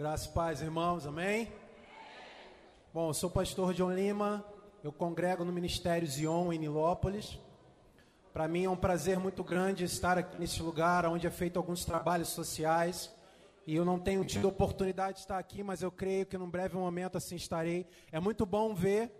Graças 0.00 0.28
e 0.28 0.30
paz, 0.30 0.62
irmãos, 0.62 1.06
amém? 1.06 1.52
Bom, 2.90 3.10
eu 3.10 3.12
sou 3.12 3.28
o 3.28 3.32
pastor 3.34 3.74
John 3.74 3.92
Lima, 3.92 4.42
eu 4.82 4.90
congrego 4.90 5.44
no 5.44 5.52
Ministério 5.52 6.08
Zion 6.08 6.54
em 6.54 6.58
Nilópolis. 6.58 7.38
Para 8.32 8.48
mim 8.48 8.64
é 8.64 8.70
um 8.70 8.78
prazer 8.78 9.18
muito 9.18 9.44
grande 9.44 9.84
estar 9.84 10.16
aqui 10.16 10.40
nesse 10.40 10.62
lugar 10.62 11.04
onde 11.04 11.26
é 11.26 11.30
feito 11.30 11.58
alguns 11.58 11.84
trabalhos 11.84 12.28
sociais. 12.28 13.14
E 13.66 13.76
eu 13.76 13.84
não 13.84 13.98
tenho 13.98 14.24
tido 14.24 14.48
oportunidade 14.48 15.16
de 15.16 15.20
estar 15.20 15.38
aqui, 15.38 15.62
mas 15.62 15.82
eu 15.82 15.92
creio 15.92 16.24
que 16.24 16.38
num 16.38 16.48
breve 16.48 16.78
momento 16.78 17.18
assim 17.18 17.36
estarei. 17.36 17.86
É 18.10 18.18
muito 18.18 18.46
bom 18.46 18.74
ver 18.74 19.12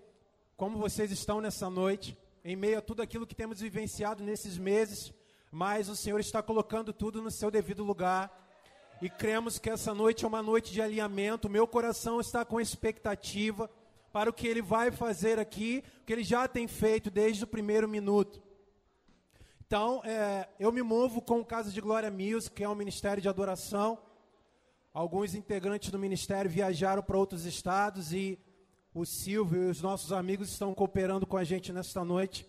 como 0.57 0.79
vocês 0.79 1.13
estão 1.13 1.43
nessa 1.43 1.69
noite, 1.69 2.17
em 2.43 2.57
meio 2.57 2.79
a 2.79 2.81
tudo 2.81 3.03
aquilo 3.03 3.27
que 3.27 3.35
temos 3.35 3.61
vivenciado 3.61 4.25
nesses 4.25 4.57
meses, 4.57 5.13
mas 5.53 5.91
o 5.91 5.95
Senhor 5.95 6.21
está 6.21 6.43
colocando 6.43 6.91
tudo 6.91 7.21
no 7.21 7.31
seu 7.31 7.51
devido 7.51 7.85
lugar. 7.85 8.35
E 9.03 9.09
cremos 9.09 9.59
que 9.59 9.71
essa 9.71 9.95
noite 9.95 10.27
é 10.27 10.29
uma 10.29 10.43
noite 10.43 10.73
de 10.73 10.83
alinhamento. 10.83 11.49
Meu 11.49 11.67
coração 11.67 12.21
está 12.21 12.45
com 12.45 12.61
expectativa 12.61 13.71
para 14.13 14.29
o 14.29 14.33
que 14.33 14.47
ele 14.47 14.61
vai 14.61 14.91
fazer 14.91 15.39
aqui, 15.39 15.83
o 16.03 16.05
que 16.05 16.13
ele 16.13 16.23
já 16.23 16.47
tem 16.47 16.69
feito 16.69 17.11
desde 17.11 17.45
o 17.45 17.47
primeiro 17.47 17.89
minuto. 17.89 18.43
Então, 19.67 20.03
é, 20.05 20.49
eu 20.59 20.71
me 20.71 20.83
movo 20.83 21.23
com 21.23 21.41
o 21.41 21.45
Casa 21.45 21.71
de 21.71 21.81
Glória 21.81 22.11
Music, 22.11 22.55
que 22.55 22.65
é 22.65 22.69
um 22.69 22.75
ministério 22.75 23.23
de 23.23 23.29
adoração. 23.29 23.99
Alguns 24.93 25.35
integrantes 25.35 25.91
do 25.91 25.99
ministério 25.99 26.51
viajaram 26.51 27.03
para 27.03 27.17
outros 27.17 27.47
estados 27.47 28.13
e 28.13 28.39
o 28.93 29.07
Silvio 29.07 29.63
e 29.63 29.71
os 29.71 29.81
nossos 29.81 30.13
amigos 30.13 30.51
estão 30.51 30.75
cooperando 30.75 31.27
com 31.27 31.39
a 31.39 31.45
gente 31.45 31.73
nesta 31.73 32.05
noite. 32.05 32.47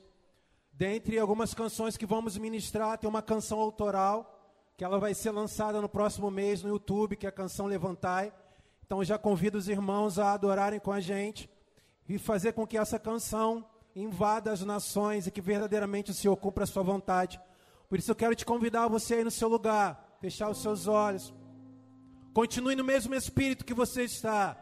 Dentre 0.74 1.18
algumas 1.18 1.54
canções 1.54 1.96
que 1.96 2.06
vamos 2.06 2.38
ministrar, 2.38 2.98
tem 2.98 3.10
uma 3.10 3.22
canção 3.22 3.60
autoral, 3.60 4.41
que 4.78 4.84
ela 4.84 5.00
vai 5.00 5.14
ser 5.14 5.32
lançada 5.32 5.82
no 5.82 5.90
próximo 5.90 6.32
mês 6.32 6.64
no 6.64 6.70
YouTube, 6.70 7.16
que 7.16 7.26
é 7.26 7.30
a 7.30 7.32
canção 7.32 7.66
Levantai. 7.66 8.34
Então 8.86 9.04
já 9.04 9.18
convido 9.18 9.58
os 9.58 9.68
irmãos 9.68 10.20
a 10.20 10.34
adorarem 10.34 10.80
com 10.80 10.92
a 10.92 11.00
gente 11.00 11.50
e 12.08 12.18
fazer 12.18 12.54
com 12.54 12.68
que 12.68 12.78
essa 12.78 13.00
canção 13.00 13.66
invada 13.96 14.52
as 14.52 14.62
nações 14.62 15.28
e 15.28 15.32
que 15.32 15.42
verdadeiramente 15.42 16.12
o 16.12 16.14
Senhor 16.14 16.36
cumpra 16.38 16.64
a 16.64 16.68
sua 16.68 16.84
vontade. 16.84 17.40
Por 17.90 18.00
isso 18.00 18.12
eu 18.12 18.16
quero 18.16 18.36
te 18.36 18.46
convidar 18.46 18.88
você 18.88 19.16
aí 19.16 19.24
no 19.24 19.32
seu 19.32 19.48
lugar, 19.48 20.18
fechar 20.20 20.50
os 20.50 20.62
seus 20.62 20.88
olhos. 20.88 21.34
Continue 22.34 22.76
no 22.76 22.84
mesmo 22.84 23.14
espírito 23.14 23.66
que 23.66 23.74
você 23.74 24.04
está. 24.04 24.58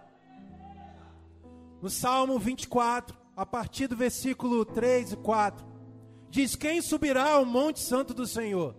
No 1.81 1.89
Salmo 1.89 2.37
24, 2.39 3.15
a 3.35 3.45
partir 3.45 3.87
do 3.87 3.95
versículo 3.95 4.65
3 4.65 5.13
e 5.13 5.17
4, 5.17 5.65
diz: 6.29 6.55
Quem 6.55 6.81
subirá 6.81 7.33
ao 7.33 7.45
monte 7.45 7.79
santo 7.79 8.13
do 8.13 8.25
Senhor? 8.25 8.75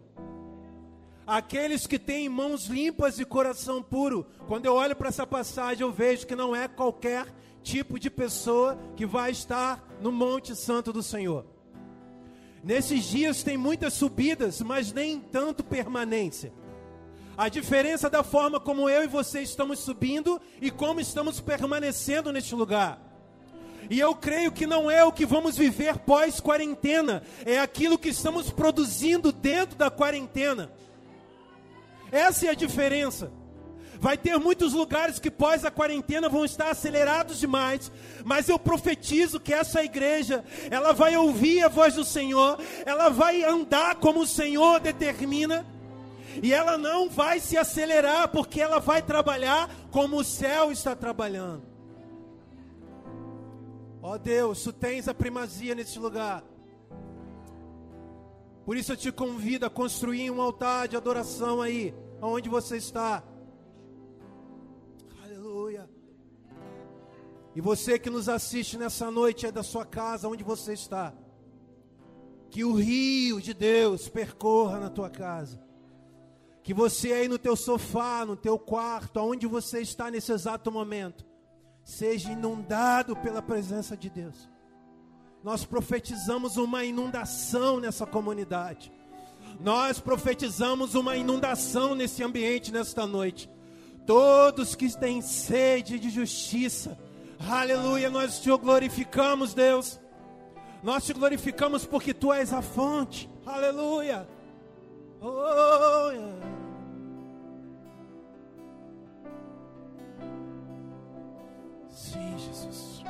Aqueles 1.30 1.86
que 1.86 1.96
têm 1.96 2.28
mãos 2.28 2.66
limpas 2.66 3.20
e 3.20 3.24
coração 3.24 3.80
puro. 3.80 4.26
Quando 4.48 4.66
eu 4.66 4.74
olho 4.74 4.96
para 4.96 5.10
essa 5.10 5.24
passagem, 5.24 5.82
eu 5.82 5.92
vejo 5.92 6.26
que 6.26 6.34
não 6.34 6.56
é 6.56 6.66
qualquer 6.66 7.24
tipo 7.62 8.00
de 8.00 8.10
pessoa 8.10 8.76
que 8.96 9.06
vai 9.06 9.30
estar 9.30 9.80
no 10.00 10.10
Monte 10.10 10.56
Santo 10.56 10.92
do 10.92 11.04
Senhor. 11.04 11.46
Nesses 12.64 13.04
dias 13.04 13.44
tem 13.44 13.56
muitas 13.56 13.92
subidas, 13.92 14.60
mas 14.60 14.92
nem 14.92 15.20
tanto 15.20 15.62
permanência. 15.62 16.52
A 17.38 17.48
diferença 17.48 18.10
da 18.10 18.24
forma 18.24 18.58
como 18.58 18.90
eu 18.90 19.04
e 19.04 19.06
você 19.06 19.40
estamos 19.40 19.78
subindo 19.78 20.40
e 20.60 20.68
como 20.68 21.00
estamos 21.00 21.38
permanecendo 21.38 22.32
neste 22.32 22.56
lugar. 22.56 23.00
E 23.88 24.00
eu 24.00 24.16
creio 24.16 24.50
que 24.50 24.66
não 24.66 24.90
é 24.90 25.04
o 25.04 25.12
que 25.12 25.24
vamos 25.24 25.56
viver 25.56 25.96
pós-quarentena, 25.98 27.22
é 27.46 27.60
aquilo 27.60 27.96
que 27.96 28.08
estamos 28.08 28.50
produzindo 28.50 29.30
dentro 29.30 29.78
da 29.78 29.92
quarentena. 29.92 30.72
Essa 32.12 32.46
é 32.46 32.50
a 32.50 32.54
diferença. 32.54 33.30
Vai 34.00 34.16
ter 34.16 34.38
muitos 34.38 34.72
lugares 34.72 35.18
que 35.18 35.30
pós 35.30 35.62
a 35.62 35.70
quarentena 35.70 36.26
vão 36.26 36.42
estar 36.42 36.70
acelerados 36.70 37.38
demais, 37.38 37.92
mas 38.24 38.48
eu 38.48 38.58
profetizo 38.58 39.38
que 39.38 39.52
essa 39.52 39.84
igreja, 39.84 40.42
ela 40.70 40.92
vai 40.92 41.16
ouvir 41.18 41.62
a 41.62 41.68
voz 41.68 41.94
do 41.94 42.04
Senhor, 42.04 42.58
ela 42.86 43.10
vai 43.10 43.44
andar 43.44 43.96
como 43.96 44.20
o 44.20 44.26
Senhor 44.26 44.80
determina, 44.80 45.66
e 46.42 46.50
ela 46.50 46.78
não 46.78 47.10
vai 47.10 47.40
se 47.40 47.58
acelerar, 47.58 48.28
porque 48.28 48.58
ela 48.58 48.78
vai 48.78 49.02
trabalhar 49.02 49.68
como 49.90 50.16
o 50.16 50.24
céu 50.24 50.72
está 50.72 50.96
trabalhando. 50.96 51.62
Ó 54.02 54.14
oh 54.14 54.18
Deus, 54.18 54.62
tu 54.62 54.72
tens 54.72 55.08
a 55.08 55.14
primazia 55.14 55.74
nesse 55.74 55.98
lugar. 55.98 56.42
Por 58.64 58.76
isso 58.76 58.92
eu 58.92 58.96
te 58.96 59.10
convido 59.10 59.66
a 59.66 59.70
construir 59.70 60.30
um 60.30 60.40
altar 60.40 60.88
de 60.88 60.96
adoração 60.96 61.60
aí, 61.60 61.94
onde 62.20 62.48
você 62.48 62.76
está. 62.76 63.22
E 67.54 67.60
você 67.60 67.98
que 67.98 68.08
nos 68.08 68.28
assiste 68.28 68.78
nessa 68.78 69.10
noite 69.10 69.46
é 69.46 69.52
da 69.52 69.62
sua 69.62 69.84
casa, 69.84 70.28
onde 70.28 70.44
você 70.44 70.72
está. 70.72 71.12
Que 72.48 72.64
o 72.64 72.74
rio 72.74 73.40
de 73.40 73.52
Deus 73.52 74.08
percorra 74.08 74.78
na 74.78 74.88
tua 74.88 75.10
casa. 75.10 75.60
Que 76.62 76.72
você 76.72 77.12
aí 77.12 77.28
no 77.28 77.38
teu 77.38 77.56
sofá, 77.56 78.24
no 78.24 78.36
teu 78.36 78.58
quarto, 78.58 79.18
aonde 79.18 79.46
você 79.46 79.80
está 79.80 80.10
nesse 80.10 80.30
exato 80.32 80.70
momento, 80.70 81.26
seja 81.82 82.30
inundado 82.30 83.16
pela 83.16 83.42
presença 83.42 83.96
de 83.96 84.08
Deus. 84.08 84.48
Nós 85.42 85.64
profetizamos 85.64 86.56
uma 86.56 86.84
inundação 86.84 87.80
nessa 87.80 88.06
comunidade. 88.06 88.92
Nós 89.58 89.98
profetizamos 89.98 90.94
uma 90.94 91.16
inundação 91.16 91.94
nesse 91.94 92.22
ambiente 92.22 92.72
nesta 92.72 93.06
noite. 93.06 93.50
Todos 94.06 94.74
que 94.74 94.96
têm 94.98 95.20
sede 95.20 95.98
de 95.98 96.10
justiça, 96.10 96.98
Aleluia, 97.48 98.10
nós 98.10 98.38
te 98.38 98.50
glorificamos, 98.50 99.54
Deus. 99.54 99.98
Nós 100.82 101.06
te 101.06 101.14
glorificamos 101.14 101.86
porque 101.86 102.12
tu 102.12 102.32
és 102.32 102.52
a 102.52 102.60
fonte. 102.60 103.30
Aleluia. 103.46 104.28
Oh, 105.22 106.10
yeah. 106.10 106.40
Sim, 111.90 112.38
Jesus. 112.38 113.02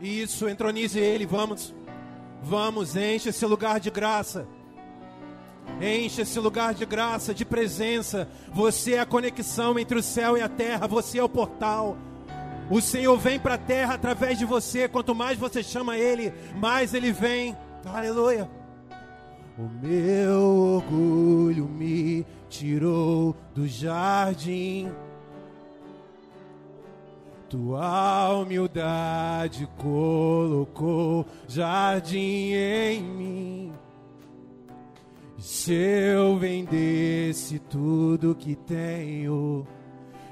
Isso, 0.00 0.48
entronize 0.48 0.98
ele, 0.98 1.26
vamos. 1.26 1.74
Vamos, 2.42 2.96
enche 2.96 3.30
esse 3.30 3.44
lugar 3.46 3.80
de 3.80 3.90
graça. 3.90 4.46
Enche 5.80 6.22
esse 6.22 6.38
lugar 6.38 6.74
de 6.74 6.86
graça, 6.86 7.34
de 7.34 7.44
presença. 7.44 8.28
Você 8.52 8.94
é 8.94 9.00
a 9.00 9.06
conexão 9.06 9.78
entre 9.78 9.98
o 9.98 10.02
céu 10.02 10.36
e 10.36 10.42
a 10.42 10.48
terra. 10.48 10.86
Você 10.86 11.18
é 11.18 11.24
o 11.24 11.28
portal. 11.28 11.96
O 12.70 12.80
Senhor 12.80 13.16
vem 13.18 13.38
para 13.38 13.54
a 13.54 13.58
terra 13.58 13.94
através 13.94 14.38
de 14.38 14.44
você. 14.44 14.88
Quanto 14.88 15.14
mais 15.14 15.38
você 15.38 15.62
chama 15.62 15.96
Ele, 15.96 16.32
mais 16.56 16.94
Ele 16.94 17.12
vem. 17.12 17.56
Aleluia. 17.84 18.48
O 19.58 19.86
meu 19.86 20.40
orgulho 20.76 21.66
me 21.66 22.26
tirou 22.48 23.36
do 23.54 23.66
jardim. 23.66 24.90
Tua 27.48 28.32
humildade 28.34 29.68
colocou 29.78 31.24
jardim 31.46 32.52
em 32.52 33.02
mim. 33.02 33.72
Se 35.38 35.72
eu 35.72 36.36
vendesse 36.38 37.58
tudo 37.58 38.34
que 38.34 38.56
tenho 38.56 39.66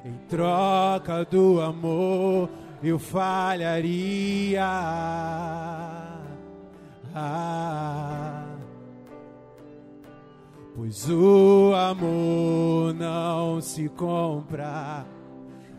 em 0.04 0.14
troca 0.28 1.24
do 1.24 1.60
amor, 1.60 2.50
eu 2.82 2.98
falharia. 2.98 4.64
Ah, 7.14 8.44
pois 10.74 11.08
o 11.08 11.72
amor 11.74 12.92
não 12.94 13.60
se 13.60 13.88
compra, 13.88 15.06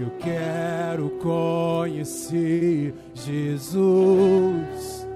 Eu 0.00 0.10
quero 0.18 1.10
conhecer 1.20 2.94
Jesus. 3.14 5.06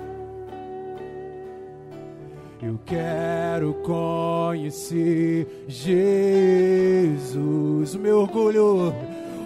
Eu 2.62 2.78
quero 2.84 3.74
conhecer 3.84 5.64
Jesus, 5.68 7.94
o 7.94 7.98
meu 7.98 8.20
orgulho, 8.20 8.92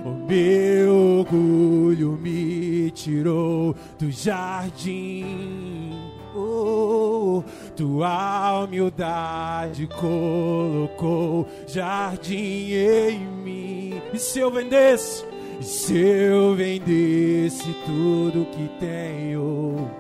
o 0.04 0.26
meu 0.26 1.18
orgulho 1.18 2.12
me 2.12 2.90
tirou 2.92 3.74
do 3.98 4.10
jardim. 4.10 5.89
Oh, 6.34 7.42
tua 7.76 8.64
humildade 8.64 9.88
colocou 9.88 11.46
jardim 11.66 12.72
em 12.72 13.18
mim. 13.18 14.02
E 14.12 14.18
se 14.18 14.38
eu 14.38 14.50
vendesse, 14.50 15.24
e 15.60 15.64
se 15.64 15.98
eu 15.98 16.54
vendesse 16.54 17.74
tudo 17.84 18.46
que 18.52 18.68
tenho? 18.78 19.90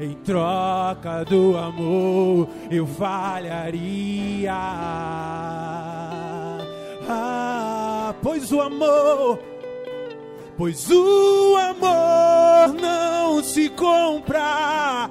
Em 0.00 0.12
troca 0.14 1.24
do 1.24 1.56
amor 1.56 2.48
eu 2.70 2.86
falharia. 2.86 4.52
Ah, 7.06 8.14
pois 8.22 8.50
o 8.50 8.60
amor, 8.60 9.38
pois 10.56 10.90
o 10.90 11.56
amor 11.56 12.72
não 12.80 13.42
se 13.42 13.68
compra, 13.68 15.10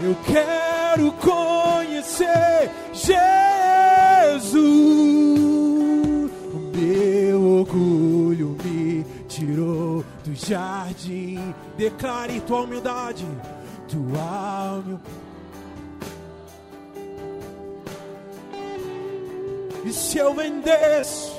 Eu 0.00 0.16
quero 0.24 1.12
conhecer 1.12 2.70
Jesus. 2.92 4.54
O 6.54 6.76
meu 6.76 7.42
orgulho 7.42 8.56
me 8.62 9.04
tirou 9.26 10.04
do 10.24 10.34
jardim. 10.34 11.52
Declare 11.76 12.40
tua 12.42 12.60
humildade, 12.60 13.26
tua 13.88 14.78
humildade. 14.78 15.00
E 19.84 19.92
se 19.92 20.18
eu 20.18 20.34
vendesse 20.34 21.37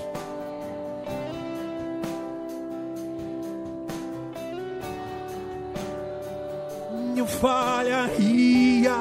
eu 7.19 7.27
falharia. 7.27 8.95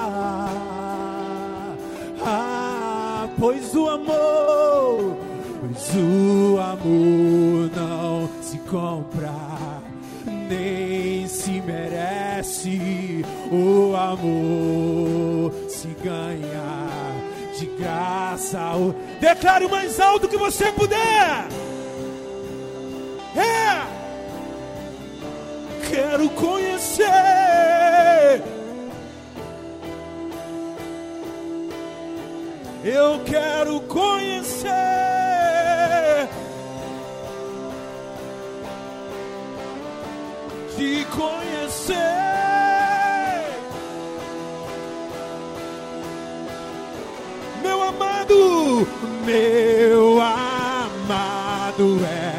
Ah, 2.24 3.28
pois 3.38 3.74
o 3.74 3.88
amor, 3.88 5.16
pois 5.60 5.94
o 5.94 6.58
amor 6.58 7.70
não 7.76 8.28
se 8.42 8.58
compra, 8.58 9.32
nem 10.26 11.28
se 11.28 11.62
merece. 11.62 13.24
O 13.52 13.94
amor 13.94 15.52
se 15.68 15.88
ganha 16.02 16.88
de 17.56 17.66
graça. 17.66 18.72
Declare 19.20 19.64
o 19.64 19.70
mais 19.70 20.00
alto 20.00 20.28
que 20.28 20.36
você 20.36 20.72
puder. 20.72 21.46
É 23.36 23.97
quero 25.88 26.28
conhecer. 26.30 27.06
Eu 32.84 33.20
quero 33.24 33.80
conhecer. 33.82 34.68
Te 40.76 41.06
conhecer. 41.06 41.96
Meu 47.62 47.82
amado, 47.82 48.86
meu 49.24 50.20
amado 50.20 52.00
é 52.04 52.37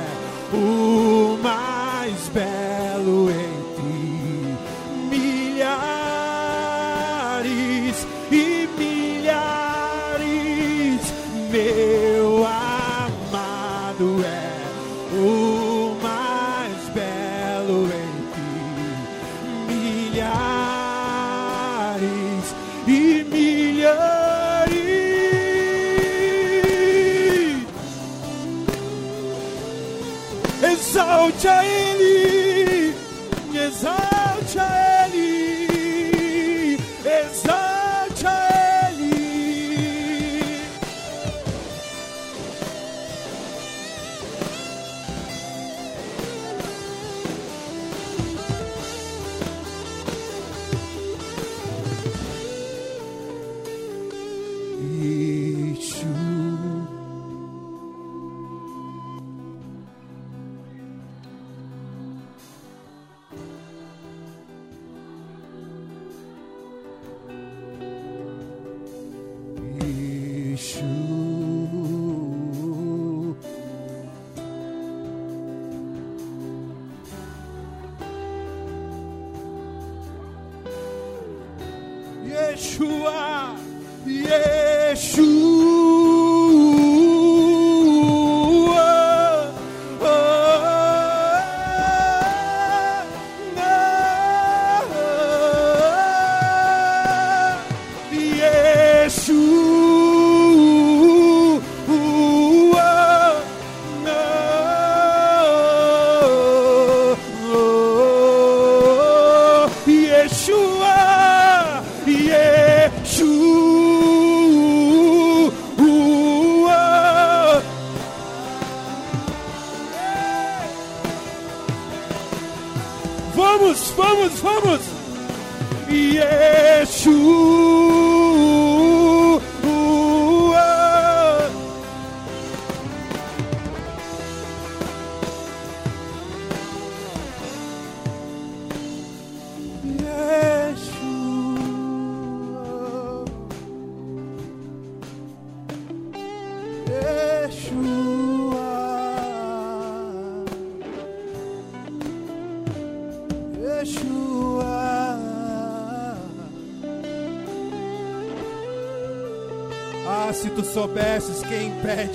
Exalte 31.40 31.89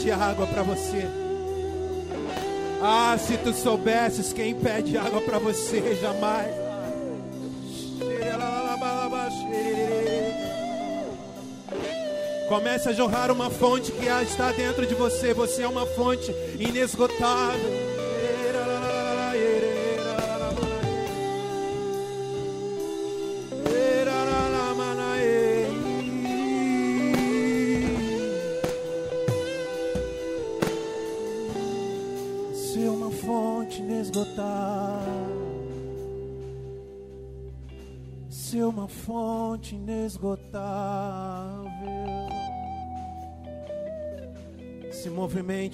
pede 0.05 0.13
água 0.13 0.47
para 0.47 0.63
você. 0.63 1.09
Ah, 2.83 3.17
se 3.19 3.39
tu 3.39 3.55
soubesses 3.55 4.35
quem 4.35 4.55
pede 4.55 4.99
água 4.99 5.21
para 5.23 5.39
você, 5.39 5.99
jamais. 6.01 6.55
Comece 12.49 12.91
a 12.91 12.93
jorrar 12.93 13.31
uma 13.31 13.49
fonte 13.49 13.91
que 13.91 14.05
está 14.05 14.53
dentro 14.53 14.87
de 14.87 14.95
você. 14.95 15.33
Você 15.33 15.63
é 15.63 15.69
uma 15.69 15.87
fonte 15.87 16.31
inesgotável. 16.59 17.94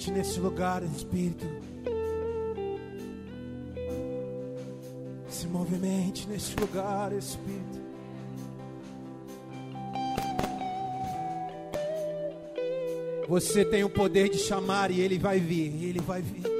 Nesse 0.09 0.39
lugar, 0.39 0.81
Espírito. 0.81 1.45
Se 5.29 5.45
movimente 5.47 6.27
nesse 6.27 6.55
lugar, 6.59 7.11
Espírito. 7.13 7.81
Você 13.27 13.63
tem 13.63 13.83
o 13.83 13.89
poder 13.89 14.29
de 14.29 14.37
chamar 14.37 14.91
e 14.91 14.99
ele 14.99 15.17
vai 15.19 15.39
vir. 15.39 15.83
Ele 15.83 15.99
vai 15.99 16.21
vir. 16.21 16.50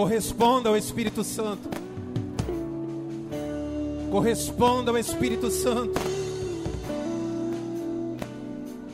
Corresponda 0.00 0.70
ao 0.70 0.78
Espírito 0.78 1.22
Santo. 1.22 1.68
Corresponda 4.10 4.90
ao 4.92 4.96
Espírito 4.96 5.50
Santo. 5.50 6.00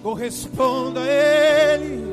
Corresponda 0.03 1.03
a 1.03 1.07
Ele. 1.07 2.05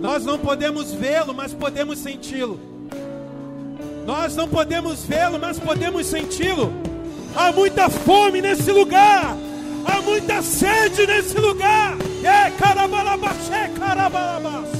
Nós 0.00 0.24
não 0.24 0.38
podemos 0.38 0.92
vê-lo, 0.92 1.34
mas 1.34 1.52
podemos 1.52 1.98
senti-lo. 1.98 2.60
Nós 4.06 4.36
não 4.36 4.48
podemos 4.48 5.02
vê-lo, 5.02 5.36
mas 5.36 5.58
podemos 5.58 6.06
senti-lo. 6.06 6.72
Há 7.34 7.50
muita 7.50 7.88
fome 7.88 8.40
nesse 8.40 8.70
lugar. 8.70 9.36
Há 9.84 10.00
muita 10.02 10.42
sede 10.42 11.08
nesse 11.08 11.36
lugar. 11.36 11.96
É, 12.22 12.52
carabalabaxé, 12.52 13.68
carabalabá, 13.76 14.62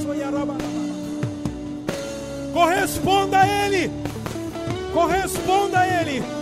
Corresponda 2.53 3.39
a 3.39 3.47
Ele. 3.47 3.91
Corresponda 4.93 5.79
a 5.79 6.01
Ele. 6.01 6.40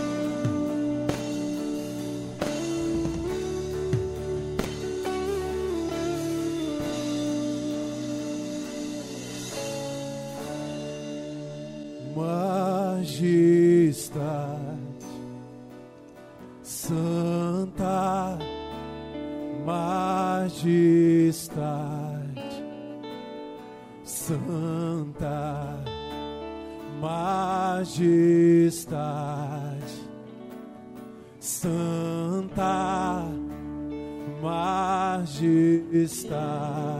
Majestade, 36.10 36.99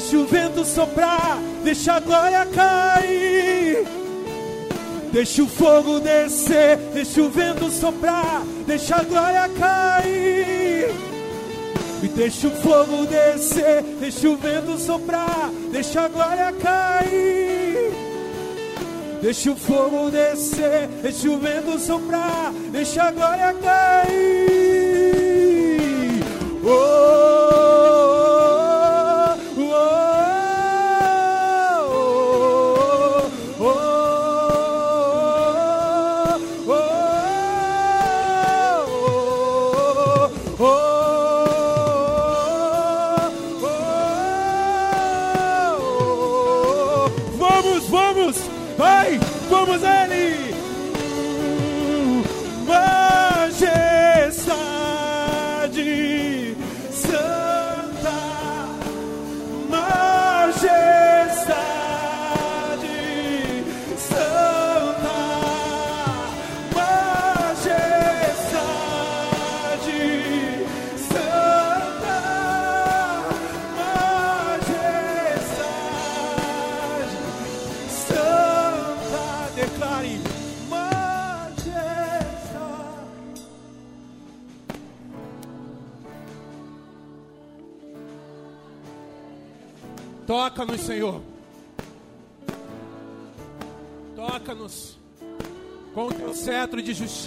deixa 0.00 0.16
o 0.16 0.24
vento 0.24 0.64
soprar, 0.64 1.38
deixa 1.62 1.92
a 1.92 2.00
glória 2.00 2.46
cair. 2.46 3.86
Deixa 5.12 5.42
o 5.42 5.46
fogo 5.46 6.00
descer, 6.00 6.78
deixa 6.94 7.20
o 7.20 7.28
vento 7.28 7.70
soprar, 7.70 8.42
deixa 8.66 8.96
a 8.96 9.02
glória 9.02 9.46
cair. 9.58 10.88
E 12.02 12.08
deixa 12.08 12.48
o 12.48 12.50
fogo 12.50 13.04
descer, 13.04 13.82
deixa 14.00 14.30
o 14.30 14.36
vento 14.38 14.78
soprar, 14.78 15.50
deixa 15.70 16.00
a 16.00 16.08
glória 16.08 16.50
cair. 16.52 17.92
Deixa 19.20 19.50
o 19.50 19.56
fogo 19.56 20.10
descer, 20.10 20.88
deixa 21.02 21.28
o 21.28 21.38
vento 21.38 21.78
soprar, 21.78 22.54
deixa 22.72 23.02
a 23.02 23.10
glória 23.12 23.54
cair. 23.62 24.40
Oh, 26.64 26.99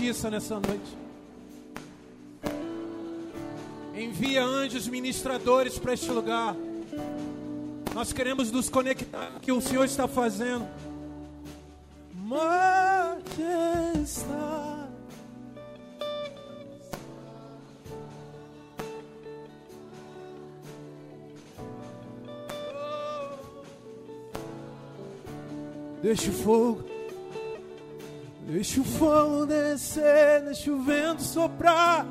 justiça 0.03 0.29
nessa 0.29 0.59
noite. 0.59 0.97
Envia 3.95 4.43
anjos 4.43 4.85
ministradores 4.87 5.79
para 5.79 5.93
este 5.93 6.11
lugar. 6.11 6.53
Nós 7.93 8.11
queremos 8.11 8.51
nos 8.51 8.67
conectar 8.67 9.31
com 9.31 9.37
o 9.37 9.39
que 9.39 9.51
o 9.53 9.61
Senhor 9.61 9.85
está 9.85 10.05
fazendo. 10.07 10.67
Majestade. 12.13 12.83
Deixa 26.01 26.29
o 26.29 26.33
fogo, 26.33 26.83
deixa 28.47 28.81
o 28.81 28.83
fogo 28.83 29.45
descer, 29.45 30.41
deixa 30.45 30.71
o 30.71 30.81
vento 30.83 31.21
soprar. 31.21 32.05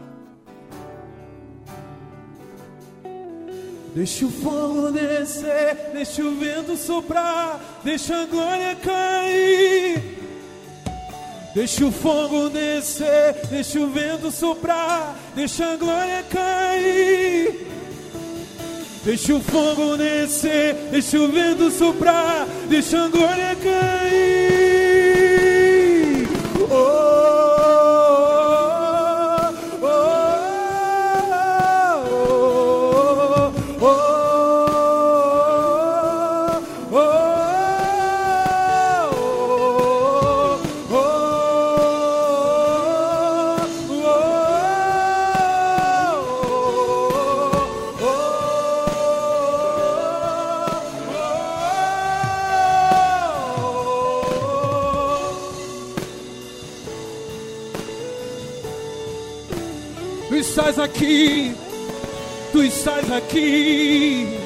Deixa 3.95 4.25
o 4.25 4.31
fogo 4.31 4.91
descer, 4.91 5.91
deixa 5.93 6.23
o 6.25 6.35
vento 6.37 6.77
soprar, 6.77 7.61
deixa 7.85 8.23
a 8.23 8.25
glória 8.25 8.75
cair. 8.77 10.03
Deixa 11.55 11.85
o 11.85 11.93
fogo 11.93 12.49
descer, 12.49 13.35
deixa 13.51 13.79
o 13.79 13.91
vento 13.91 14.31
soprar, 14.31 15.15
deixa 15.35 15.75
a 15.75 15.77
glória 15.77 16.23
cair. 16.23 17.67
Deixa 19.05 19.35
o 19.35 19.41
fogo 19.41 19.97
descer, 19.99 20.75
deixa 20.91 21.19
o 21.19 21.29
vento 21.29 21.71
soprar, 21.71 22.47
deixa 22.71 23.05
a 23.05 23.09
glória 23.09 23.55
cair. 23.57 24.42
Aqui, 63.17 64.39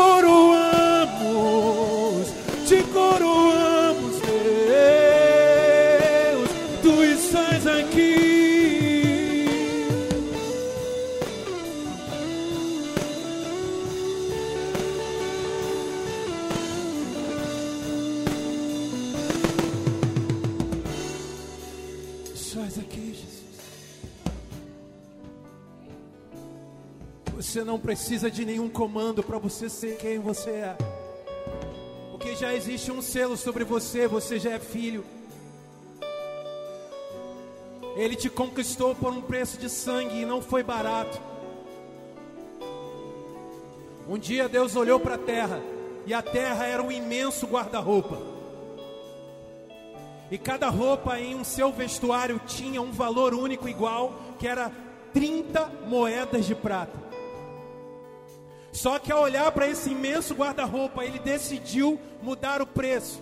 não 27.67 27.77
precisa 27.77 28.31
de 28.31 28.45
nenhum 28.45 28.69
comando 28.69 29.21
para 29.21 29.37
você 29.37 29.69
ser 29.69 29.97
quem 29.97 30.19
você 30.19 30.51
é. 30.51 30.77
Porque 32.11 32.33
já 32.33 32.53
existe 32.53 32.93
um 32.93 33.01
selo 33.01 33.35
sobre 33.35 33.65
você, 33.65 34.07
você 34.07 34.39
já 34.39 34.51
é 34.51 34.59
filho. 34.59 35.03
Ele 37.97 38.15
te 38.15 38.29
conquistou 38.29 38.95
por 38.95 39.11
um 39.11 39.21
preço 39.21 39.57
de 39.57 39.69
sangue 39.69 40.21
e 40.21 40.25
não 40.25 40.41
foi 40.41 40.63
barato. 40.63 41.19
Um 44.07 44.17
dia 44.17 44.47
Deus 44.47 44.77
olhou 44.77 44.97
para 44.97 45.15
a 45.15 45.17
terra 45.19 45.61
e 46.05 46.13
a 46.13 46.21
terra 46.21 46.65
era 46.65 46.81
um 46.81 46.89
imenso 46.89 47.45
guarda-roupa. 47.45 48.17
E 50.31 50.37
cada 50.37 50.69
roupa 50.69 51.19
em 51.19 51.35
um 51.35 51.43
seu 51.43 51.73
vestuário 51.73 52.39
tinha 52.47 52.81
um 52.81 52.93
valor 52.93 53.33
único 53.33 53.67
igual, 53.67 54.17
que 54.39 54.47
era 54.47 54.71
30 55.11 55.69
moedas 55.85 56.45
de 56.45 56.55
prata. 56.55 57.06
Só 58.77 58.99
que 58.99 59.11
ao 59.11 59.23
olhar 59.23 59.51
para 59.53 59.67
esse 59.67 59.89
imenso 59.89 60.35
guarda-roupa, 60.35 61.03
ele 61.03 61.17
decidiu 61.17 61.99
mudar 62.21 62.61
o 62.61 62.67
preço. 62.67 63.19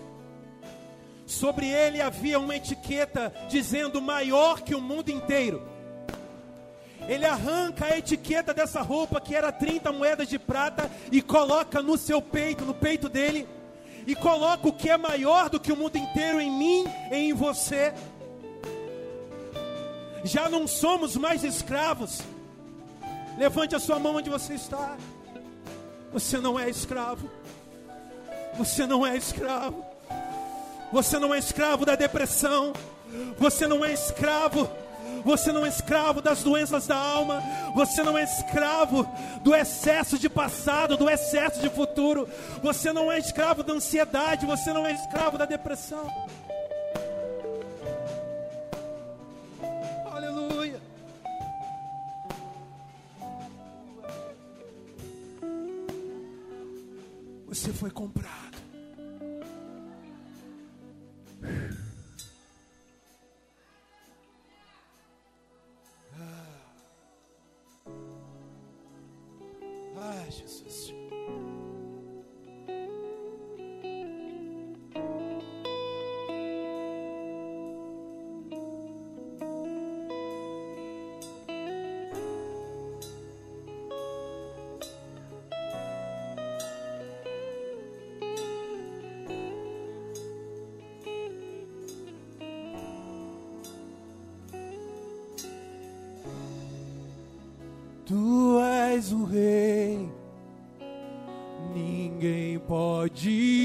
Sobre 1.24 1.66
ele 1.66 1.98
havia 1.98 2.38
uma 2.38 2.54
etiqueta 2.54 3.32
dizendo 3.48 4.02
maior 4.02 4.60
que 4.60 4.74
o 4.74 4.82
mundo 4.82 5.08
inteiro. 5.08 5.66
Ele 7.08 7.24
arranca 7.24 7.86
a 7.86 7.96
etiqueta 7.96 8.52
dessa 8.52 8.82
roupa, 8.82 9.18
que 9.18 9.34
era 9.34 9.50
30 9.50 9.90
moedas 9.92 10.28
de 10.28 10.38
prata, 10.38 10.90
e 11.10 11.22
coloca 11.22 11.80
no 11.80 11.96
seu 11.96 12.20
peito, 12.20 12.66
no 12.66 12.74
peito 12.74 13.08
dele, 13.08 13.48
e 14.06 14.14
coloca 14.14 14.68
o 14.68 14.74
que 14.74 14.90
é 14.90 14.98
maior 14.98 15.48
do 15.48 15.58
que 15.58 15.72
o 15.72 15.76
mundo 15.76 15.96
inteiro 15.96 16.38
em 16.38 16.50
mim 16.50 16.84
e 17.10 17.16
em 17.16 17.32
você. 17.32 17.94
Já 20.22 20.50
não 20.50 20.66
somos 20.66 21.16
mais 21.16 21.42
escravos. 21.44 22.20
Levante 23.38 23.74
a 23.74 23.80
sua 23.80 23.98
mão 23.98 24.16
onde 24.16 24.28
você 24.28 24.52
está. 24.52 24.98
Você 26.12 26.38
não 26.38 26.58
é 26.58 26.68
escravo. 26.68 27.30
Você 28.56 28.86
não 28.86 29.06
é 29.06 29.16
escravo. 29.16 29.84
Você 30.92 31.18
não 31.18 31.34
é 31.34 31.38
escravo 31.38 31.84
da 31.84 31.94
depressão. 31.94 32.72
Você 33.38 33.66
não 33.66 33.84
é 33.84 33.92
escravo. 33.92 34.70
Você 35.24 35.52
não 35.52 35.66
é 35.66 35.68
escravo 35.68 36.22
das 36.22 36.42
doenças 36.42 36.86
da 36.86 36.96
alma. 36.96 37.42
Você 37.74 38.02
não 38.02 38.16
é 38.16 38.24
escravo 38.24 39.06
do 39.42 39.54
excesso 39.54 40.18
de 40.18 40.28
passado, 40.28 40.96
do 40.96 41.10
excesso 41.10 41.60
de 41.60 41.68
futuro. 41.68 42.28
Você 42.62 42.92
não 42.92 43.10
é 43.10 43.18
escravo 43.18 43.62
da 43.62 43.74
ansiedade. 43.74 44.46
Você 44.46 44.72
não 44.72 44.86
é 44.86 44.92
escravo 44.92 45.36
da 45.36 45.44
depressão. 45.44 46.10
Você 57.56 57.72
foi 57.72 57.90
comprado. 57.90 58.58
Ah, 66.12 66.60
ah 69.96 70.30
Jesus. 70.30 70.92
Tu 98.06 98.60
és 98.60 99.10
o 99.10 99.24
rei, 99.24 100.08
ninguém 101.74 102.56
pode 102.60 103.55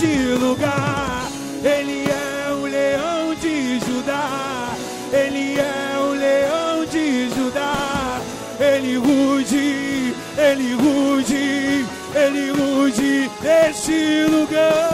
neste 0.00 0.34
lugar. 0.34 1.28
Ele 1.62 2.04
é 2.08 2.52
o 2.52 2.62
leão 2.62 3.34
de 3.34 3.78
Judá. 3.80 4.74
Ele 5.12 5.58
é 5.58 5.98
o 5.98 6.12
leão 6.12 6.86
de 6.86 7.28
Judá. 7.30 8.20
Ele 8.58 8.96
ruge, 8.96 10.14
ele 10.38 10.74
ruge, 10.74 11.84
ele 12.14 12.50
ruge 12.50 13.30
este 13.44 14.24
lugar. 14.30 14.90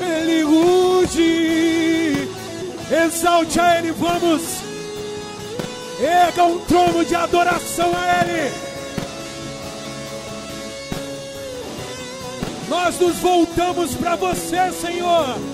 Ele 0.00 0.42
ruge. 0.42 2.28
Exalte 2.90 3.60
a 3.60 3.78
ele, 3.78 3.92
vamos. 3.92 4.42
Erga 6.00 6.44
um 6.44 6.58
trono 6.60 7.04
de 7.04 7.14
adoração 7.14 7.92
a 7.94 8.24
ele. 8.24 8.69
Nós 12.70 13.00
nos 13.00 13.16
voltamos 13.16 13.96
para 13.96 14.14
você, 14.14 14.70
Senhor. 14.70 15.49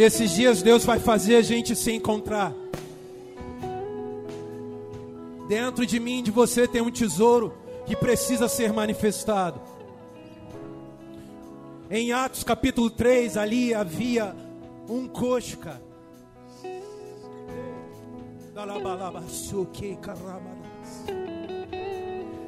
Nesses 0.00 0.30
dias, 0.30 0.62
Deus 0.62 0.82
vai 0.82 0.98
fazer 0.98 1.36
a 1.36 1.42
gente 1.42 1.76
se 1.76 1.92
encontrar. 1.92 2.54
Dentro 5.46 5.84
de 5.84 6.00
mim, 6.00 6.22
de 6.22 6.30
você, 6.30 6.66
tem 6.66 6.80
um 6.80 6.90
tesouro 6.90 7.52
que 7.84 7.94
precisa 7.94 8.48
ser 8.48 8.72
manifestado. 8.72 9.60
Em 11.90 12.12
Atos 12.12 12.42
capítulo 12.42 12.88
3, 12.88 13.36
ali 13.36 13.74
havia 13.74 14.34
um 14.88 15.06
coxo, 15.06 15.58
cara. 15.58 15.82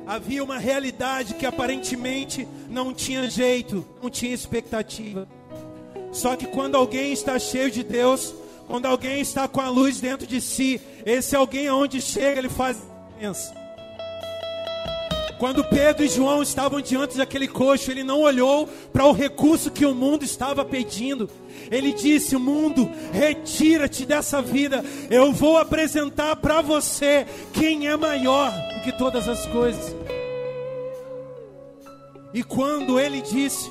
Havia 0.06 0.42
uma 0.42 0.56
realidade 0.56 1.34
que 1.34 1.44
aparentemente 1.44 2.48
não 2.70 2.94
tinha 2.94 3.28
jeito, 3.28 3.84
não 4.02 4.08
tinha 4.08 4.32
expectativa. 4.32 5.28
Só 6.12 6.36
que 6.36 6.46
quando 6.46 6.76
alguém 6.76 7.12
está 7.12 7.38
cheio 7.38 7.70
de 7.70 7.82
Deus, 7.82 8.34
quando 8.66 8.86
alguém 8.86 9.20
está 9.20 9.48
com 9.48 9.60
a 9.60 9.68
luz 9.68 10.00
dentro 10.00 10.26
de 10.26 10.40
si, 10.40 10.80
esse 11.04 11.34
alguém 11.34 11.68
aonde 11.68 12.00
chega, 12.00 12.38
ele 12.38 12.48
faz 12.48 12.76
diferença. 13.08 13.62
Quando 15.38 15.64
Pedro 15.64 16.04
e 16.04 16.08
João 16.08 16.40
estavam 16.40 16.80
diante 16.80 17.16
daquele 17.16 17.48
coxo, 17.48 17.90
ele 17.90 18.04
não 18.04 18.20
olhou 18.20 18.68
para 18.92 19.06
o 19.06 19.12
recurso 19.12 19.72
que 19.72 19.84
o 19.84 19.92
mundo 19.92 20.24
estava 20.24 20.64
pedindo. 20.64 21.28
Ele 21.68 21.92
disse: 21.92 22.36
Mundo, 22.36 22.88
retira-te 23.12 24.06
dessa 24.06 24.40
vida. 24.40 24.84
Eu 25.10 25.32
vou 25.32 25.58
apresentar 25.58 26.36
para 26.36 26.62
você 26.62 27.26
quem 27.52 27.88
é 27.88 27.96
maior 27.96 28.52
do 28.52 28.84
que 28.84 28.92
todas 28.92 29.28
as 29.28 29.44
coisas. 29.46 29.96
E 32.32 32.44
quando 32.44 33.00
ele 33.00 33.20
disse: 33.20 33.68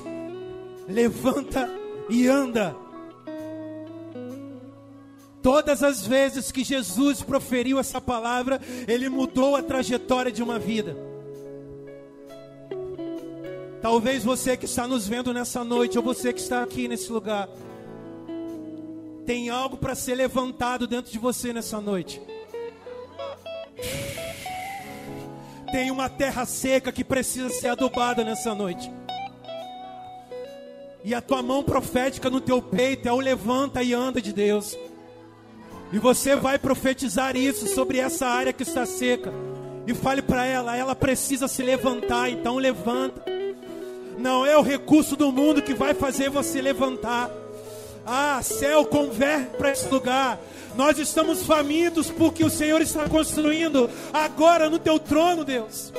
Levanta 0.86 1.81
e 2.12 2.28
anda. 2.28 2.76
Todas 5.42 5.82
as 5.82 6.06
vezes 6.06 6.52
que 6.52 6.62
Jesus 6.62 7.22
proferiu 7.22 7.78
essa 7.78 8.00
palavra, 8.00 8.60
ele 8.86 9.08
mudou 9.08 9.56
a 9.56 9.62
trajetória 9.62 10.30
de 10.30 10.42
uma 10.42 10.58
vida. 10.58 10.94
Talvez 13.80 14.22
você 14.22 14.56
que 14.56 14.66
está 14.66 14.86
nos 14.86 15.08
vendo 15.08 15.32
nessa 15.32 15.64
noite, 15.64 15.98
ou 15.98 16.04
você 16.04 16.32
que 16.32 16.40
está 16.40 16.62
aqui 16.62 16.86
nesse 16.86 17.10
lugar, 17.10 17.48
tem 19.26 19.48
algo 19.48 19.76
para 19.76 19.94
ser 19.94 20.14
levantado 20.14 20.86
dentro 20.86 21.10
de 21.10 21.18
você 21.18 21.52
nessa 21.52 21.80
noite. 21.80 22.20
Tem 25.72 25.90
uma 25.90 26.10
terra 26.10 26.44
seca 26.44 26.92
que 26.92 27.02
precisa 27.02 27.48
ser 27.48 27.68
adubada 27.68 28.22
nessa 28.22 28.54
noite. 28.54 29.01
E 31.04 31.14
a 31.14 31.20
tua 31.20 31.42
mão 31.42 31.62
profética 31.62 32.30
no 32.30 32.40
teu 32.40 32.62
peito 32.62 33.08
é 33.08 33.12
o 33.12 33.18
levanta 33.18 33.82
e 33.82 33.92
anda 33.92 34.22
de 34.22 34.32
Deus. 34.32 34.78
E 35.92 35.98
você 35.98 36.36
vai 36.36 36.58
profetizar 36.58 37.36
isso 37.36 37.66
sobre 37.66 37.98
essa 37.98 38.26
área 38.26 38.52
que 38.52 38.62
está 38.62 38.86
seca. 38.86 39.32
E 39.86 39.92
fale 39.94 40.22
para 40.22 40.44
ela, 40.44 40.76
ela 40.76 40.94
precisa 40.94 41.48
se 41.48 41.62
levantar, 41.62 42.30
então 42.30 42.56
levanta. 42.56 43.22
Não 44.16 44.46
é 44.46 44.56
o 44.56 44.62
recurso 44.62 45.16
do 45.16 45.32
mundo 45.32 45.60
que 45.60 45.74
vai 45.74 45.92
fazer 45.92 46.30
você 46.30 46.62
levantar. 46.62 47.30
Ah, 48.06 48.40
céu, 48.42 48.84
converte 48.86 49.56
para 49.56 49.70
esse 49.70 49.88
lugar. 49.88 50.40
Nós 50.76 50.98
estamos 50.98 51.44
famintos 51.44 52.10
porque 52.10 52.44
o 52.44 52.50
Senhor 52.50 52.80
está 52.80 53.08
construindo 53.08 53.90
agora 54.12 54.70
no 54.70 54.78
teu 54.78 54.98
trono, 54.98 55.44
Deus. 55.44 55.92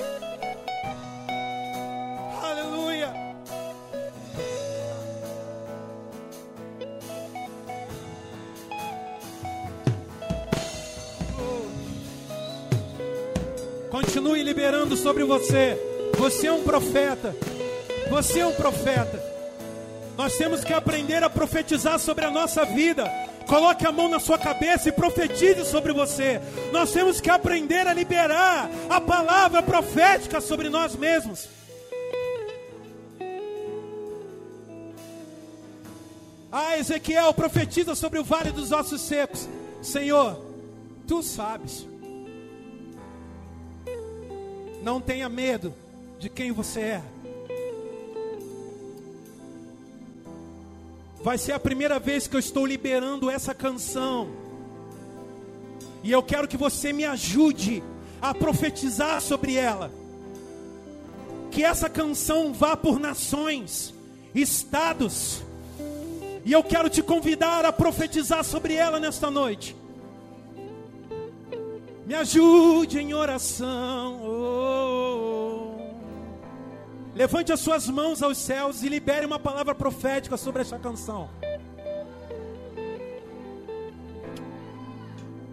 Continue 14.04 14.44
liberando 14.44 14.98
sobre 14.98 15.24
você. 15.24 15.78
Você 16.18 16.48
é 16.48 16.52
um 16.52 16.62
profeta. 16.62 17.34
Você 18.10 18.40
é 18.40 18.46
um 18.46 18.54
profeta. 18.54 19.18
Nós 20.18 20.36
temos 20.38 20.62
que 20.62 20.74
aprender 20.74 21.24
a 21.24 21.30
profetizar 21.30 21.98
sobre 21.98 22.26
a 22.26 22.30
nossa 22.30 22.66
vida. 22.66 23.10
Coloque 23.48 23.88
a 23.88 23.94
mão 23.94 24.10
na 24.10 24.20
sua 24.20 24.38
cabeça 24.38 24.90
e 24.90 24.92
profetize 24.92 25.64
sobre 25.66 25.94
você. 25.94 26.42
Nós 26.74 26.92
temos 26.92 27.22
que 27.22 27.30
aprender 27.30 27.88
a 27.88 27.94
liberar 27.94 28.70
a 28.90 29.00
palavra 29.00 29.64
profética 29.64 30.42
sobre 30.42 30.70
nós 30.70 30.98
mesmos. 30.98 31.48
Ah, 36.52 36.78
Ezequiel, 36.78 37.34
profetiza 37.34 37.96
sobre 37.96 38.20
o 38.20 38.24
vale 38.24 38.52
dos 38.52 38.74
ossos 38.74 39.02
secos. 39.02 39.48
Senhor, 39.82 40.40
tu 41.08 41.24
sabes. 41.24 41.93
Não 44.84 45.00
tenha 45.00 45.30
medo 45.30 45.74
de 46.20 46.30
quem 46.30 46.52
você 46.52 46.82
é. 46.82 47.04
Vai 51.24 51.38
ser 51.38 51.54
a 51.54 51.60
primeira 51.60 52.00
vez 52.00 52.28
que 52.28 52.36
eu 52.36 52.40
estou 52.40 52.66
liberando 52.66 53.30
essa 53.30 53.56
canção. 53.56 54.28
E 56.04 56.12
eu 56.12 56.22
quero 56.22 56.50
que 56.50 56.58
você 56.58 56.92
me 56.92 57.06
ajude 57.06 57.82
a 58.22 58.34
profetizar 58.34 59.22
sobre 59.22 59.56
ela. 59.56 59.90
Que 61.50 61.64
essa 61.64 61.90
canção 61.90 62.52
vá 62.52 62.76
por 62.76 63.00
nações, 63.00 63.94
estados. 64.36 65.42
E 66.44 66.52
eu 66.52 66.62
quero 66.62 66.90
te 66.90 67.02
convidar 67.02 67.64
a 67.64 67.72
profetizar 67.72 68.44
sobre 68.44 68.74
ela 68.74 69.00
nesta 69.00 69.32
noite. 69.32 69.78
Me 72.06 72.16
ajude 72.16 73.00
em 73.00 73.14
oração. 73.14 74.20
Oh, 74.22 75.78
oh. 75.80 75.84
Levante 77.16 77.54
as 77.54 77.60
suas 77.60 77.88
mãos 77.88 78.22
aos 78.22 78.38
céus 78.38 78.84
e 78.84 78.90
libere 78.90 79.26
uma 79.26 79.40
palavra 79.40 79.74
profética 79.74 80.36
sobre 80.36 80.62
esta 80.64 80.78
canção. 80.78 81.30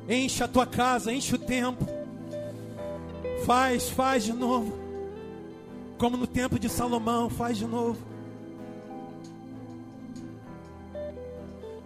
Enche 0.09 0.43
a 0.43 0.49
tua 0.49 0.67
casa, 0.67 1.13
enche 1.13 1.37
o 1.37 1.39
tempo. 1.39 1.87
Faz, 3.45 3.89
faz 3.91 4.25
de 4.25 4.33
novo. 4.33 4.77
Como 5.99 6.17
no 6.17 6.27
tempo 6.27 6.59
de 6.59 6.69
Salomão, 6.69 7.31
faz 7.31 7.59
de 7.59 7.67
novo. 7.67 7.99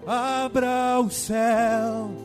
Abra 0.06 1.00
o 1.00 1.10
céu 1.10 2.23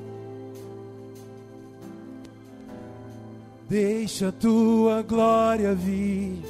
Deixa 3.70 4.30
a 4.30 4.32
tua 4.32 5.04
glória 5.04 5.76
vir. 5.76 6.44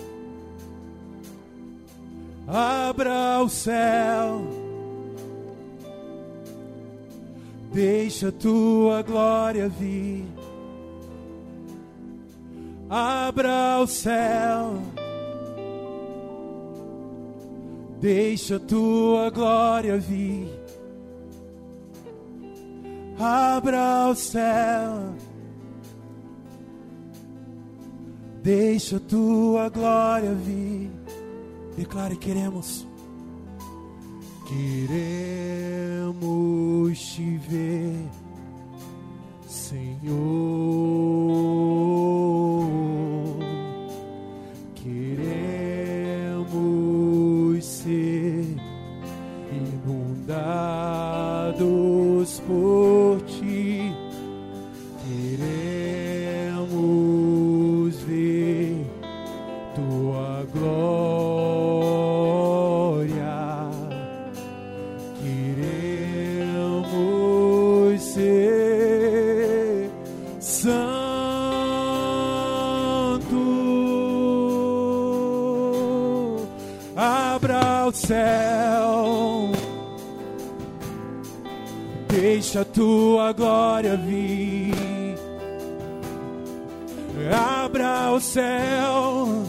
Abra 2.47 3.43
o 3.43 3.49
céu. 3.49 4.41
Deixa 7.73 8.29
a 8.29 8.31
tua 8.31 9.01
glória 9.01 9.67
vir. 9.67 10.25
Abra 12.89 13.81
o 13.81 13.85
céu. 13.85 14.81
Deixa 17.99 18.55
a 18.55 18.59
tua 18.59 19.29
glória 19.29 19.97
vir. 19.97 20.47
Abra 23.19 24.07
o 24.09 24.15
céu. 24.15 25.28
Deixa 28.43 28.97
a 28.97 28.99
tua 28.99 29.69
glória 29.69 30.33
vir. 30.33 30.89
Declare: 31.75 32.15
queremos. 32.15 32.87
Queremos 34.47 36.09
te 36.99 37.37
ver, 37.37 38.09
Senhor. 39.47 40.17
Queremos 44.75 46.45
ser 47.63 48.45
inundados 49.85 50.69
por 52.47 53.21
ti. 53.21 53.38
Abra 77.89 77.91
o 77.91 77.93
céu. 77.93 79.51
Deixa 82.07 82.61
a 82.61 82.65
tua 82.65 83.33
glória 83.33 83.97
vir. 83.97 85.17
Abra 87.33 88.11
o 88.11 88.19
céu. 88.19 89.43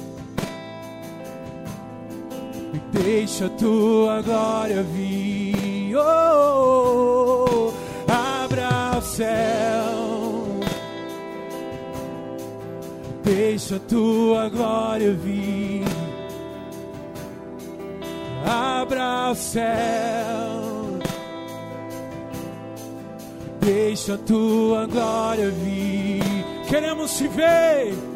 E 2.73 2.99
deixa 2.99 3.47
a 3.47 3.51
tua 3.51 4.23
glória 4.23 4.83
vir. 4.85 5.97
Oh, 5.97 7.73
abra 8.09 8.99
o 8.99 9.03
céu. 9.03 10.61
Deixa 13.23 13.77
a 13.77 13.81
tua 13.81 14.49
glória 14.49 15.13
vir. 15.13 15.40
O 18.93 19.35
céu. 19.37 20.99
Deixa 23.61 24.15
a 24.15 24.19
tua 24.19 24.87
glória 24.87 25.51
vir. 25.51 26.23
Queremos 26.69 27.17
te 27.17 27.29
ver. 27.29 28.10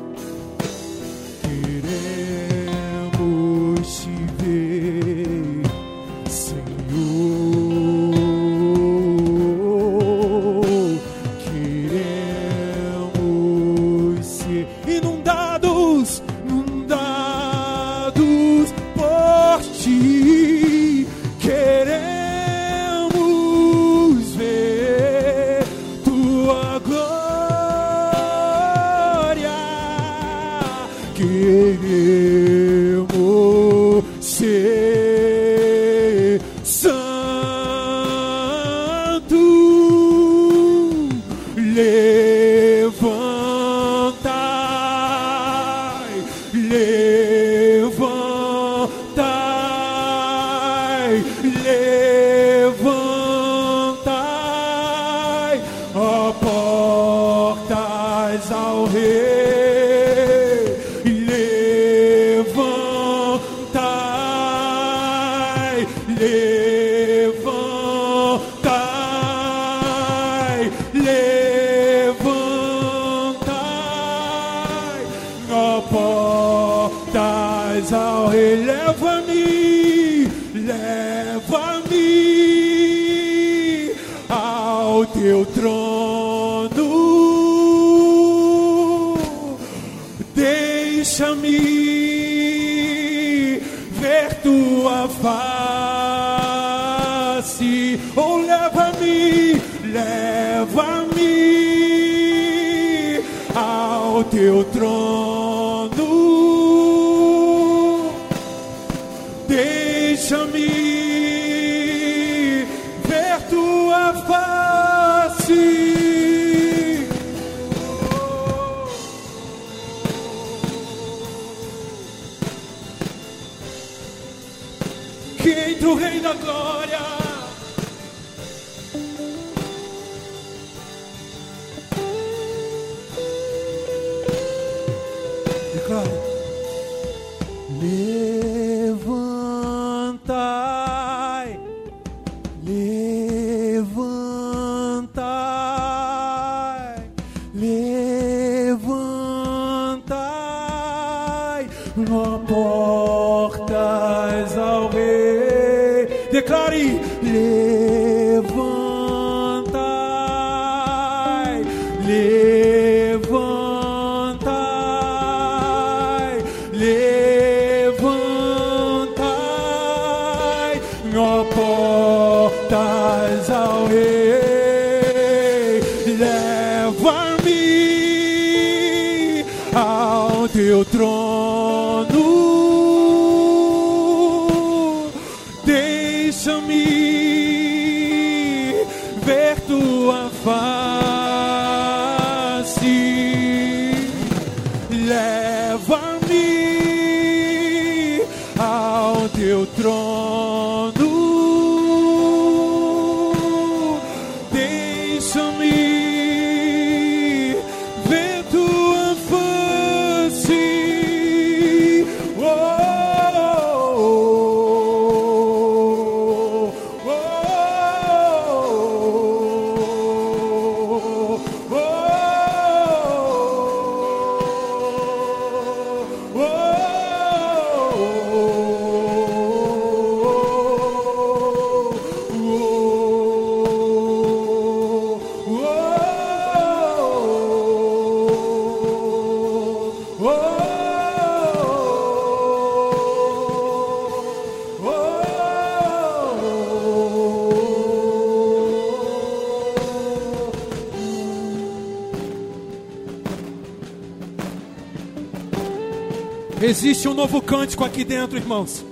Irmãos. 258.36 258.84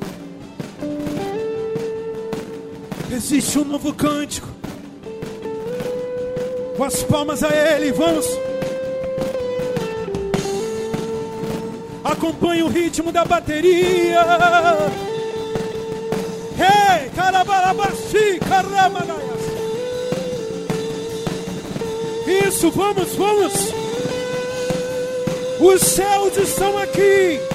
Existe 3.11 3.59
um 3.59 3.65
novo 3.65 3.93
cântico. 3.93 4.49
Com 6.77 6.85
as 6.85 7.03
palmas 7.03 7.43
a 7.43 7.49
Ele, 7.49 7.93
vamos. 7.93 8.27
Acompanhe 12.03 12.63
o 12.63 12.69
ritmo 12.69 13.13
da 13.13 13.25
bateria. 13.25 14.21
Hey, 16.59 17.11
caramanaias. 17.11 18.13
Isso, 22.47 22.71
vamos, 22.71 23.15
vamos. 23.15 23.53
Os 25.61 25.83
céus 25.83 26.37
estão 26.37 26.79
aqui. 26.79 27.52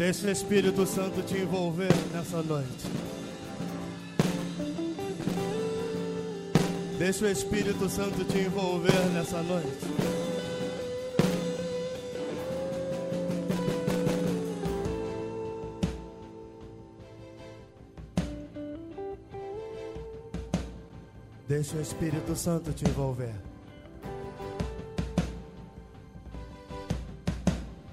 Deixa 0.00 0.28
o 0.28 0.30
Espírito 0.30 0.86
Santo 0.86 1.22
te 1.22 1.36
envolver 1.36 1.92
nessa 2.14 2.42
noite. 2.42 2.86
Deixa 6.98 7.26
o 7.26 7.28
Espírito 7.28 7.86
Santo 7.86 8.24
te 8.24 8.38
envolver 8.38 8.98
nessa 9.12 9.42
noite. 9.42 9.68
Deixa 21.46 21.76
o 21.76 21.80
Espírito 21.82 22.34
Santo 22.34 22.72
te 22.72 22.88
envolver. 22.88 23.34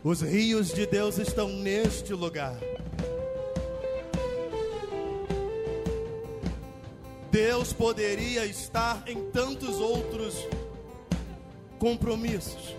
Os 0.07 0.21
rios 0.21 0.69
de 0.69 0.85
Deus 0.85 1.17
estão 1.17 1.49
neste 1.49 2.13
lugar. 2.13 2.57
Deus 7.29 7.73
poderia 7.73 8.45
estar 8.45 9.03
em 9.05 9.29
tantos 9.31 9.81
outros 9.81 10.47
compromissos. 11.77 12.73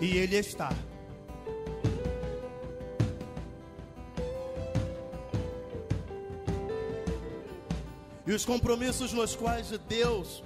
E 0.00 0.16
Ele 0.16 0.36
está. 0.36 0.70
E 8.26 8.32
os 8.32 8.46
compromissos 8.46 9.12
nos 9.12 9.36
quais 9.36 9.68
Deus 9.86 10.42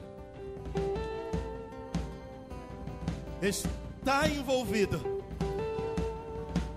está 3.49 4.29
envolvido 4.29 5.17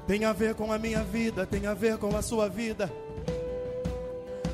tem 0.10 0.26
a 0.26 0.34
ver 0.34 0.56
com 0.56 0.74
a 0.74 0.80
minha 0.80 1.04
vida, 1.04 1.46
tem 1.46 1.68
a 1.68 1.76
ver 1.76 2.00
com 2.00 2.18
a 2.18 2.22
sua 2.24 2.50
vida. 2.50 2.92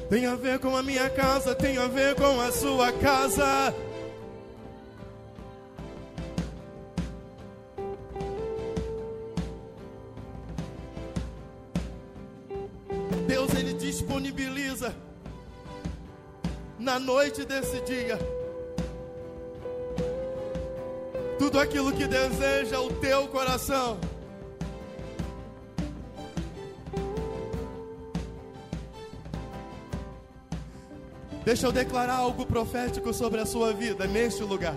Tem 0.09 0.25
a 0.25 0.35
ver 0.35 0.59
com 0.59 0.75
a 0.75 0.83
minha 0.83 1.09
casa, 1.09 1.55
tem 1.55 1.77
a 1.77 1.87
ver 1.87 2.13
com 2.15 2.41
a 2.41 2.51
sua 2.51 2.91
casa. 2.91 3.73
Deus 13.25 13.53
ele 13.53 13.75
disponibiliza 13.75 14.93
na 16.77 16.99
noite 16.99 17.45
desse 17.45 17.79
dia 17.83 18.19
aquilo 21.65 21.91
que 21.91 22.05
deseja 22.07 22.79
o 22.79 22.93
teu 22.93 23.27
coração. 23.27 23.99
Deixa 31.43 31.67
eu 31.67 31.71
declarar 31.71 32.17
algo 32.17 32.45
profético 32.45 33.13
sobre 33.13 33.41
a 33.41 33.45
sua 33.45 33.73
vida 33.73 34.07
neste 34.07 34.43
lugar. 34.43 34.75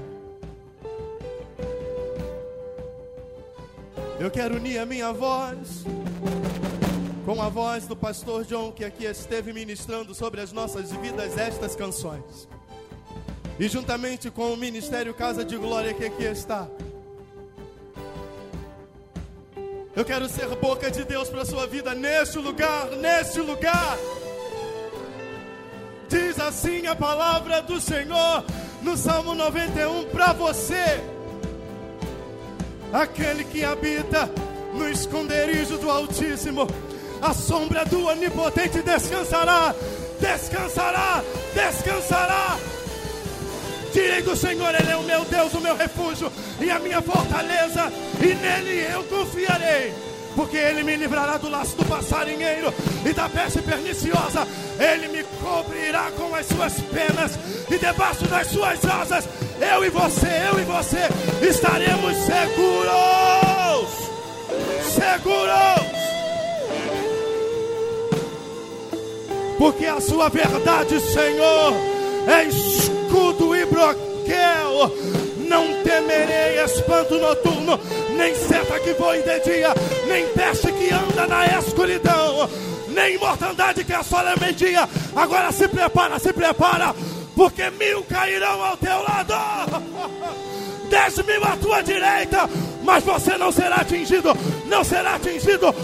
Eu 4.18 4.30
quero 4.30 4.56
unir 4.56 4.78
a 4.78 4.86
minha 4.86 5.12
voz 5.12 5.84
com 7.24 7.40
a 7.42 7.48
voz 7.50 7.86
do 7.86 7.94
pastor 7.94 8.44
John, 8.44 8.72
que 8.72 8.84
aqui 8.84 9.04
esteve 9.04 9.52
ministrando 9.52 10.14
sobre 10.14 10.40
as 10.40 10.52
nossas 10.52 10.90
vidas 10.92 11.36
estas 11.36 11.76
canções. 11.76 12.48
E 13.58 13.68
juntamente 13.68 14.30
com 14.30 14.52
o 14.52 14.56
Ministério 14.56 15.12
Casa 15.12 15.44
de 15.44 15.56
Glória, 15.56 15.92
que 15.92 16.04
aqui 16.04 16.22
está. 16.24 16.68
Eu 19.96 20.04
quero 20.04 20.28
ser 20.28 20.46
boca 20.56 20.88
de 20.92 21.02
Deus 21.02 21.28
para 21.28 21.42
a 21.42 21.44
sua 21.44 21.66
vida 21.66 21.92
neste 21.92 22.38
lugar, 22.38 22.86
neste 22.92 23.40
lugar. 23.40 23.98
Diz 26.08 26.38
assim 26.38 26.86
a 26.86 26.94
palavra 26.94 27.60
do 27.60 27.80
Senhor 27.80 28.44
no 28.80 28.96
Salmo 28.96 29.34
91 29.34 30.04
para 30.10 30.32
você. 30.32 31.02
Aquele 32.92 33.42
que 33.42 33.64
habita 33.64 34.30
no 34.72 34.88
esconderijo 34.88 35.78
do 35.78 35.90
Altíssimo, 35.90 36.68
a 37.20 37.34
sombra 37.34 37.84
do 37.84 38.06
Onipotente 38.06 38.80
descansará, 38.82 39.74
descansará, 40.20 41.24
descansará. 41.52 42.56
Direi 43.92 44.22
do 44.22 44.36
Senhor, 44.36 44.74
Ele 44.74 44.90
é 44.90 44.96
o 44.96 45.02
meu 45.02 45.24
Deus, 45.24 45.52
o 45.54 45.60
meu 45.60 45.76
refúgio 45.76 46.30
e 46.60 46.70
a 46.70 46.78
minha 46.78 47.00
fortaleza, 47.02 47.92
e 48.20 48.34
nele 48.34 48.86
eu 48.92 49.04
confiarei 49.04 49.92
porque 50.38 50.56
Ele 50.56 50.84
me 50.84 50.94
livrará 50.94 51.36
do 51.36 51.48
laço 51.48 51.76
do 51.76 51.84
passarinheiro 51.84 52.72
e 53.04 53.12
da 53.12 53.28
peste 53.28 53.60
perniciosa. 53.60 54.46
Ele 54.78 55.08
me 55.08 55.24
cobrirá 55.42 56.12
com 56.16 56.32
as 56.32 56.46
suas 56.46 56.74
penas 56.74 57.36
e 57.68 57.76
debaixo 57.76 58.24
das 58.26 58.46
suas 58.46 58.84
asas, 58.84 59.28
eu 59.60 59.84
e 59.84 59.90
você, 59.90 60.28
eu 60.52 60.60
e 60.60 60.64
você 60.64 61.08
estaremos 61.44 62.16
seguros. 62.18 63.90
Seguros. 64.94 65.88
Porque 69.58 69.86
a 69.86 70.00
sua 70.00 70.28
verdade, 70.28 71.00
Senhor, 71.00 71.74
é 72.28 72.44
escudo 72.44 73.47
broquel 73.70 74.92
não 75.48 75.82
temerei 75.82 76.62
espanto 76.62 77.18
noturno, 77.18 77.80
nem 78.16 78.34
seta 78.34 78.78
que 78.80 78.92
voe 78.92 79.22
de 79.22 79.40
dia, 79.40 79.74
nem 80.06 80.26
peste 80.28 80.70
que 80.72 80.90
anda 80.92 81.26
na 81.26 81.46
escuridão, 81.58 82.48
nem 82.88 83.18
mortandade 83.18 83.82
que 83.82 83.92
assola 83.92 84.34
meio-dia. 84.38 84.88
Agora 85.16 85.50
se 85.50 85.66
prepara, 85.66 86.18
se 86.18 86.32
prepara, 86.32 86.94
porque 87.34 87.70
mil 87.70 88.02
cairão 88.04 88.62
ao 88.62 88.76
teu 88.76 89.02
lado, 89.02 89.34
dez 90.90 91.16
mil 91.24 91.44
à 91.44 91.56
tua 91.56 91.82
direita, 91.82 92.48
mas 92.84 93.02
você 93.02 93.38
não 93.38 93.50
será 93.50 93.76
atingido, 93.76 94.36
não 94.66 94.84
será 94.84 95.14
atingido, 95.14 95.74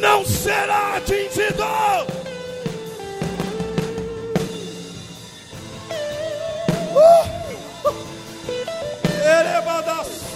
não 0.00 0.24
será 0.24 0.96
atingido. 0.96 2.27
Uh! 6.98 7.92
Erebadas. 9.24 10.27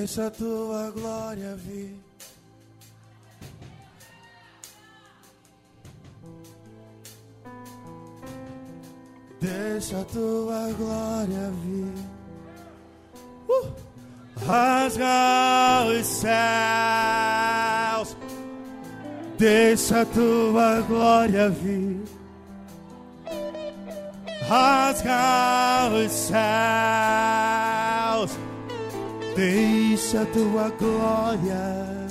Deixa 0.00 0.28
a 0.28 0.30
tua 0.30 0.90
glória 0.92 1.56
vir. 1.56 1.94
Deixa 9.42 10.00
a 10.00 10.04
tua 10.04 10.72
glória 10.72 11.52
vir. 11.62 11.92
Uh! 13.46 13.68
Rasga 14.46 15.84
os 15.84 16.06
céus. 16.06 16.30
Deixa 19.36 20.00
a 20.00 20.06
tua 20.06 20.80
glória 20.80 21.50
vir. 21.50 22.02
Rasga 24.48 25.90
os 25.92 26.10
céus 26.10 27.59
deixa 29.40 30.20
a 30.20 30.26
tua 30.26 30.68
glória. 30.68 32.06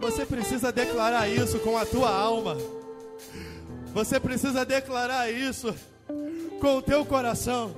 Você 0.00 0.24
precisa 0.24 0.72
declarar 0.72 1.28
isso 1.28 1.58
com 1.58 1.76
a 1.76 1.84
tua 1.84 2.08
alma. 2.10 2.56
Você 3.92 4.18
precisa 4.18 4.64
declarar 4.64 5.30
isso 5.30 5.74
com 6.62 6.78
o 6.78 6.82
teu 6.82 7.04
coração. 7.04 7.74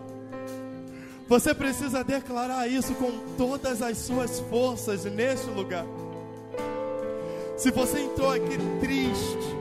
Você 1.29 1.53
precisa 1.53 2.05
declarar 2.05 2.69
isso 2.69 2.95
com 2.95 3.11
todas 3.37 3.83
as 3.83 3.99
suas 3.99 4.39
forças 4.49 5.05
neste 5.07 5.51
lugar. 5.51 5.85
Se 7.57 7.73
você 7.73 7.99
entrou 7.99 8.31
aqui 8.31 8.57
triste, 8.81 9.57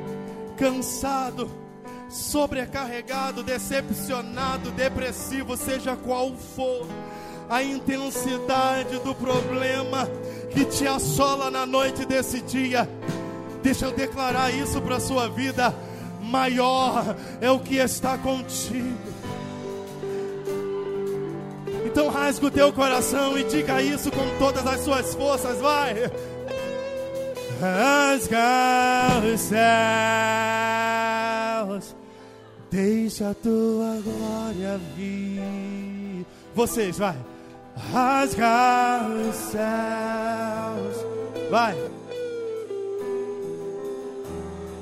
cansado, 0.57 1.64
sobrecarregado, 2.16 3.43
decepcionado, 3.43 4.72
depressivo, 4.72 5.57
seja 5.57 5.97
qual 5.97 6.34
for 6.55 6.88
a 7.49 7.61
intensidade 7.61 8.99
do 8.99 9.13
problema 9.13 10.09
que 10.51 10.63
te 10.66 10.88
assola 10.88 11.51
na 11.51 11.66
noite 11.66 12.05
desse 12.05 12.39
dia. 12.41 12.89
Deixa 13.61 13.86
eu 13.86 13.91
declarar 13.91 14.49
isso 14.51 14.82
para 14.82 14.95
a 14.95 14.99
sua 14.99 15.28
vida. 15.28 15.76
Maior 16.22 17.18
é 17.41 17.51
o 17.51 17.59
que 17.59 17.76
está 17.76 18.18
contigo. 18.18 19.13
Então 21.86 22.09
rasga 22.09 22.45
o 22.45 22.51
teu 22.51 22.72
coração 22.72 23.38
e 23.38 23.43
diga 23.43 23.82
isso 23.82 24.09
com 24.09 24.26
todas 24.39 24.66
as 24.66 24.80
suas 24.82 25.13
forças, 25.13 25.59
vai. 25.59 26.09
Rasga 27.59 29.22
os 29.34 29.41
céus 29.41 30.66
Deixa 32.76 33.30
a 33.30 33.34
tua 33.34 34.01
glória 34.03 34.78
vir. 34.97 36.26
Vocês, 36.53 36.97
vai. 36.97 37.15
Rasgar 37.93 39.09
os 39.09 39.34
céus. 39.34 41.05
Vai. 41.49 41.73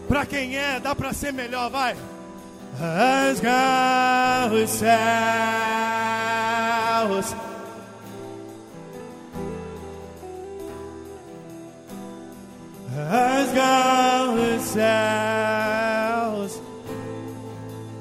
Para 0.07 0.25
quem 0.25 0.57
é, 0.57 0.79
dá 0.79 0.95
para 0.95 1.13
ser 1.13 1.31
melhor, 1.33 1.69
vai. 1.69 1.95
Rasgar 2.79 4.51
os 4.51 4.71
céus. 4.71 4.95
Rasgar 12.95 14.33
os 14.33 14.63
céus 14.63 16.02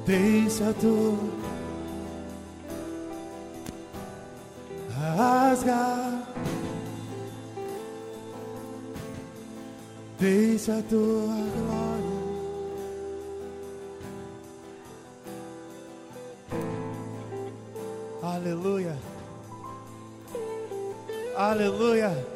Deixa 0.05 0.69
a 0.69 0.71
dor 0.73 1.17
rasgar. 5.15 6.27
Deixa 10.19 10.77
a 10.77 10.81
tua 10.83 11.35
glória. 11.55 12.23
Aleluia. 18.21 18.97
Aleluia. 21.35 22.27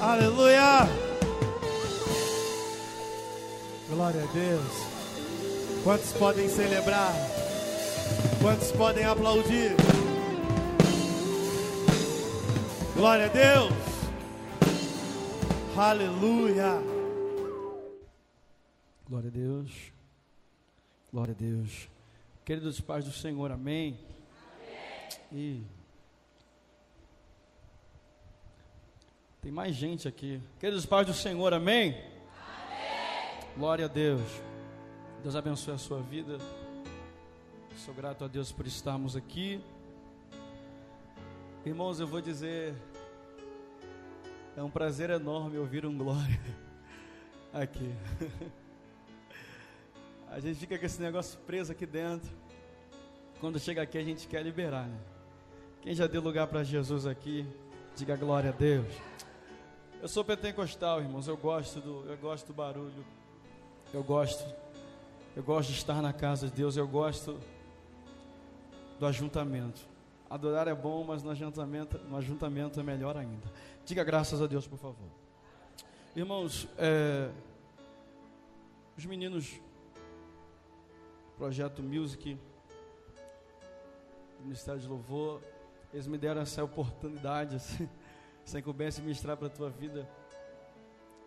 Aleluia. 0.00 0.88
Glória 3.88 4.22
a 4.22 4.32
Deus. 4.32 4.85
Quantos 5.86 6.12
podem 6.14 6.48
celebrar? 6.48 7.12
Quantos 8.42 8.72
podem 8.72 9.04
aplaudir? 9.04 9.70
Glória 12.96 13.26
a 13.26 13.28
Deus. 13.28 13.72
Aleluia. 15.76 16.82
Glória 19.08 19.28
a 19.28 19.30
Deus. 19.30 19.70
Glória 21.12 21.36
a 21.38 21.40
Deus. 21.40 21.88
Queridos 22.44 22.80
pais 22.80 23.04
do 23.04 23.12
Senhor, 23.12 23.52
amém. 23.52 23.96
E 25.30 25.62
tem 29.40 29.52
mais 29.52 29.76
gente 29.76 30.08
aqui. 30.08 30.42
Queridos 30.58 30.84
pais 30.84 31.06
do 31.06 31.14
Senhor, 31.14 31.54
amém. 31.54 31.96
Glória 33.56 33.84
a 33.84 33.88
Deus. 33.88 34.45
Deus 35.26 35.34
abençoe 35.34 35.74
a 35.74 35.78
sua 35.78 36.00
vida. 36.00 36.38
Sou 37.78 37.92
grato 37.92 38.22
a 38.24 38.28
Deus 38.28 38.52
por 38.52 38.64
estarmos 38.64 39.16
aqui. 39.16 39.60
Irmãos, 41.64 41.98
eu 41.98 42.06
vou 42.06 42.20
dizer, 42.20 42.76
é 44.56 44.62
um 44.62 44.70
prazer 44.70 45.10
enorme 45.10 45.58
ouvir 45.58 45.84
um 45.84 45.98
glória 45.98 46.40
aqui. 47.52 47.92
A 50.30 50.38
gente 50.38 50.60
fica 50.60 50.78
com 50.78 50.86
esse 50.86 51.02
negócio 51.02 51.36
preso 51.40 51.72
aqui 51.72 51.86
dentro. 51.86 52.30
Quando 53.40 53.58
chega 53.58 53.82
aqui, 53.82 53.98
a 53.98 54.04
gente 54.04 54.28
quer 54.28 54.44
liberar, 54.44 54.86
né? 54.86 55.00
Quem 55.82 55.92
já 55.92 56.06
deu 56.06 56.22
lugar 56.22 56.46
para 56.46 56.62
Jesus 56.62 57.04
aqui, 57.04 57.44
diga 57.96 58.14
glória 58.14 58.50
a 58.50 58.52
Deus. 58.52 58.94
Eu 60.00 60.06
sou 60.06 60.24
pentecostal, 60.24 61.00
irmãos. 61.00 61.26
Eu 61.26 61.36
gosto 61.36 61.80
do, 61.80 62.08
eu 62.08 62.16
gosto 62.16 62.46
do 62.46 62.54
barulho. 62.54 63.04
Eu 63.92 64.04
gosto, 64.04 64.44
eu 65.36 65.42
gosto 65.42 65.68
de 65.68 65.76
estar 65.76 66.00
na 66.00 66.14
casa 66.14 66.48
de 66.48 66.54
Deus. 66.54 66.78
Eu 66.78 66.88
gosto 66.88 67.38
do 68.98 69.04
ajuntamento. 69.04 69.86
Adorar 70.30 70.66
é 70.66 70.74
bom, 70.74 71.04
mas 71.04 71.22
no 71.22 71.30
ajuntamento, 71.30 71.98
no 72.08 72.16
ajuntamento 72.16 72.80
é 72.80 72.82
melhor 72.82 73.18
ainda. 73.18 73.52
Diga 73.84 74.02
graças 74.02 74.40
a 74.40 74.46
Deus, 74.46 74.66
por 74.66 74.78
favor. 74.78 75.08
Irmãos, 76.16 76.66
é, 76.78 77.30
os 78.96 79.04
meninos, 79.04 79.60
Projeto 81.36 81.82
Music, 81.82 82.38
Ministério 84.40 84.80
de 84.80 84.88
Louvor, 84.88 85.42
eles 85.92 86.06
me 86.06 86.16
deram 86.16 86.40
essa 86.40 86.64
oportunidade, 86.64 87.56
assim, 87.56 87.86
sem 88.42 88.62
viesse 88.62 89.02
ministrar 89.02 89.36
para 89.36 89.48
a 89.48 89.50
tua 89.50 89.68
vida. 89.68 90.08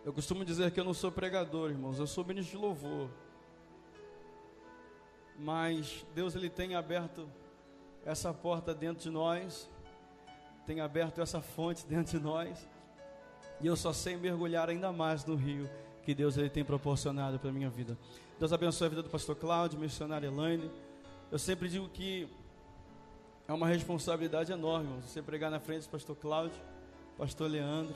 Eu 0.04 0.12
costumo 0.12 0.44
dizer 0.44 0.72
que 0.72 0.80
eu 0.80 0.84
não 0.84 0.94
sou 0.94 1.12
pregador, 1.12 1.70
irmãos, 1.70 2.00
eu 2.00 2.08
sou 2.08 2.24
ministro 2.24 2.58
de 2.58 2.64
louvor. 2.64 3.08
Mas 5.40 6.04
Deus 6.14 6.34
ele 6.34 6.50
tem 6.50 6.74
aberto 6.74 7.26
essa 8.04 8.32
porta 8.32 8.74
dentro 8.74 9.02
de 9.02 9.08
nós, 9.08 9.70
tem 10.66 10.80
aberto 10.80 11.20
essa 11.22 11.40
fonte 11.40 11.86
dentro 11.86 12.18
de 12.18 12.22
nós, 12.22 12.68
e 13.58 13.66
eu 13.66 13.74
só 13.74 13.90
sei 13.90 14.16
mergulhar 14.16 14.68
ainda 14.68 14.92
mais 14.92 15.24
no 15.24 15.34
rio 15.34 15.68
que 16.02 16.14
Deus 16.14 16.36
ele 16.36 16.50
tem 16.50 16.62
proporcionado 16.62 17.38
para 17.38 17.48
a 17.48 17.52
minha 17.52 17.70
vida. 17.70 17.96
Deus 18.38 18.52
abençoe 18.52 18.86
a 18.86 18.90
vida 18.90 19.02
do 19.02 19.08
pastor 19.08 19.34
Cláudio, 19.34 19.78
missionário 19.78 20.28
Elaine. 20.28 20.70
Eu 21.30 21.38
sempre 21.38 21.68
digo 21.68 21.88
que 21.88 22.28
é 23.48 23.52
uma 23.52 23.66
responsabilidade 23.66 24.52
enorme, 24.52 25.00
você 25.00 25.22
pregar 25.22 25.50
na 25.50 25.58
frente 25.58 25.84
do 25.84 25.90
pastor 25.90 26.16
Cláudio, 26.16 26.60
pastor 27.16 27.50
Leandro. 27.50 27.94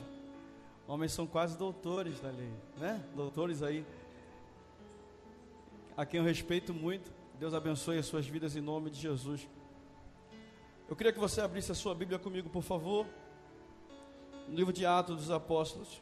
Homens 0.87 1.11
são 1.11 1.27
quase 1.27 1.55
doutores 1.57 2.19
da 2.19 2.29
lei, 2.29 2.51
né? 2.77 3.03
Doutores 3.15 3.61
aí, 3.61 3.85
a 5.95 6.05
quem 6.05 6.19
eu 6.19 6.23
respeito 6.23 6.73
muito. 6.73 7.11
Deus 7.39 7.53
abençoe 7.53 7.97
as 7.97 8.05
suas 8.05 8.25
vidas 8.25 8.55
em 8.55 8.61
nome 8.61 8.89
de 8.89 8.99
Jesus. 8.99 9.47
Eu 10.87 10.95
queria 10.95 11.11
que 11.11 11.19
você 11.19 11.41
abrisse 11.41 11.71
a 11.71 11.75
sua 11.75 11.93
Bíblia 11.93 12.17
comigo, 12.17 12.49
por 12.49 12.63
favor. 12.63 13.05
No 14.47 14.55
livro 14.55 14.71
de 14.71 14.85
Atos 14.85 15.17
dos 15.17 15.31
Apóstolos. 15.31 16.01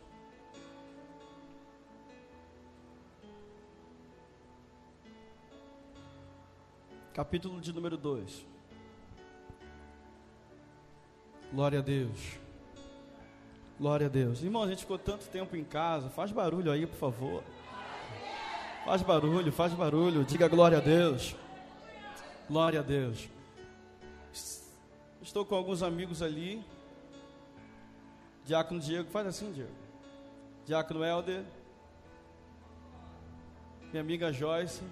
Capítulo 7.14 7.60
de 7.62 7.74
número 7.74 7.98
2. 7.98 8.46
Glória 11.52 11.80
a 11.80 11.82
Deus. 11.82 12.40
Glória 13.80 14.08
a 14.08 14.10
Deus. 14.10 14.44
Irmão, 14.44 14.64
a 14.64 14.68
gente 14.68 14.80
ficou 14.80 15.00
tanto 15.00 15.28
tempo 15.30 15.56
em 15.56 15.64
casa. 15.64 16.10
Faz 16.10 16.32
barulho 16.32 16.72
aí, 16.72 16.86
por 16.86 16.98
favor. 16.98 17.44
Faz 18.86 19.02
barulho, 19.02 19.52
faz 19.52 19.74
barulho. 19.74 20.26
Diga 20.26 20.48
glória 20.48 20.78
a 20.78 20.82
Deus. 20.82 21.36
Glória 22.50 22.82
a 22.82 22.84
Deus. 22.84 23.30
Estou 25.22 25.46
com 25.46 25.56
alguns 25.56 25.82
amigos 25.82 26.22
ali. 26.22 26.64
Diácono 28.46 28.82
Diego, 28.82 29.10
faz 29.10 29.26
assim, 29.26 29.54
Diego. 29.54 29.72
Diácono 30.66 31.04
Helder. 31.04 31.46
Minha 33.90 34.02
amiga 34.02 34.34
Joyce. 34.34 34.84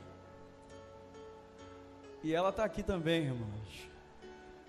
E 2.23 2.33
ela 2.33 2.49
está 2.49 2.63
aqui 2.63 2.81
também, 2.81 3.25
irmãos. 3.25 3.89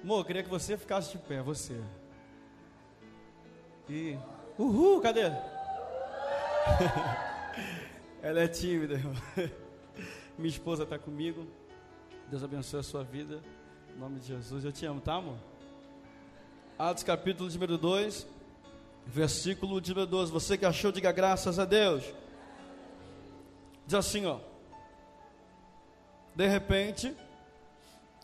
Amor, 0.03 0.27
queria 0.27 0.43
que 0.43 0.51
você 0.51 0.77
ficasse 0.77 1.13
de 1.13 1.19
pé, 1.19 1.41
você. 1.41 1.81
E. 3.89 4.19
Uhul, 4.59 5.01
cadê? 5.01 5.31
ela 8.23 8.41
é 8.41 8.47
tímida, 8.47 8.95
irmão. 8.95 9.15
Minha 10.39 10.49
esposa 10.49 10.85
está 10.85 10.97
comigo. 10.97 11.45
Deus 12.31 12.45
abençoe 12.45 12.79
a 12.79 12.83
sua 12.85 13.03
vida. 13.03 13.43
Em 13.93 13.99
nome 13.99 14.21
de 14.21 14.29
Jesus. 14.29 14.65
Eu 14.65 14.71
te 14.71 14.87
amo, 14.87 15.01
tá, 15.01 15.15
amor? 15.15 15.37
Atos 16.79 17.03
capítulo 17.03 17.51
número 17.51 17.77
2, 17.77 18.25
versículo 19.05 19.81
número 19.81 20.07
12. 20.07 20.31
Você 20.31 20.57
que 20.57 20.65
achou, 20.65 20.93
diga 20.93 21.11
graças 21.11 21.59
a 21.59 21.65
Deus. 21.65 22.05
Diz 23.85 23.95
assim, 23.95 24.25
ó. 24.25 24.39
De 26.33 26.47
repente, 26.47 27.15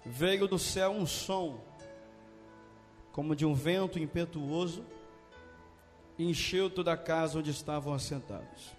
veio 0.07 0.47
do 0.47 0.61
céu 0.61 0.93
um 0.93 1.07
som, 1.07 1.61
como 3.11 3.35
de 3.35 3.45
um 3.45 3.53
vento 3.53 3.99
impetuoso, 3.99 4.85
e 6.17 6.25
encheu 6.25 6.71
toda 6.71 6.93
a 6.93 6.97
casa 6.97 7.41
onde 7.41 7.51
estavam 7.51 7.93
assentados. 7.93 8.78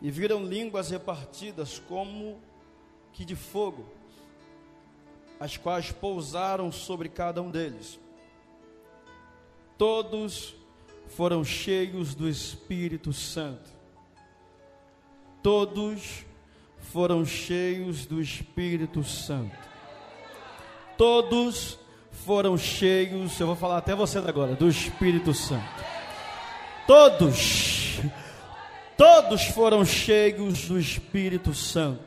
E 0.00 0.10
viram 0.10 0.44
línguas 0.44 0.90
repartidas 0.90 1.78
como 1.88 2.40
que 3.12 3.24
de 3.24 3.34
fogo, 3.34 3.86
as 5.40 5.56
quais 5.56 5.90
pousaram 5.90 6.70
sobre 6.70 7.08
cada 7.08 7.42
um 7.42 7.50
deles. 7.50 7.98
Todos 9.76 10.54
foram 11.08 11.44
cheios 11.44 12.14
do 12.14 12.28
Espírito 12.28 13.12
Santo. 13.12 13.70
Todos 15.42 16.24
foram 16.78 17.24
cheios 17.24 18.06
do 18.06 18.20
Espírito 18.20 19.02
Santo. 19.04 19.56
Todos 20.96 21.78
foram 22.10 22.58
cheios, 22.58 23.38
eu 23.38 23.46
vou 23.46 23.56
falar 23.56 23.78
até 23.78 23.94
você 23.94 24.18
agora, 24.18 24.54
do 24.54 24.68
Espírito 24.68 25.32
Santo. 25.32 25.64
Todos, 26.86 28.00
todos 28.98 29.44
foram 29.44 29.84
cheios 29.84 30.66
do 30.66 30.78
Espírito 30.78 31.54
Santo. 31.54 32.02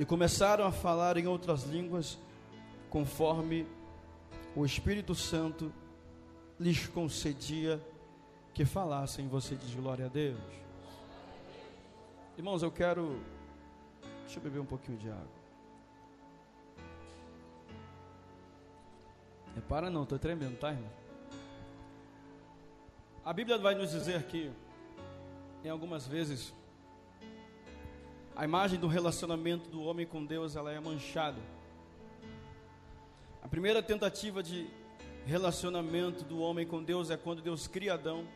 E 0.00 0.04
começaram 0.06 0.64
a 0.64 0.72
falar 0.72 1.18
em 1.18 1.26
outras 1.26 1.64
línguas, 1.64 2.18
conforme 2.88 3.66
o 4.56 4.64
Espírito 4.64 5.14
Santo 5.14 5.70
lhes 6.58 6.86
concedia 6.86 7.78
que 8.54 8.64
falassem. 8.64 9.28
Você 9.28 9.54
diz 9.54 9.74
glória 9.74 10.06
a 10.06 10.08
Deus. 10.08 10.40
Irmãos, 12.38 12.62
eu 12.62 12.70
quero. 12.70 13.20
Deixa 14.22 14.38
eu 14.38 14.42
beber 14.42 14.60
um 14.60 14.66
pouquinho 14.66 14.96
de 14.96 15.10
água. 15.10 15.42
Repara 19.54 19.90
não, 19.90 20.04
estou 20.04 20.18
tremendo, 20.18 20.58
tá, 20.58 20.70
irmão? 20.70 20.90
A 23.22 23.32
Bíblia 23.32 23.58
vai 23.58 23.74
nos 23.74 23.90
dizer 23.90 24.22
que, 24.24 24.50
em 25.64 25.68
algumas 25.68 26.06
vezes, 26.06 26.52
A 28.34 28.44
imagem 28.44 28.80
do 28.80 28.86
relacionamento 28.86 29.68
do 29.68 29.82
homem 29.82 30.06
com 30.06 30.24
Deus, 30.24 30.56
ela 30.56 30.72
é 30.72 30.80
manchada. 30.80 31.38
A 33.42 33.46
primeira 33.46 33.82
tentativa 33.82 34.42
de 34.42 34.70
relacionamento 35.26 36.24
do 36.24 36.40
homem 36.40 36.66
com 36.66 36.82
Deus 36.82 37.10
é 37.10 37.16
quando 37.16 37.42
Deus 37.42 37.66
cria 37.66 37.92
Adão 37.92 38.26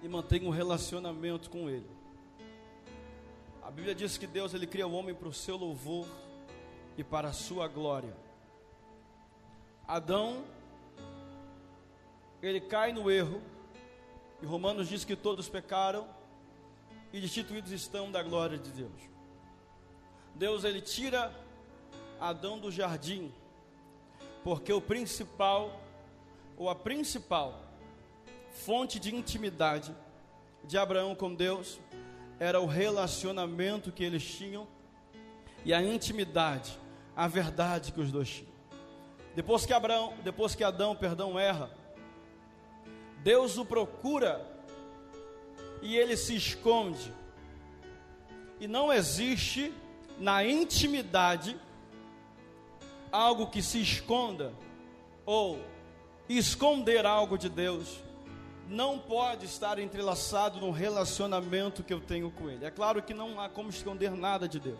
e 0.00 0.08
mantém 0.08 0.46
um 0.46 0.50
relacionamento 0.50 1.50
com 1.50 1.68
ele. 1.68 1.90
A 3.64 3.70
Bíblia 3.70 3.96
diz 3.96 4.16
que 4.16 4.28
Deus 4.28 4.54
ele 4.54 4.66
cria 4.66 4.86
o 4.86 4.92
homem 4.92 5.12
para 5.12 5.26
o 5.26 5.32
seu 5.32 5.56
louvor 5.56 6.06
e 6.96 7.02
para 7.02 7.28
a 7.28 7.32
sua 7.32 7.66
glória. 7.66 8.14
Adão 9.88 10.44
ele 12.40 12.60
cai 12.60 12.92
no 12.92 13.10
erro, 13.10 13.42
e 14.44 14.46
Romanos 14.46 14.90
diz 14.90 15.06
que 15.06 15.16
todos 15.16 15.48
pecaram 15.48 16.06
e 17.10 17.18
destituídos 17.18 17.72
estão 17.72 18.12
da 18.12 18.22
glória 18.22 18.58
de 18.58 18.70
Deus. 18.72 19.00
Deus 20.34 20.64
ele 20.64 20.82
tira 20.82 21.32
Adão 22.20 22.58
do 22.58 22.70
jardim, 22.70 23.32
porque 24.42 24.70
o 24.70 24.82
principal 24.82 25.80
ou 26.58 26.68
a 26.68 26.74
principal 26.74 27.58
fonte 28.50 29.00
de 29.00 29.14
intimidade 29.14 29.96
de 30.62 30.76
Abraão 30.76 31.14
com 31.14 31.34
Deus 31.34 31.80
era 32.38 32.60
o 32.60 32.66
relacionamento 32.66 33.90
que 33.90 34.04
eles 34.04 34.22
tinham 34.22 34.68
e 35.64 35.72
a 35.72 35.82
intimidade, 35.82 36.78
a 37.16 37.26
verdade 37.26 37.92
que 37.92 38.00
os 38.02 38.12
dois 38.12 38.28
tinham. 38.28 38.52
Depois 39.34 39.64
que 39.64 39.72
Abraão, 39.72 40.12
depois 40.22 40.54
que 40.54 40.62
Adão, 40.62 40.94
perdão, 40.94 41.38
erra, 41.40 41.70
Deus 43.24 43.56
o 43.56 43.64
procura 43.64 44.46
e 45.80 45.96
ele 45.96 46.14
se 46.14 46.36
esconde. 46.36 47.10
E 48.60 48.68
não 48.68 48.92
existe 48.92 49.72
na 50.18 50.44
intimidade 50.44 51.58
algo 53.10 53.46
que 53.46 53.62
se 53.62 53.80
esconda 53.80 54.52
ou 55.24 55.58
esconder 56.28 57.06
algo 57.06 57.38
de 57.38 57.48
Deus 57.48 57.98
não 58.68 58.98
pode 58.98 59.46
estar 59.46 59.78
entrelaçado 59.78 60.60
no 60.60 60.70
relacionamento 60.70 61.82
que 61.82 61.94
eu 61.94 62.00
tenho 62.00 62.30
com 62.30 62.50
Ele. 62.50 62.66
É 62.66 62.70
claro 62.70 63.02
que 63.02 63.14
não 63.14 63.40
há 63.40 63.48
como 63.48 63.70
esconder 63.70 64.10
nada 64.10 64.46
de 64.46 64.60
Deus. 64.60 64.78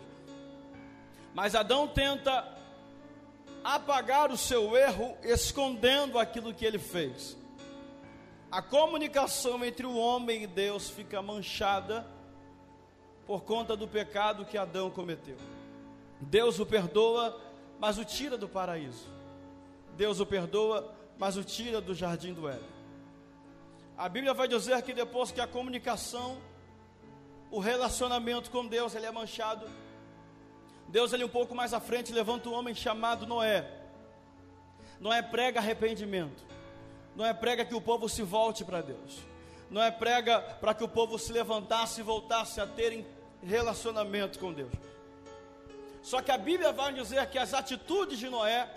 Mas 1.33 1.55
Adão 1.55 1.87
tenta 1.87 2.47
apagar 3.63 4.31
o 4.31 4.37
seu 4.37 4.77
erro 4.77 5.17
escondendo 5.23 6.19
aquilo 6.19 6.53
que 6.53 6.63
ele 6.63 6.77
fez. 6.77 7.35
A 8.51 8.61
comunicação 8.61 9.63
entre 9.65 9.85
o 9.85 9.97
homem 9.97 10.43
e 10.43 10.47
Deus 10.47 10.89
fica 10.89 11.21
manchada 11.21 12.05
por 13.25 13.43
conta 13.43 13.75
do 13.75 13.87
pecado 13.87 14.45
que 14.45 14.57
Adão 14.57 14.89
cometeu. 14.89 15.37
Deus 16.21 16.59
o 16.59 16.65
perdoa, 16.65 17.39
mas 17.79 17.97
o 17.97 18.05
tira 18.05 18.37
do 18.37 18.47
paraíso. 18.47 19.07
Deus 19.97 20.19
o 20.19 20.25
perdoa, 20.25 20.93
mas 21.17 21.37
o 21.37 21.43
tira 21.43 21.81
do 21.81 21.93
jardim 21.93 22.33
do 22.33 22.47
Éden. 22.47 22.75
A 23.97 24.07
Bíblia 24.09 24.33
vai 24.33 24.47
dizer 24.47 24.81
que 24.81 24.93
depois 24.93 25.31
que 25.31 25.41
a 25.41 25.47
comunicação, 25.47 26.37
o 27.49 27.59
relacionamento 27.59 28.51
com 28.51 28.65
Deus, 28.65 28.93
ele 28.93 29.05
é 29.05 29.11
manchado, 29.11 29.67
Deus 30.87 31.13
ele 31.13 31.23
um 31.23 31.29
pouco 31.29 31.55
mais 31.55 31.73
à 31.73 31.79
frente 31.79 32.13
levanta 32.13 32.49
um 32.49 32.53
homem 32.53 32.75
chamado 32.75 33.25
Noé. 33.25 33.69
Noé 34.99 35.21
prega 35.21 35.59
arrependimento. 35.59 36.43
Noé 37.15 37.33
prega 37.33 37.65
que 37.65 37.73
o 37.73 37.81
povo 37.81 38.09
se 38.09 38.21
volte 38.21 38.63
para 38.65 38.81
Deus. 38.81 39.19
Noé 39.69 39.89
prega 39.91 40.39
para 40.39 40.73
que 40.73 40.83
o 40.83 40.87
povo 40.87 41.17
se 41.17 41.31
levantasse 41.31 42.01
e 42.01 42.03
voltasse 42.03 42.59
a 42.59 42.67
ter 42.67 43.05
relacionamento 43.43 44.37
com 44.39 44.53
Deus. 44.53 44.71
Só 46.01 46.21
que 46.21 46.31
a 46.31 46.37
Bíblia 46.37 46.71
vai 46.71 46.93
dizer 46.93 47.25
que 47.29 47.39
as 47.39 47.53
atitudes 47.53 48.19
de 48.19 48.29
Noé 48.29 48.69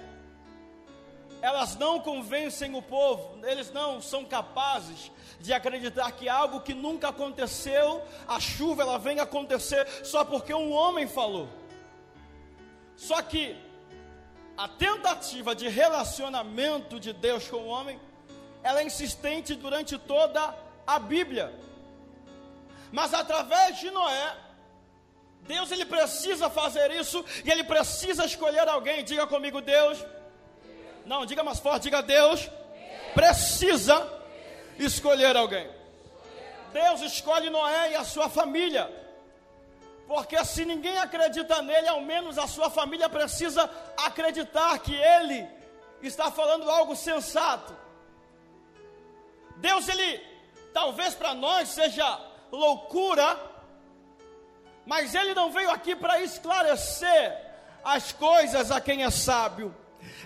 elas 1.41 1.77
não 1.77 2.01
convencem 2.01 2.75
o 2.75 2.83
povo, 2.83 3.39
eles 3.47 3.71
não 3.73 4.01
são 4.01 4.25
capazes 4.25 5.11
de 5.39 5.53
acreditar 5.53 6.11
que 6.13 6.29
algo 6.29 6.61
que 6.61 6.75
nunca 6.75 7.09
aconteceu, 7.09 8.03
a 8.27 8.41
chuva 8.41 8.83
ela 8.83 8.99
vem 8.99 9.21
acontecer 9.21 9.87
só 10.05 10.25
porque 10.25 10.53
um 10.53 10.73
homem 10.73 11.07
falou. 11.07 11.49
Só 12.97 13.23
que 13.23 13.57
a 14.57 14.67
tentativa 14.67 15.55
de 15.55 15.69
relacionamento 15.69 16.99
de 16.99 17.13
Deus 17.13 17.47
com 17.47 17.59
o 17.59 17.69
homem, 17.69 18.01
ela 18.63 18.81
é 18.81 18.85
insistente 18.85 19.55
durante 19.55 19.97
toda 19.99 20.55
a 20.87 20.99
Bíblia. 20.99 21.53
Mas 22.91 23.13
através 23.15 23.79
de 23.79 23.91
Noé, 23.91 24.35
Deus 25.43 25.71
ele 25.71 25.85
precisa 25.85 26.51
fazer 26.51 26.91
isso 26.91 27.25
e 27.45 27.51
ele 27.51 27.65
precisa 27.65 28.25
escolher 28.25 28.69
alguém. 28.69 29.05
Diga 29.05 29.27
comigo, 29.27 29.61
Deus 29.61 30.05
não, 31.05 31.25
diga 31.25 31.43
mais 31.43 31.59
forte, 31.59 31.85
diga 31.85 32.03
Deus 32.03 32.49
precisa 33.15 34.07
escolher 34.79 35.37
alguém. 35.37 35.69
Deus 36.73 37.01
escolhe 37.01 37.51
Noé 37.51 37.93
e 37.93 37.97
a 37.97 38.05
sua 38.05 38.29
família. 38.29 38.91
Porque 40.07 40.43
se 40.45 40.65
ninguém 40.65 40.97
acredita 40.99 41.61
nele, 41.63 41.89
ao 41.89 42.01
menos 42.01 42.39
a 42.39 42.47
sua 42.47 42.71
família 42.71 43.09
precisa 43.09 43.69
acreditar 43.97 44.79
que 44.79 44.95
ele 44.95 45.47
está 46.03 46.31
falando 46.31 46.71
algo 46.71 46.95
sensato. 46.95 47.77
Deus, 49.59 49.89
ele, 49.89 50.21
talvez 50.73 51.15
para 51.15 51.35
nós 51.35 51.69
seja 51.69 52.21
loucura, 52.51 53.39
mas 54.87 55.15
ele 55.15 55.35
não 55.35 55.51
veio 55.51 55.71
aqui 55.71 55.95
para 55.95 56.21
esclarecer 56.23 57.37
as 57.85 58.13
coisas 58.13 58.71
a 58.71 58.81
quem 58.81 59.05
é 59.05 59.11
sábio. 59.11 59.75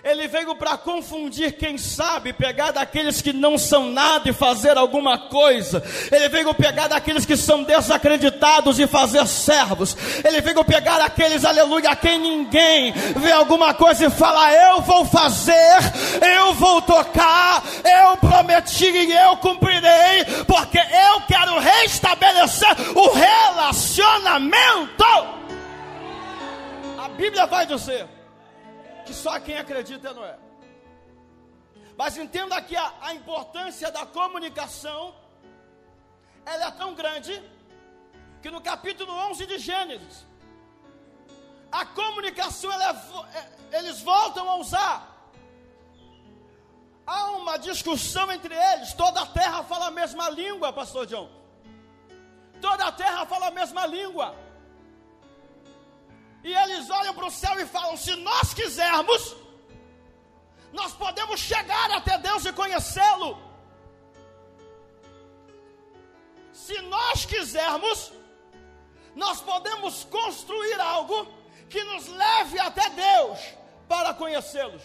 Ele 0.03 0.27
veio 0.27 0.53
para 0.55 0.77
confundir 0.77 1.53
quem 1.53 1.77
sabe, 1.77 2.33
pegar 2.33 2.71
daqueles 2.71 3.21
que 3.21 3.31
não 3.31 3.57
são 3.57 3.89
nada 3.89 4.29
e 4.29 4.33
fazer 4.33 4.77
alguma 4.77 5.17
coisa. 5.17 5.81
Ele 6.11 6.27
veio 6.27 6.53
pegar 6.53 6.89
daqueles 6.89 7.25
que 7.25 7.37
são 7.37 7.63
desacreditados 7.63 8.79
e 8.79 8.85
fazer 8.85 9.25
servos. 9.25 9.95
Ele 10.25 10.41
veio 10.41 10.61
pegar 10.65 10.99
aqueles, 10.99 11.45
aleluia, 11.45 11.91
a 11.91 11.95
quem 11.95 12.19
ninguém 12.19 12.91
vê 13.15 13.31
alguma 13.31 13.73
coisa 13.73 14.07
e 14.07 14.09
fala: 14.09 14.51
Eu 14.51 14.81
vou 14.81 15.05
fazer, 15.05 15.77
eu 16.37 16.53
vou 16.53 16.81
tocar, 16.81 17.63
eu 17.85 18.17
prometi 18.17 18.89
e 18.89 19.13
eu 19.13 19.37
cumprirei, 19.37 20.25
porque 20.45 20.79
eu 20.79 21.21
quero 21.29 21.59
restabelecer 21.59 22.75
o 22.93 23.13
relacionamento. 23.13 25.05
A 26.97 27.07
Bíblia 27.15 27.45
vai 27.45 27.65
dizer 27.65 28.05
que 29.05 29.13
só 29.13 29.39
quem 29.39 29.57
acredita 29.57 30.09
é 30.09 30.13
Noé. 30.13 30.39
Mas 31.95 32.17
entenda 32.17 32.55
aqui 32.55 32.75
a, 32.75 32.93
a 33.01 33.13
importância 33.13 33.91
da 33.91 34.05
comunicação, 34.05 35.15
ela 36.45 36.67
é 36.67 36.71
tão 36.71 36.93
grande, 36.93 37.41
que 38.41 38.49
no 38.49 38.61
capítulo 38.61 39.11
11 39.29 39.45
de 39.45 39.57
Gênesis, 39.57 40.25
a 41.71 41.85
comunicação, 41.85 42.71
é, 42.71 42.89
é, 43.37 43.77
eles 43.79 44.01
voltam 44.01 44.49
a 44.49 44.55
usar. 44.57 45.09
Há 47.05 47.31
uma 47.31 47.57
discussão 47.57 48.31
entre 48.31 48.55
eles, 48.55 48.93
toda 48.93 49.21
a 49.21 49.25
terra 49.25 49.63
fala 49.63 49.87
a 49.87 49.91
mesma 49.91 50.29
língua, 50.29 50.71
pastor 50.71 51.05
John. 51.05 51.29
Toda 52.61 52.85
a 52.85 52.91
terra 52.91 53.25
fala 53.25 53.47
a 53.47 53.51
mesma 53.51 53.85
língua. 53.85 54.35
E 56.43 56.53
eles 56.53 56.89
olham 56.89 57.13
para 57.13 57.27
o 57.27 57.31
céu 57.31 57.59
e 57.59 57.65
falam: 57.65 57.95
se 57.95 58.15
nós 58.15 58.53
quisermos, 58.53 59.35
nós 60.71 60.91
podemos 60.93 61.39
chegar 61.39 61.91
até 61.91 62.17
Deus 62.17 62.45
e 62.45 62.51
conhecê-lo. 62.51 63.37
Se 66.51 66.81
nós 66.81 67.25
quisermos, 67.25 68.11
nós 69.15 69.41
podemos 69.41 70.03
construir 70.05 70.79
algo 70.79 71.27
que 71.69 71.83
nos 71.83 72.07
leve 72.07 72.59
até 72.59 72.89
Deus 72.89 73.39
para 73.87 74.13
conhecê-los. 74.13 74.83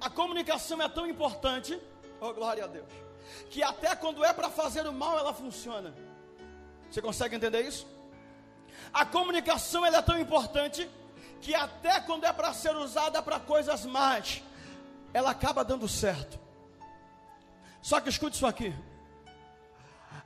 A 0.00 0.08
comunicação 0.08 0.80
é 0.80 0.88
tão 0.88 1.06
importante, 1.06 1.80
oh 2.20 2.32
glória 2.32 2.64
a 2.64 2.66
Deus, 2.66 2.88
que 3.50 3.62
até 3.62 3.96
quando 3.96 4.24
é 4.24 4.32
para 4.32 4.48
fazer 4.48 4.86
o 4.86 4.92
mal 4.92 5.18
ela 5.18 5.34
funciona. 5.34 5.92
Você 6.90 7.02
consegue 7.02 7.34
entender 7.34 7.62
isso? 7.62 7.86
A 8.92 9.04
comunicação 9.04 9.84
é 9.84 10.02
tão 10.02 10.18
importante 10.18 10.88
que 11.40 11.54
até 11.54 12.00
quando 12.00 12.24
é 12.24 12.32
para 12.32 12.52
ser 12.52 12.76
usada 12.76 13.22
para 13.22 13.38
coisas 13.38 13.84
más, 13.84 14.42
ela 15.12 15.30
acaba 15.30 15.64
dando 15.64 15.88
certo. 15.88 16.38
Só 17.80 18.00
que 18.00 18.08
escute 18.08 18.36
isso 18.36 18.46
aqui. 18.46 18.74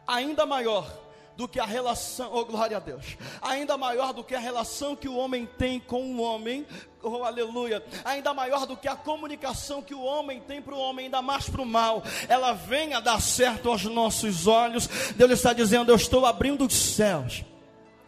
Ainda 0.06 0.46
maior 0.46 0.90
do 1.36 1.48
que 1.48 1.58
a 1.58 1.64
relação, 1.64 2.30
oh 2.32 2.44
glória 2.44 2.76
a 2.76 2.80
Deus, 2.80 3.16
ainda 3.40 3.76
maior 3.78 4.12
do 4.12 4.22
que 4.22 4.34
a 4.34 4.38
relação 4.38 4.94
que 4.94 5.08
o 5.08 5.16
homem 5.16 5.46
tem 5.46 5.80
com 5.80 6.14
o 6.14 6.20
homem, 6.20 6.66
oh 7.02 7.24
aleluia, 7.24 7.82
ainda 8.04 8.34
maior 8.34 8.66
do 8.66 8.76
que 8.76 8.86
a 8.86 8.94
comunicação 8.96 9.80
que 9.80 9.94
o 9.94 10.02
homem 10.02 10.40
tem 10.40 10.60
para 10.60 10.74
o 10.74 10.78
homem, 10.78 11.06
ainda 11.06 11.22
mais 11.22 11.48
para 11.48 11.62
o 11.62 11.66
mal, 11.66 12.02
ela 12.28 12.52
vem 12.52 12.92
a 12.92 13.00
dar 13.00 13.20
certo 13.20 13.70
aos 13.70 13.84
nossos 13.84 14.46
olhos. 14.46 14.86
Deus 15.16 15.30
está 15.30 15.52
dizendo: 15.52 15.90
Eu 15.90 15.96
estou 15.96 16.26
abrindo 16.26 16.66
os 16.66 16.74
céus 16.74 17.44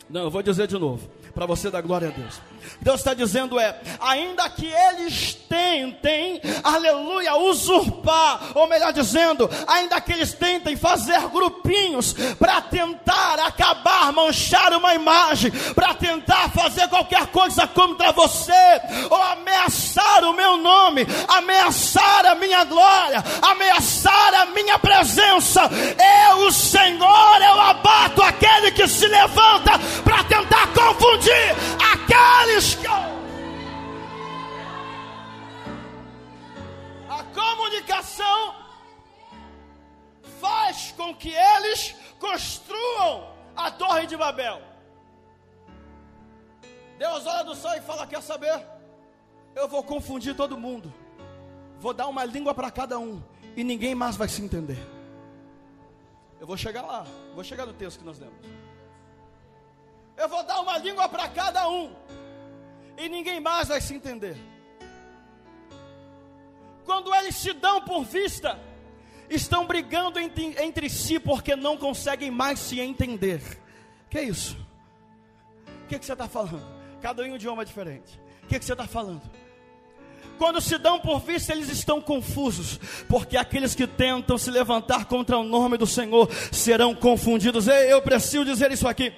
Não, 0.08 0.24
eu 0.24 0.30
vou 0.30 0.42
dizer 0.42 0.66
de 0.66 0.78
novo, 0.78 1.08
para 1.34 1.46
você 1.46 1.70
dar 1.70 1.82
glória 1.82 2.08
a 2.08 2.10
Deus. 2.12 2.40
Deus 2.80 3.00
está 3.00 3.12
dizendo 3.12 3.58
é, 3.58 3.76
ainda 4.00 4.48
que 4.48 4.66
eles 4.66 5.34
tentem, 5.48 6.40
aleluia, 6.62 7.36
usurpar, 7.36 8.52
ou 8.54 8.66
melhor 8.66 8.92
dizendo, 8.92 9.50
ainda 9.66 10.00
que 10.00 10.12
eles 10.12 10.32
tentem 10.32 10.76
fazer 10.76 11.20
grupinhos 11.28 12.14
para 12.38 12.60
tentar 12.62 13.38
acabar, 13.40 14.12
manchar 14.12 14.72
uma 14.72 14.94
imagem, 14.94 15.50
para 15.74 15.94
tentar 15.94 16.50
fazer 16.50 16.88
qualquer 16.88 17.26
coisa 17.26 17.66
contra 17.66 18.12
você, 18.12 18.52
ou 19.10 19.22
ameaçar 19.22 20.24
o 20.24 20.32
meu 20.32 20.56
nome, 20.56 21.06
ameaçar 21.28 22.26
a 22.26 22.34
minha 22.34 22.64
glória, 22.64 23.22
ameaçar 23.42 24.34
a 24.34 24.46
minha 24.46 24.78
presença, 24.78 25.62
eu, 26.30 26.46
o 26.46 26.52
Senhor, 26.52 27.42
eu 27.42 27.60
abato 27.60 28.22
aquele 28.22 28.70
que 28.70 28.86
se 28.86 29.06
levanta 29.06 29.72
para 30.02 30.24
tentar 30.24 30.68
confundir 30.68 31.23
aqueles 31.32 32.74
que. 32.74 32.86
A 37.08 37.24
comunicação 37.32 38.54
faz 40.40 40.92
com 40.96 41.14
que 41.14 41.30
eles 41.32 41.94
construam 42.18 43.32
a 43.56 43.70
Torre 43.70 44.06
de 44.06 44.16
Babel. 44.16 44.60
Deus 46.98 47.26
olha 47.26 47.44
do 47.44 47.54
céu 47.54 47.74
e 47.76 47.80
fala: 47.80 48.06
Quer 48.06 48.22
saber? 48.22 48.60
Eu 49.54 49.68
vou 49.68 49.82
confundir 49.82 50.34
todo 50.34 50.58
mundo, 50.58 50.92
vou 51.78 51.94
dar 51.94 52.08
uma 52.08 52.24
língua 52.24 52.52
para 52.52 52.70
cada 52.70 52.98
um, 52.98 53.22
e 53.56 53.62
ninguém 53.62 53.94
mais 53.94 54.16
vai 54.16 54.28
se 54.28 54.42
entender. 54.42 54.78
Eu 56.40 56.46
vou 56.46 56.56
chegar 56.56 56.82
lá, 56.82 57.06
vou 57.34 57.44
chegar 57.44 57.64
no 57.64 57.72
texto 57.72 57.98
que 57.98 58.04
nós 58.04 58.18
lemos. 58.18 58.63
Eu 60.16 60.28
vou 60.28 60.42
dar 60.44 60.60
uma 60.60 60.78
língua 60.78 61.08
para 61.08 61.28
cada 61.28 61.68
um. 61.68 61.92
E 62.96 63.08
ninguém 63.08 63.40
mais 63.40 63.68
vai 63.68 63.80
se 63.80 63.94
entender. 63.94 64.36
Quando 66.84 67.14
eles 67.14 67.34
se 67.34 67.52
dão 67.52 67.80
por 67.80 68.04
vista, 68.04 68.58
estão 69.28 69.66
brigando 69.66 70.18
entre, 70.18 70.54
entre 70.62 70.88
si 70.88 71.18
porque 71.18 71.56
não 71.56 71.76
conseguem 71.76 72.30
mais 72.30 72.58
se 72.58 72.78
entender. 72.78 73.42
Que 74.08 74.18
é 74.18 74.22
isso? 74.22 74.56
O 75.84 75.86
que, 75.86 75.98
que 75.98 76.06
você 76.06 76.12
está 76.12 76.28
falando? 76.28 76.64
Cada 77.00 77.22
um 77.22 77.26
em 77.26 77.32
um 77.32 77.36
idioma 77.36 77.64
diferente. 77.64 78.20
O 78.44 78.46
que, 78.46 78.58
que 78.58 78.64
você 78.64 78.72
está 78.72 78.86
falando? 78.86 79.22
Quando 80.38 80.60
se 80.60 80.76
dão 80.78 80.98
por 80.98 81.20
vista, 81.20 81.52
eles 81.52 81.68
estão 81.68 82.00
confusos, 82.00 82.78
porque 83.08 83.36
aqueles 83.36 83.74
que 83.74 83.86
tentam 83.86 84.36
se 84.36 84.50
levantar 84.50 85.04
contra 85.04 85.38
o 85.38 85.44
nome 85.44 85.76
do 85.76 85.86
Senhor 85.86 86.28
serão 86.52 86.94
confundidos. 86.94 87.68
Ei, 87.68 87.92
eu 87.92 88.02
preciso 88.02 88.44
dizer 88.44 88.72
isso 88.72 88.88
aqui. 88.88 89.12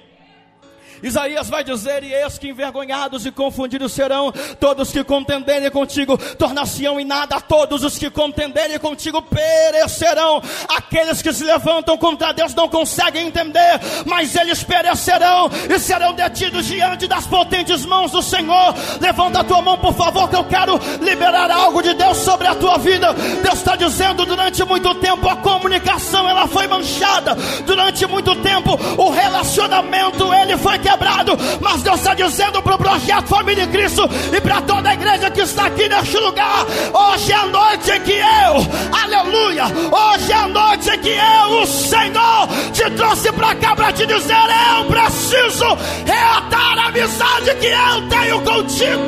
Isaías 1.01 1.49
vai 1.49 1.63
dizer: 1.63 2.03
E 2.03 2.13
eis 2.13 2.37
que 2.37 2.49
envergonhados 2.49 3.25
e 3.25 3.31
confundidos 3.31 3.91
serão 3.91 4.31
todos 4.59 4.91
que 4.91 5.03
contenderem 5.03 5.69
contigo, 5.69 6.17
tornar-se-ão 6.35 6.99
em 6.99 7.05
nada 7.05 7.39
todos 7.39 7.83
os 7.83 7.97
que 7.97 8.09
contenderem 8.09 8.79
contigo 8.79 9.21
perecerão. 9.21 10.41
Aqueles 10.69 11.21
que 11.21 11.33
se 11.33 11.43
levantam 11.43 11.97
contra 11.97 12.33
Deus 12.33 12.53
não 12.53 12.67
conseguem 12.67 13.27
entender, 13.27 13.79
mas 14.05 14.35
eles 14.35 14.63
perecerão 14.63 15.49
e 15.69 15.79
serão 15.79 16.13
detidos 16.13 16.65
diante 16.65 17.07
das 17.07 17.27
potentes 17.27 17.85
mãos 17.85 18.11
do 18.11 18.21
Senhor. 18.21 18.73
Levanta 18.99 19.41
a 19.41 19.43
tua 19.43 19.61
mão, 19.61 19.77
por 19.77 19.93
favor, 19.93 20.29
que 20.29 20.35
eu 20.35 20.43
quero 20.45 20.79
liberar 21.01 21.51
algo 21.51 21.81
de 21.81 21.93
Deus 21.93 22.17
sobre 22.17 22.47
a 22.47 22.55
tua 22.55 22.77
vida. 22.77 23.13
Deus 23.13 23.59
está 23.59 23.75
dizendo: 23.75 24.25
durante 24.25 24.63
muito 24.63 24.93
tempo 24.95 25.29
a 25.29 25.35
comunicação 25.37 26.27
ela 26.27 26.47
foi 26.47 26.67
manchada, 26.67 27.35
durante 27.65 28.05
muito 28.05 28.35
tempo 28.37 28.77
o 28.97 29.09
relacionamento 29.09 30.33
ele 30.33 30.57
foi 30.57 30.77
quebrado, 30.87 31.37
mas 31.59 31.83
Deus 31.83 31.97
está 31.97 32.13
dizendo 32.13 32.61
para 32.61 32.75
o 32.75 32.77
projeto 32.77 33.27
Família 33.27 33.65
em 33.65 33.71
Cristo 33.71 34.03
e 34.35 34.39
para 34.39 34.61
toda 34.61 34.89
a 34.89 34.93
igreja 34.93 35.29
que 35.29 35.41
está 35.41 35.65
aqui 35.65 35.89
neste 35.89 36.17
lugar: 36.17 36.65
hoje 36.93 37.31
é 37.31 37.35
a 37.35 37.45
noite 37.45 37.91
em 37.91 38.01
que 38.01 38.13
eu, 38.13 38.97
aleluia, 38.97 39.65
hoje 39.65 40.31
é 40.31 40.35
a 40.35 40.47
noite 40.47 40.89
em 40.89 40.99
que 40.99 41.09
eu, 41.09 41.61
o 41.61 41.65
Senhor, 41.65 42.47
te 42.71 42.89
trouxe 42.91 43.31
para 43.33 43.55
cá 43.55 43.75
para 43.75 43.91
te 43.91 44.05
dizer: 44.05 44.35
eu 44.77 44.85
preciso 44.85 45.65
reatar 46.05 46.79
a 46.79 46.87
amizade 46.87 47.55
que 47.59 47.67
eu 47.67 48.09
tenho 48.09 48.41
contigo. 48.43 49.01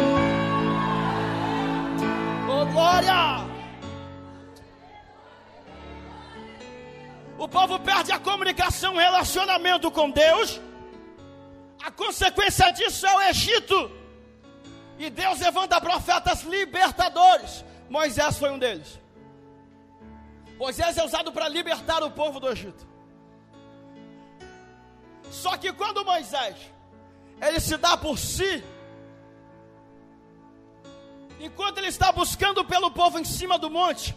Oh, 2.49 2.65
glória! 2.65 3.39
O 7.37 7.47
povo 7.47 7.79
perde 7.79 8.11
a 8.11 8.19
comunicação, 8.19 8.95
o 8.95 8.97
relacionamento 8.97 9.89
com 9.89 10.11
Deus 10.11 10.59
a 11.81 11.91
consequência 11.91 12.71
disso 12.71 13.05
é 13.07 13.15
o 13.15 13.21
Egito. 13.21 13.91
E 14.97 15.09
Deus 15.09 15.39
levanta 15.39 15.79
profetas 15.79 16.43
libertadores. 16.43 17.63
Moisés 17.89 18.37
foi 18.37 18.51
um 18.51 18.59
deles. 18.59 18.99
Moisés 20.57 20.97
é 20.97 21.03
usado 21.03 21.31
para 21.31 21.47
libertar 21.47 22.03
o 22.03 22.11
povo 22.11 22.39
do 22.39 22.49
Egito. 22.49 22.85
Só 25.31 25.55
que 25.55 25.71
quando 25.71 26.03
Moisés 26.03 26.57
ele 27.41 27.59
se 27.61 27.77
dá 27.77 27.95
por 27.95 28.19
si, 28.19 28.61
enquanto 31.39 31.77
ele 31.77 31.87
está 31.87 32.11
buscando 32.11 32.65
pelo 32.65 32.91
povo 32.91 33.17
em 33.17 33.23
cima 33.23 33.57
do 33.57 33.69
monte, 33.69 34.13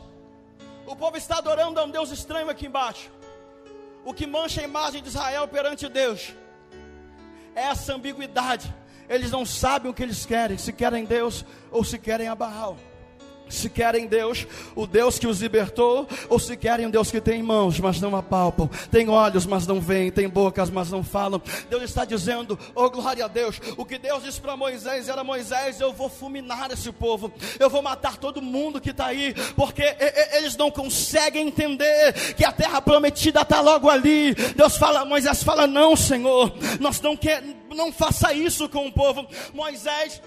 o 0.85 0.97
povo 0.97 1.17
está 1.17 1.39
adorando 1.39 1.79
a 1.79 1.85
um 1.85 1.91
Deus 1.91 2.11
estranho 2.11 2.51
aqui 2.51 2.67
embaixo. 2.67 3.09
O 4.05 4.13
que 4.13 4.27
mancha 4.27 4.61
a 4.61 4.65
imagem 4.65 5.01
de 5.01 5.09
Israel 5.11 5.47
perante 5.47 5.89
Deus 5.89 6.35
essa 7.55 7.95
ambiguidade. 7.95 8.73
Eles 9.09 9.31
não 9.31 9.45
sabem 9.45 9.91
o 9.91 9.95
que 9.95 10.03
eles 10.03 10.25
querem, 10.25 10.57
se 10.57 10.73
querem 10.73 11.05
Deus 11.05 11.45
ou 11.71 11.85
se 11.85 11.99
querem 11.99 12.29
a 12.29 12.35
Baal 12.35 12.77
se 13.53 13.69
querem 13.69 14.07
Deus, 14.07 14.47
o 14.75 14.87
Deus 14.87 15.19
que 15.19 15.27
os 15.27 15.41
libertou, 15.41 16.09
ou 16.29 16.39
se 16.39 16.57
querem 16.57 16.87
um 16.87 16.91
Deus 16.91 17.11
que 17.11 17.21
tem 17.21 17.43
mãos, 17.43 17.79
mas 17.79 18.01
não 18.01 18.17
apalpam, 18.17 18.69
tem 18.91 19.09
olhos, 19.09 19.47
mas 19.47 19.67
não 19.67 19.81
veem, 19.81 20.11
tem 20.11 20.29
bocas, 20.29 20.71
mas 20.71 20.91
não 20.91 21.03
falam. 21.03 21.41
Deus 21.69 21.83
está 21.83 22.05
dizendo, 22.05 22.59
oh 22.75 22.91
glória 22.91 23.25
a 23.25 23.29
Deus, 23.29 23.61
o 23.77 23.85
que 23.85 23.99
Deus 23.99 24.23
disse 24.23 24.41
para 24.41 24.57
Moisés 24.57 25.09
era: 25.09 25.23
Moisés, 25.23 25.81
eu 25.81 25.93
vou 25.93 26.09
fulminar 26.09 26.71
esse 26.71 26.91
povo, 26.93 27.33
eu 27.59 27.69
vou 27.69 27.83
matar 27.83 28.17
todo 28.17 28.41
mundo 28.41 28.81
que 28.81 28.91
está 28.91 29.07
aí, 29.07 29.35
porque 29.57 29.83
eles 30.33 30.57
não 30.57 30.71
conseguem 30.71 31.49
entender 31.49 32.13
que 32.35 32.45
a 32.45 32.53
terra 32.53 32.81
prometida 32.81 33.43
está 33.43 33.61
logo 33.61 33.89
ali. 33.89 34.35
Deus 34.57 34.77
fala, 34.77 35.05
Moisés 35.05 35.43
fala: 35.43 35.67
Não, 35.67 35.97
Senhor, 35.97 36.53
nós 36.81 37.01
não 37.01 37.17
quer, 37.17 37.43
não 37.75 37.93
faça 37.93 38.33
isso 38.33 38.69
com 38.69 38.87
o 38.87 38.93
povo. 38.93 39.27
Moisés 39.53 40.21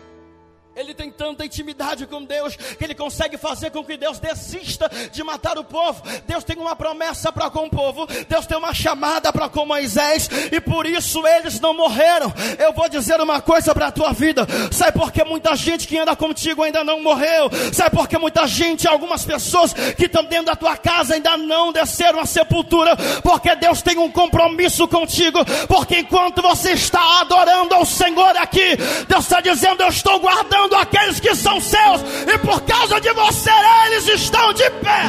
ele 0.75 0.93
tem 0.93 1.09
tanta 1.09 1.45
intimidade 1.45 2.05
com 2.05 2.23
Deus 2.23 2.55
que 2.55 2.83
ele 2.83 2.93
consegue 2.93 3.37
fazer 3.37 3.71
com 3.71 3.83
que 3.83 3.95
Deus 3.95 4.19
desista 4.19 4.91
de 5.11 5.23
matar 5.23 5.57
o 5.57 5.63
povo. 5.63 6.03
Deus 6.27 6.43
tem 6.43 6.57
uma 6.57 6.75
promessa 6.75 7.31
para 7.31 7.49
com 7.49 7.65
o 7.65 7.69
povo, 7.69 8.05
Deus 8.27 8.45
tem 8.45 8.57
uma 8.57 8.73
chamada 8.73 9.31
para 9.31 9.47
com 9.47 9.65
Moisés 9.65 10.29
e 10.51 10.59
por 10.59 10.85
isso 10.85 11.25
eles 11.25 11.61
não 11.61 11.73
morreram. 11.73 12.33
Eu 12.59 12.73
vou 12.73 12.89
dizer 12.89 13.21
uma 13.21 13.41
coisa 13.41 13.73
para 13.73 13.87
a 13.87 13.91
tua 13.91 14.11
vida: 14.11 14.45
sabe 14.71 14.91
por 14.99 15.11
que 15.13 15.23
muita 15.23 15.55
gente 15.55 15.87
que 15.87 15.97
anda 15.97 16.15
contigo 16.15 16.63
ainda 16.63 16.83
não 16.83 17.01
morreu? 17.01 17.49
Sabe 17.71 17.95
por 17.95 18.07
que 18.07 18.17
muita 18.17 18.45
gente, 18.45 18.87
algumas 18.87 19.23
pessoas 19.23 19.71
que 19.71 20.05
estão 20.05 20.25
dentro 20.25 20.47
da 20.47 20.55
tua 20.55 20.75
casa 20.75 21.15
ainda 21.15 21.37
não 21.37 21.71
desceram 21.71 22.19
à 22.19 22.25
sepultura? 22.25 22.97
Porque 23.23 23.55
Deus 23.55 23.81
tem 23.81 23.97
um 23.97 24.11
compromisso 24.11 24.87
contigo. 24.89 25.39
Porque 25.67 25.99
enquanto 25.99 26.41
você 26.41 26.71
está 26.71 27.21
adorando 27.21 27.75
ao 27.75 27.85
Senhor 27.85 28.35
aqui, 28.37 28.75
Deus 29.07 29.23
está 29.23 29.39
dizendo: 29.39 29.81
Eu 29.81 29.89
estou 29.89 30.19
guardando 30.19 30.64
guardando 30.65 30.75
aqueles 30.75 31.19
que 31.19 31.35
são 31.35 31.59
seus, 31.59 32.01
e 32.33 32.37
por 32.39 32.61
causa 32.63 32.99
de 32.99 33.11
você 33.13 33.51
eles 33.85 34.07
estão 34.07 34.53
de 34.53 34.69
pé. 34.69 35.03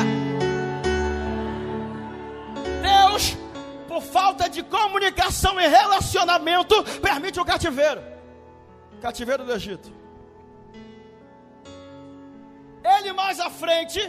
Deus, 2.82 3.36
por 3.88 4.02
falta 4.02 4.48
de 4.48 4.62
comunicação 4.62 5.60
e 5.60 5.66
relacionamento, 5.66 6.82
permite 7.00 7.40
o 7.40 7.44
cativeiro 7.44 8.16
cativeiro 9.00 9.44
do 9.44 9.52
Egito. 9.52 9.92
Ele 12.82 13.12
mais 13.12 13.38
à 13.38 13.50
frente 13.50 14.00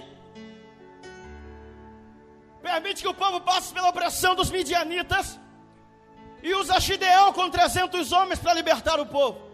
permite 2.62 3.02
que 3.02 3.08
o 3.08 3.14
povo 3.14 3.42
passe 3.42 3.74
pela 3.74 3.90
opressão 3.90 4.34
dos 4.34 4.50
midianitas 4.50 5.40
e 6.42 6.54
usa 6.54 6.80
Gideão 6.80 7.34
com 7.34 7.50
300 7.50 8.12
homens 8.12 8.40
para 8.40 8.54
libertar 8.54 9.00
o 9.00 9.06
povo 9.06 9.47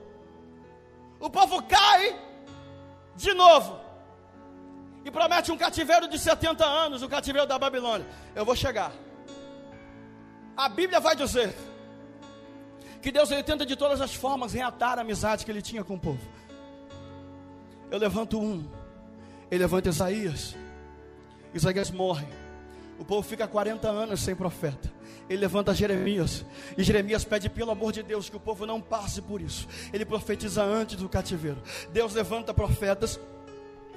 o 1.23 1.29
povo 1.29 1.63
cai 1.63 2.19
de 3.15 3.33
novo 3.33 3.79
e 5.05 5.09
promete 5.09 5.53
um 5.53 5.57
cativeiro 5.57 6.05
de 6.05 6.19
70 6.19 6.65
anos, 6.65 7.01
o 7.01 7.07
cativeiro 7.07 7.47
da 7.47 7.57
Babilônia. 7.57 8.05
Eu 8.35 8.43
vou 8.43 8.57
chegar. 8.57 8.91
A 10.55 10.67
Bíblia 10.67 10.99
vai 10.99 11.15
dizer 11.15 11.55
que 13.01 13.09
Deus 13.09 13.31
ele 13.31 13.41
tenta 13.41 13.65
de 13.65 13.77
todas 13.77 14.01
as 14.01 14.13
formas 14.13 14.51
reatar 14.51 14.97
a 14.97 15.01
amizade 15.01 15.45
que 15.45 15.51
ele 15.51 15.61
tinha 15.61 15.81
com 15.81 15.93
o 15.95 15.99
povo. 15.99 16.19
Eu 17.89 17.99
levanto 17.99 18.37
um, 18.37 18.69
ele 19.49 19.61
levanta 19.61 19.87
Isaías. 19.87 20.57
Isaías 21.53 21.89
morre. 21.89 22.27
O 22.99 23.05
povo 23.05 23.25
fica 23.25 23.47
40 23.47 23.87
anos 23.89 24.19
sem 24.19 24.35
profeta. 24.35 24.91
Ele 25.29 25.39
levanta 25.39 25.73
Jeremias. 25.73 26.45
E 26.77 26.83
Jeremias 26.83 27.23
pede, 27.23 27.49
pelo 27.49 27.71
amor 27.71 27.91
de 27.91 28.03
Deus, 28.03 28.29
que 28.29 28.35
o 28.35 28.39
povo 28.39 28.65
não 28.65 28.81
passe 28.81 29.21
por 29.21 29.41
isso. 29.41 29.67
Ele 29.91 30.05
profetiza 30.05 30.63
antes 30.63 30.97
do 30.97 31.09
cativeiro. 31.09 31.61
Deus 31.91 32.13
levanta 32.13 32.53
profetas 32.53 33.19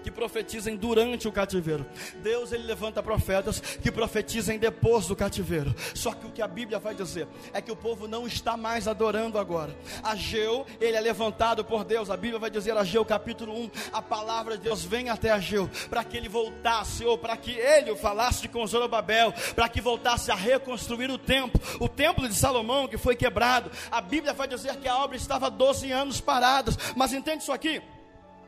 que 0.07 0.11
profetizem 0.13 0.77
durante 0.77 1.27
o 1.27 1.33
cativeiro. 1.33 1.85
Deus 2.23 2.53
ele 2.53 2.63
levanta 2.63 3.03
profetas 3.03 3.59
que 3.59 3.91
profetizem 3.91 4.57
depois 4.57 5.09
do 5.09 5.17
cativeiro. 5.17 5.75
Só 5.97 6.13
que 6.13 6.27
o 6.27 6.31
que 6.31 6.41
a 6.41 6.47
Bíblia 6.47 6.79
vai 6.79 6.95
dizer 6.95 7.27
é 7.53 7.61
que 7.61 7.73
o 7.73 7.77
povo 7.77 8.07
não 8.07 8.25
está 8.25 8.57
mais 8.57 8.87
adorando 8.87 9.37
agora. 9.37 9.77
Ageu, 10.05 10.65
ele 10.81 10.97
é 10.97 11.01
levantado 11.01 11.65
por 11.65 11.83
Deus. 11.83 12.09
A 12.09 12.17
Bíblia 12.17 12.39
vai 12.39 12.51
dizer 12.51 12.77
Ageu 12.77 13.05
capítulo 13.05 13.53
1, 13.53 13.71
a 13.93 14.01
palavra 14.01 14.57
de 14.57 14.63
Deus 14.63 14.85
vem 14.85 15.09
até 15.09 15.33
Ageu 15.33 15.69
para 15.91 16.05
que 16.05 16.17
ele 16.17 16.29
voltasse 16.29 17.05
ou 17.05 17.19
para 17.19 17.37
que 17.37 17.51
ele 17.51 17.97
falasse 17.97 18.47
com 18.47 18.65
Zorobabel, 18.65 19.35
para 19.57 19.69
que 19.69 19.81
voltasse 19.81 20.31
a 20.31 20.37
reconstruir 20.37 21.11
o 21.11 21.19
templo, 21.19 21.61
o 21.81 21.89
templo 21.89 22.29
de 22.29 22.35
Salomão 22.37 22.87
que 22.87 22.97
foi 22.97 23.17
quebrado. 23.17 23.73
A 23.91 24.01
Bíblia 24.01 24.33
vai 24.33 24.47
dizer 24.47 24.77
que 24.77 24.87
a 24.87 24.99
obra 24.99 25.17
estava 25.17 25.51
12 25.51 25.91
anos 25.91 26.21
parada, 26.21 26.71
mas 26.95 27.13
entende 27.13 27.43
isso 27.43 27.51
aqui? 27.51 27.83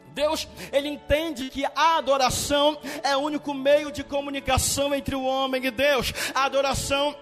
Deus, 0.08 0.48
ele 0.72 0.88
entende 0.88 1.48
que 1.48 1.64
a 1.64 1.96
adoração 1.96 2.78
é 3.02 3.16
o 3.16 3.20
único 3.20 3.54
meio 3.54 3.92
de 3.92 4.02
comunicação 4.02 4.94
entre 4.94 5.14
o 5.14 5.24
homem 5.24 5.64
e 5.66 5.70
Deus. 5.70 6.12
A 6.34 6.44
adoração 6.44 7.14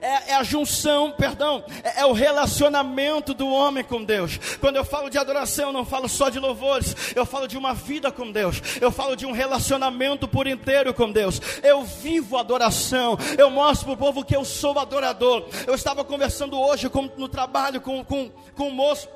é, 0.00 0.32
é, 0.32 0.34
a 0.34 0.42
junção, 0.42 1.10
perdão, 1.12 1.64
é, 1.82 2.02
é, 2.02 2.06
o 2.06 2.12
relacionamento 2.12 3.32
do 3.32 3.48
homem 3.48 3.82
com 3.82 4.04
Deus. 4.04 4.38
Quando 4.60 4.76
eu 4.76 4.84
falo 4.84 5.08
de 5.08 5.18
adoração, 5.18 5.66
eu 5.66 5.72
não 5.72 5.84
falo 5.84 6.08
só 6.08 6.28
de 6.28 6.38
louvores, 6.38 6.94
eu 7.14 7.24
falo 7.24 7.48
de 7.48 7.56
uma 7.56 7.72
vida 7.72 8.12
com 8.12 8.30
Deus, 8.30 8.60
eu 8.80 8.90
falo 8.90 9.16
de 9.16 9.24
um 9.24 9.32
relacionamento 9.32 10.28
por 10.28 10.46
inteiro 10.46 10.92
com 10.92 11.10
Deus. 11.10 11.40
Eu 11.62 11.82
vivo 11.82 12.36
adoração, 12.36 13.16
eu 13.38 13.50
mostro 13.50 13.86
para 13.86 13.94
o 13.94 13.96
povo 13.96 14.24
que 14.24 14.36
eu 14.36 14.44
sou 14.44 14.78
adorador. 14.78 15.48
Eu 15.66 15.74
estava 15.74 16.04
conversando 16.04 16.58
hoje 16.58 16.88
com, 16.90 17.10
no 17.16 17.28
trabalho 17.28 17.80
com, 17.80 18.04
com, 18.04 18.30
com 18.54 18.68
um 18.68 18.72
moço, 18.72 19.08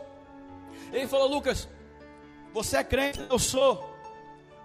ele 0.93 1.07
falou: 1.07 1.29
Lucas, 1.29 1.69
você 2.53 2.79
é 2.79 2.85
crente? 2.85 3.21
Eu 3.31 3.39
sou. 3.39 3.89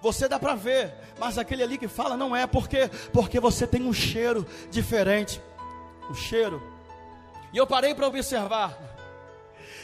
Você 0.01 0.27
dá 0.27 0.37
para 0.37 0.55
ver, 0.55 0.93
mas 1.17 1.37
aquele 1.37 1.63
ali 1.63 1.77
que 1.77 1.87
fala 1.87 2.15
não 2.15 2.35
é, 2.35 2.45
porque 2.45 2.89
porque 3.11 3.39
você 3.39 3.65
tem 3.65 3.83
um 3.83 3.93
cheiro 3.93 4.45
diferente, 4.69 5.41
um 6.09 6.13
cheiro. 6.13 6.61
E 7.51 7.57
eu 7.57 7.65
parei 7.65 7.95
para 7.95 8.07
observar. 8.07 8.94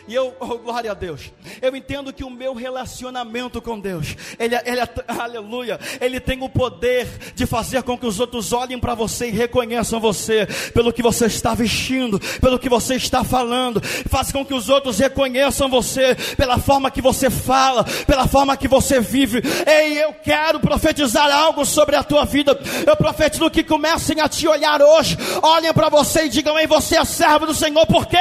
E 0.07 0.15
eu, 0.15 0.35
oh, 0.39 0.57
glória 0.57 0.91
a 0.91 0.93
Deus, 0.93 1.31
eu 1.61 1.75
entendo 1.75 2.11
que 2.11 2.23
o 2.23 2.29
meu 2.29 2.53
relacionamento 2.53 3.61
com 3.61 3.79
Deus, 3.79 4.15
ele, 4.39 4.55
ele, 4.55 4.81
aleluia, 5.07 5.79
ele 5.99 6.19
tem 6.19 6.41
o 6.41 6.49
poder 6.49 7.07
de 7.35 7.45
fazer 7.45 7.83
com 7.83 7.97
que 7.97 8.05
os 8.05 8.19
outros 8.19 8.51
olhem 8.51 8.79
para 8.79 8.95
você 8.95 9.27
e 9.27 9.31
reconheçam 9.31 9.99
você 9.99 10.47
pelo 10.73 10.91
que 10.91 11.01
você 11.01 11.25
está 11.25 11.53
vestindo, 11.53 12.19
pelo 12.39 12.59
que 12.59 12.69
você 12.69 12.95
está 12.95 13.23
falando, 13.23 13.81
faz 14.09 14.31
com 14.31 14.45
que 14.45 14.53
os 14.53 14.69
outros 14.69 14.99
reconheçam 14.99 15.69
você 15.69 16.15
pela 16.35 16.57
forma 16.57 16.91
que 16.91 17.01
você 17.01 17.29
fala, 17.29 17.83
pela 18.05 18.27
forma 18.27 18.57
que 18.57 18.67
você 18.67 18.99
vive. 18.99 19.41
Ei, 19.65 20.03
eu 20.03 20.13
quero 20.13 20.59
profetizar 20.59 21.31
algo 21.31 21.65
sobre 21.65 21.95
a 21.95 22.03
tua 22.03 22.25
vida. 22.25 22.57
Eu 22.85 22.95
profetizo 22.95 23.49
que 23.49 23.63
comecem 23.63 24.19
a 24.19 24.27
te 24.27 24.47
olhar 24.47 24.81
hoje, 24.81 25.17
olhem 25.41 25.73
para 25.73 25.89
você 25.89 26.25
e 26.25 26.29
digam: 26.29 26.57
Ei, 26.57 26.67
você 26.67 26.97
é 26.97 27.05
servo 27.05 27.45
do 27.45 27.53
Senhor, 27.53 27.85
por 27.85 28.07
quê? 28.07 28.17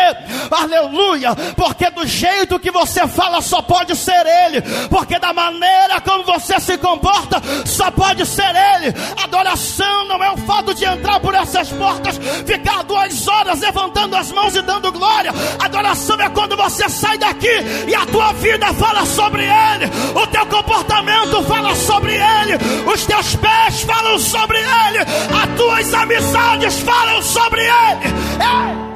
Aleluia, 0.50 1.34
por 1.56 1.69
porque 1.70 1.88
do 1.90 2.04
jeito 2.04 2.58
que 2.58 2.70
você 2.70 3.06
fala 3.06 3.40
só 3.40 3.62
pode 3.62 3.94
ser 3.94 4.26
Ele, 4.26 4.60
porque 4.88 5.20
da 5.20 5.32
maneira 5.32 6.00
como 6.00 6.24
você 6.24 6.58
se 6.58 6.76
comporta 6.76 7.40
só 7.64 7.92
pode 7.92 8.26
ser 8.26 8.50
Ele. 8.50 8.92
Adoração 9.22 10.04
não 10.06 10.22
é 10.22 10.32
o 10.32 10.36
fato 10.38 10.74
de 10.74 10.84
entrar 10.84 11.20
por 11.20 11.32
essas 11.32 11.68
portas, 11.68 12.18
ficar 12.44 12.82
duas 12.82 13.26
horas 13.28 13.60
levantando 13.60 14.16
as 14.16 14.32
mãos 14.32 14.56
e 14.56 14.62
dando 14.62 14.90
glória. 14.90 15.32
Adoração 15.60 16.20
é 16.20 16.28
quando 16.30 16.56
você 16.56 16.88
sai 16.88 17.16
daqui 17.18 17.62
e 17.86 17.94
a 17.94 18.04
tua 18.06 18.32
vida 18.32 18.74
fala 18.74 19.06
sobre 19.06 19.44
Ele, 19.44 19.86
o 20.12 20.26
teu 20.26 20.46
comportamento 20.46 21.40
fala 21.44 21.74
sobre 21.76 22.14
Ele, 22.14 22.58
os 22.92 23.06
teus 23.06 23.36
pés 23.36 23.82
falam 23.82 24.18
sobre 24.18 24.58
Ele, 24.58 24.98
as 24.98 25.56
tuas 25.56 25.94
amizades 25.94 26.80
falam 26.80 27.22
sobre 27.22 27.60
Ele. 27.60 28.86
É. 28.86 28.89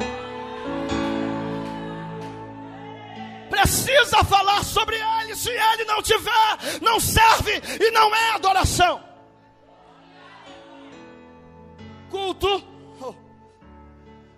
precisa 3.61 4.23
falar 4.23 4.63
sobre 4.63 4.95
ele. 4.95 5.35
Se 5.35 5.49
ele 5.49 5.85
não 5.85 6.01
tiver, 6.01 6.81
não 6.81 6.99
serve 6.99 7.61
e 7.81 7.91
não 7.91 8.13
é 8.15 8.31
adoração. 8.31 9.03
Culto. 12.09 12.63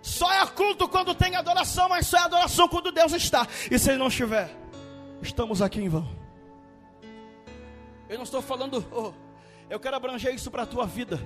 Só 0.00 0.32
é 0.32 0.46
culto 0.46 0.88
quando 0.88 1.14
tem 1.14 1.36
adoração, 1.36 1.88
mas 1.88 2.06
só 2.06 2.16
é 2.16 2.20
adoração 2.22 2.66
quando 2.68 2.90
Deus 2.90 3.12
está. 3.12 3.46
E 3.70 3.78
se 3.78 3.90
ele 3.90 3.98
não 3.98 4.08
estiver, 4.08 4.50
estamos 5.20 5.60
aqui 5.60 5.80
em 5.80 5.88
vão. 5.88 6.08
Eu 8.08 8.16
não 8.16 8.24
estou 8.24 8.40
falando, 8.40 8.86
oh, 8.90 9.12
eu 9.68 9.78
quero 9.78 9.96
abranger 9.96 10.34
isso 10.34 10.50
para 10.50 10.62
a 10.62 10.66
tua 10.66 10.86
vida. 10.86 11.20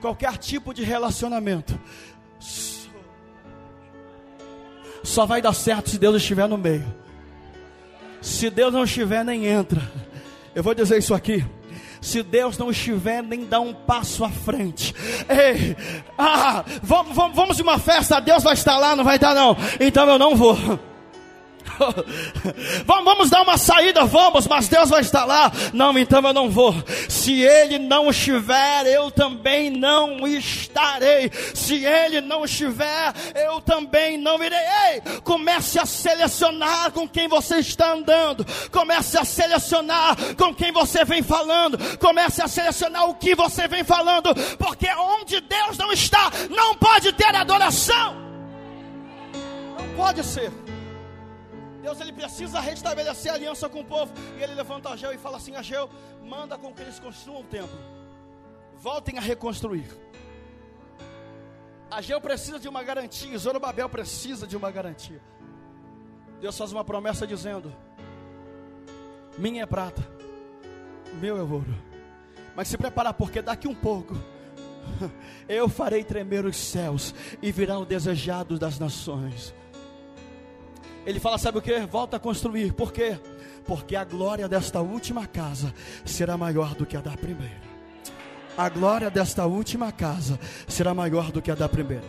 Qualquer 0.00 0.38
tipo 0.38 0.72
de 0.72 0.84
relacionamento 0.84 1.78
só 5.02 5.26
vai 5.26 5.40
dar 5.40 5.52
certo 5.52 5.90
se 5.90 5.98
Deus 5.98 6.16
estiver 6.16 6.48
no 6.48 6.58
meio. 6.58 6.86
Se 8.20 8.50
Deus 8.50 8.72
não 8.72 8.84
estiver, 8.84 9.24
nem 9.24 9.46
entra. 9.46 9.80
Eu 10.54 10.62
vou 10.62 10.74
dizer 10.74 10.98
isso 10.98 11.14
aqui. 11.14 11.44
Se 12.00 12.22
Deus 12.22 12.56
não 12.56 12.70
estiver, 12.70 13.22
nem 13.22 13.44
dá 13.44 13.60
um 13.60 13.74
passo 13.74 14.24
à 14.24 14.30
frente. 14.30 14.94
Ei, 15.28 15.76
ah, 16.16 16.64
vamos, 16.82 17.14
vamos, 17.14 17.36
vamos 17.36 17.60
uma 17.60 17.78
festa, 17.78 18.20
Deus 18.20 18.42
vai 18.42 18.54
estar 18.54 18.78
lá, 18.78 18.96
não 18.96 19.04
vai 19.04 19.18
dar 19.18 19.34
não. 19.34 19.56
Então 19.78 20.08
eu 20.08 20.18
não 20.18 20.34
vou. 20.34 20.56
vamos 22.86 23.30
dar 23.30 23.42
uma 23.42 23.56
saída, 23.56 24.04
vamos, 24.04 24.46
mas 24.46 24.68
Deus 24.68 24.90
vai 24.90 25.00
estar 25.00 25.24
lá. 25.24 25.50
Não, 25.72 25.96
então 25.98 26.22
eu 26.22 26.32
não 26.32 26.50
vou. 26.50 26.74
Se 27.08 27.42
Ele 27.42 27.78
não 27.78 28.10
estiver, 28.10 28.86
eu 28.86 29.10
também 29.10 29.70
não 29.70 30.26
estarei. 30.26 31.30
Se 31.54 31.84
Ele 31.84 32.20
não 32.20 32.44
estiver, 32.44 33.12
eu 33.34 33.60
também 33.60 34.18
não 34.18 34.42
irei. 34.42 34.58
Ei, 34.58 35.00
comece 35.22 35.78
a 35.78 35.86
selecionar 35.86 36.92
com 36.92 37.08
quem 37.08 37.28
você 37.28 37.56
está 37.56 37.92
andando. 37.92 38.46
Comece 38.70 39.18
a 39.18 39.24
selecionar 39.24 40.16
com 40.36 40.54
quem 40.54 40.72
você 40.72 41.04
vem 41.04 41.22
falando. 41.22 41.78
Comece 41.98 42.42
a 42.42 42.48
selecionar 42.48 43.08
o 43.08 43.14
que 43.14 43.34
você 43.34 43.66
vem 43.68 43.84
falando. 43.84 44.34
Porque 44.58 44.88
onde 44.92 45.40
Deus 45.40 45.78
não 45.78 45.92
está, 45.92 46.30
não 46.50 46.76
pode 46.76 47.12
ter 47.12 47.34
adoração. 47.34 48.16
Não 49.78 49.88
pode 49.96 50.24
ser. 50.24 50.59
Deus 51.80 52.00
ele 52.00 52.12
precisa 52.12 52.60
restabelecer 52.60 53.32
a 53.32 53.34
aliança 53.34 53.68
com 53.68 53.80
o 53.80 53.84
povo. 53.84 54.12
E 54.38 54.42
ele 54.42 54.54
levanta 54.54 54.90
Ageu 54.90 55.12
e 55.12 55.18
fala 55.18 55.38
assim: 55.38 55.56
Ageu, 55.56 55.88
manda 56.22 56.58
com 56.58 56.72
que 56.72 56.82
eles 56.82 56.98
construam 56.98 57.40
o 57.40 57.44
templo. 57.44 57.78
Voltem 58.76 59.18
a 59.18 59.20
reconstruir. 59.20 59.88
Ageu 61.90 62.20
precisa 62.20 62.58
de 62.58 62.68
uma 62.68 62.82
garantia, 62.82 63.36
Zorobabel 63.36 63.88
precisa 63.88 64.46
de 64.46 64.56
uma 64.56 64.70
garantia. 64.70 65.20
Deus 66.40 66.56
faz 66.56 66.70
uma 66.72 66.84
promessa 66.84 67.26
dizendo: 67.26 67.74
Minha 69.36 69.64
é 69.64 69.66
prata, 69.66 70.06
meu 71.14 71.36
é 71.36 71.42
ouro. 71.42 71.74
Mas 72.54 72.68
se 72.68 72.76
preparar, 72.76 73.14
porque 73.14 73.40
daqui 73.40 73.66
um 73.66 73.74
pouco 73.74 74.14
eu 75.48 75.68
farei 75.68 76.04
tremer 76.04 76.44
os 76.44 76.56
céus 76.56 77.14
e 77.40 77.50
virá 77.50 77.78
o 77.78 77.86
desejado 77.86 78.58
das 78.58 78.78
nações. 78.78 79.54
Ele 81.06 81.18
fala: 81.18 81.38
sabe 81.38 81.58
o 81.58 81.62
que? 81.62 81.78
Volta 81.80 82.16
a 82.16 82.20
construir. 82.20 82.72
Por 82.72 82.92
quê? 82.92 83.18
Porque 83.66 83.96
a 83.96 84.04
glória 84.04 84.48
desta 84.48 84.80
última 84.80 85.26
casa 85.26 85.74
será 86.04 86.36
maior 86.36 86.74
do 86.74 86.86
que 86.86 86.96
a 86.96 87.00
da 87.00 87.16
primeira. 87.16 87.70
A 88.56 88.68
glória 88.68 89.10
desta 89.10 89.46
última 89.46 89.92
casa 89.92 90.38
será 90.68 90.92
maior 90.92 91.30
do 91.30 91.40
que 91.40 91.50
a 91.50 91.54
da 91.54 91.68
primeira. 91.68 92.04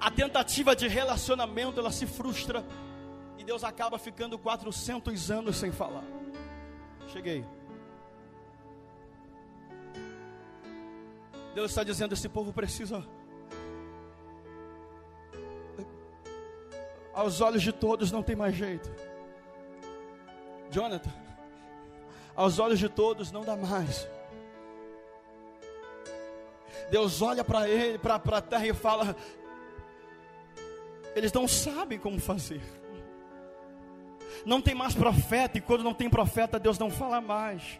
A 0.00 0.10
tentativa 0.10 0.76
de 0.76 0.86
relacionamento 0.86 1.80
ela 1.80 1.90
se 1.90 2.06
frustra 2.06 2.64
e 3.38 3.44
Deus 3.44 3.64
acaba 3.64 3.98
ficando 3.98 4.38
400 4.38 5.30
anos 5.30 5.56
sem 5.56 5.72
falar. 5.72 6.04
Cheguei. 7.12 7.44
Deus 11.54 11.70
está 11.70 11.82
dizendo: 11.82 12.14
esse 12.14 12.28
povo 12.28 12.52
precisa 12.52 13.04
aos 17.14 17.40
olhos 17.40 17.62
de 17.62 17.72
todos 17.72 18.10
não 18.10 18.22
tem 18.22 18.36
mais 18.36 18.54
jeito. 18.54 18.90
Jonathan, 20.70 21.12
aos 22.34 22.58
olhos 22.58 22.78
de 22.78 22.88
todos 22.88 23.30
não 23.30 23.42
dá 23.42 23.56
mais. 23.56 24.08
Deus 26.90 27.22
olha 27.22 27.44
para 27.44 27.68
ele, 27.68 27.98
para 27.98 28.16
a 28.16 28.40
terra 28.40 28.66
e 28.66 28.74
fala: 28.74 29.16
eles 31.14 31.32
não 31.32 31.46
sabem 31.46 31.98
como 31.98 32.20
fazer. 32.20 32.60
Não 34.44 34.60
tem 34.60 34.74
mais 34.74 34.94
profeta, 34.94 35.58
e 35.58 35.60
quando 35.60 35.84
não 35.84 35.94
tem 35.94 36.10
profeta, 36.10 36.58
Deus 36.58 36.78
não 36.78 36.90
fala 36.90 37.20
mais. 37.20 37.78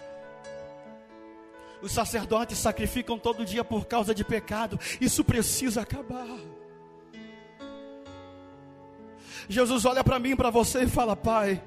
Os 1.82 1.92
sacerdotes 1.92 2.56
sacrificam 2.56 3.18
todo 3.18 3.44
dia 3.44 3.62
por 3.62 3.84
causa 3.86 4.14
de 4.14 4.24
pecado. 4.24 4.78
Isso 5.00 5.22
precisa 5.22 5.82
acabar. 5.82 6.38
Jesus 9.48 9.84
olha 9.84 10.02
para 10.02 10.18
mim 10.18 10.36
para 10.36 10.50
você 10.50 10.84
e 10.84 10.88
fala: 10.88 11.14
Pai, 11.14 11.62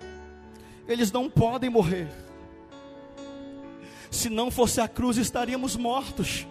eles 0.87 1.11
não 1.11 1.29
podem 1.29 1.69
morrer. 1.69 2.07
Se 4.09 4.29
não 4.29 4.49
fosse 4.49 4.79
a 4.81 4.87
cruz, 4.87 5.17
estaríamos 5.17 5.75
mortos. 5.75 6.47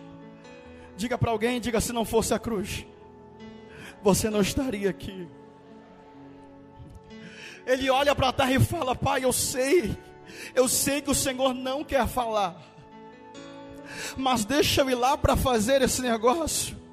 Diga 0.97 1.19
para 1.19 1.31
alguém, 1.31 1.61
diga 1.61 1.81
se 1.81 1.93
não 1.93 2.05
fosse 2.05 2.33
a 2.33 2.39
cruz, 2.39 2.87
você 4.03 4.31
não 4.31 4.41
estaria 4.41 4.89
aqui. 4.89 5.29
Ele 7.67 7.91
olha 7.91 8.15
para 8.15 8.29
a 8.29 8.33
terra 8.33 8.53
e 8.53 8.61
fala: 8.61 8.95
Pai, 8.95 9.25
eu 9.25 9.33
sei, 9.33 9.97
eu 10.55 10.69
sei 10.69 11.03
que 11.03 11.11
o 11.11 11.15
Senhor 11.15 11.53
não 11.53 11.83
quer 11.83 12.07
falar, 12.07 12.57
mas 14.17 14.45
deixa 14.45 14.83
eu 14.83 14.91
ir 14.91 14.95
lá 14.95 15.19
para 15.19 15.37
fazer 15.37 15.83
esse 15.83 16.01
negócio. 16.01 16.86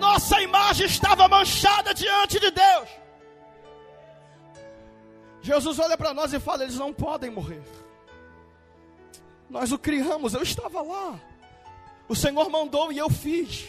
Nossa 0.06 0.40
imagem 0.40 0.86
estava 0.86 1.28
manchada 1.28 1.92
diante 1.92 2.38
de 2.38 2.50
Deus. 2.50 2.88
Jesus 5.42 5.78
olha 5.78 5.96
para 5.96 6.14
nós 6.14 6.32
e 6.32 6.40
fala: 6.40 6.62
eles 6.62 6.76
não 6.76 6.92
podem 6.92 7.30
morrer. 7.30 7.62
Nós 9.48 9.72
o 9.72 9.78
criamos, 9.78 10.34
eu 10.34 10.42
estava 10.42 10.82
lá. 10.82 11.20
O 12.08 12.14
Senhor 12.14 12.48
mandou 12.48 12.92
e 12.92 12.98
eu 12.98 13.10
fiz. 13.10 13.66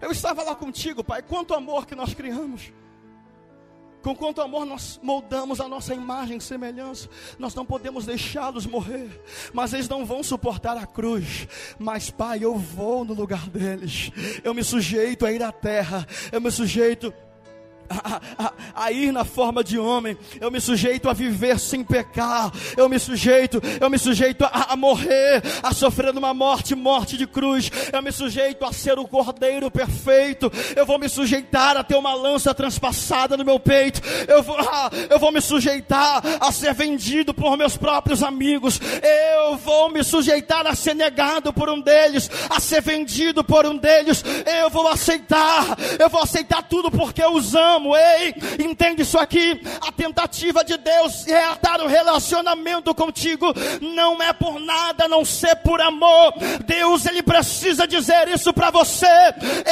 Eu 0.00 0.10
estava 0.10 0.42
lá 0.42 0.54
contigo, 0.54 1.02
Pai. 1.02 1.22
Quanto 1.22 1.54
amor 1.54 1.86
que 1.86 1.94
nós 1.94 2.14
criamos. 2.14 2.72
Com 4.02 4.14
quanto 4.14 4.40
amor 4.40 4.64
nós 4.64 4.98
moldamos 5.02 5.60
a 5.60 5.68
nossa 5.68 5.94
imagem 5.94 6.38
e 6.38 6.40
semelhança, 6.40 7.08
nós 7.38 7.54
não 7.54 7.64
podemos 7.64 8.06
deixá-los 8.06 8.66
morrer, 8.66 9.08
mas 9.52 9.72
eles 9.72 9.88
não 9.88 10.06
vão 10.06 10.22
suportar 10.22 10.76
a 10.76 10.86
cruz. 10.86 11.48
Mas, 11.78 12.10
Pai, 12.10 12.38
eu 12.42 12.56
vou 12.56 13.04
no 13.04 13.14
lugar 13.14 13.48
deles, 13.48 14.10
eu 14.44 14.54
me 14.54 14.62
sujeito 14.62 15.26
a 15.26 15.32
ir 15.32 15.42
à 15.42 15.50
terra, 15.50 16.06
eu 16.30 16.40
me 16.40 16.50
sujeito 16.50 17.12
a, 18.38 18.52
a, 18.74 18.92
ir 18.92 19.12
na 19.12 19.24
forma 19.24 19.64
de 19.64 19.78
homem, 19.78 20.16
eu 20.40 20.50
me 20.50 20.60
sujeito 20.60 21.08
a 21.08 21.12
viver 21.12 21.58
sem 21.58 21.82
pecar, 21.82 22.52
eu 22.76 22.88
me 22.88 22.98
sujeito, 22.98 23.60
eu 23.80 23.88
me 23.88 23.98
sujeito 23.98 24.44
a, 24.44 24.72
a 24.72 24.76
morrer, 24.76 25.42
a 25.62 25.72
sofrer 25.72 26.10
uma 26.10 26.34
morte, 26.34 26.74
morte 26.74 27.16
de 27.16 27.26
cruz, 27.26 27.70
eu 27.92 28.02
me 28.02 28.12
sujeito 28.12 28.64
a 28.64 28.72
ser 28.72 28.98
o 28.98 29.06
cordeiro 29.06 29.70
perfeito, 29.70 30.52
eu 30.76 30.84
vou 30.84 30.98
me 30.98 31.08
sujeitar 31.08 31.76
a 31.76 31.84
ter 31.84 31.96
uma 31.96 32.14
lança 32.14 32.54
transpassada 32.54 33.36
no 33.36 33.44
meu 33.44 33.58
peito, 33.58 34.00
eu 34.26 34.42
vou, 34.42 34.56
ah, 34.58 34.90
eu 35.08 35.18
vou 35.18 35.32
me 35.32 35.40
sujeitar 35.40 36.22
a 36.40 36.52
ser 36.52 36.74
vendido 36.74 37.32
por 37.32 37.56
meus 37.56 37.76
próprios 37.76 38.22
amigos, 38.22 38.80
eu 39.38 39.56
vou 39.56 39.90
me 39.90 40.04
sujeitar 40.04 40.66
a 40.66 40.74
ser 40.74 40.94
negado 40.94 41.52
por 41.52 41.70
um 41.70 41.80
deles, 41.80 42.30
a 42.50 42.60
ser 42.60 42.82
vendido 42.82 43.42
por 43.42 43.64
um 43.66 43.76
deles, 43.76 44.22
eu 44.60 44.68
vou 44.68 44.88
aceitar, 44.88 45.76
eu 45.98 46.08
vou 46.08 46.22
aceitar 46.22 46.62
tudo 46.62 46.90
porque 46.90 47.22
eu 47.22 47.34
os 47.34 47.54
amo 47.54 47.77
amo. 47.78 47.96
Ei, 47.96 48.34
entende 48.58 49.02
isso 49.02 49.18
aqui? 49.18 49.60
A 49.80 49.90
tentativa 49.90 50.62
de 50.64 50.76
Deus 50.76 51.24
reatar 51.24 51.80
o 51.80 51.86
relacionamento 51.86 52.94
contigo 52.94 53.46
não 53.80 54.20
é 54.22 54.32
por 54.32 54.60
nada, 54.60 55.08
não 55.08 55.24
ser 55.24 55.56
por 55.56 55.80
amor. 55.80 56.34
Deus, 56.64 57.06
Ele 57.06 57.22
precisa 57.22 57.86
dizer 57.86 58.28
isso 58.28 58.52
para 58.52 58.70
você. 58.70 59.06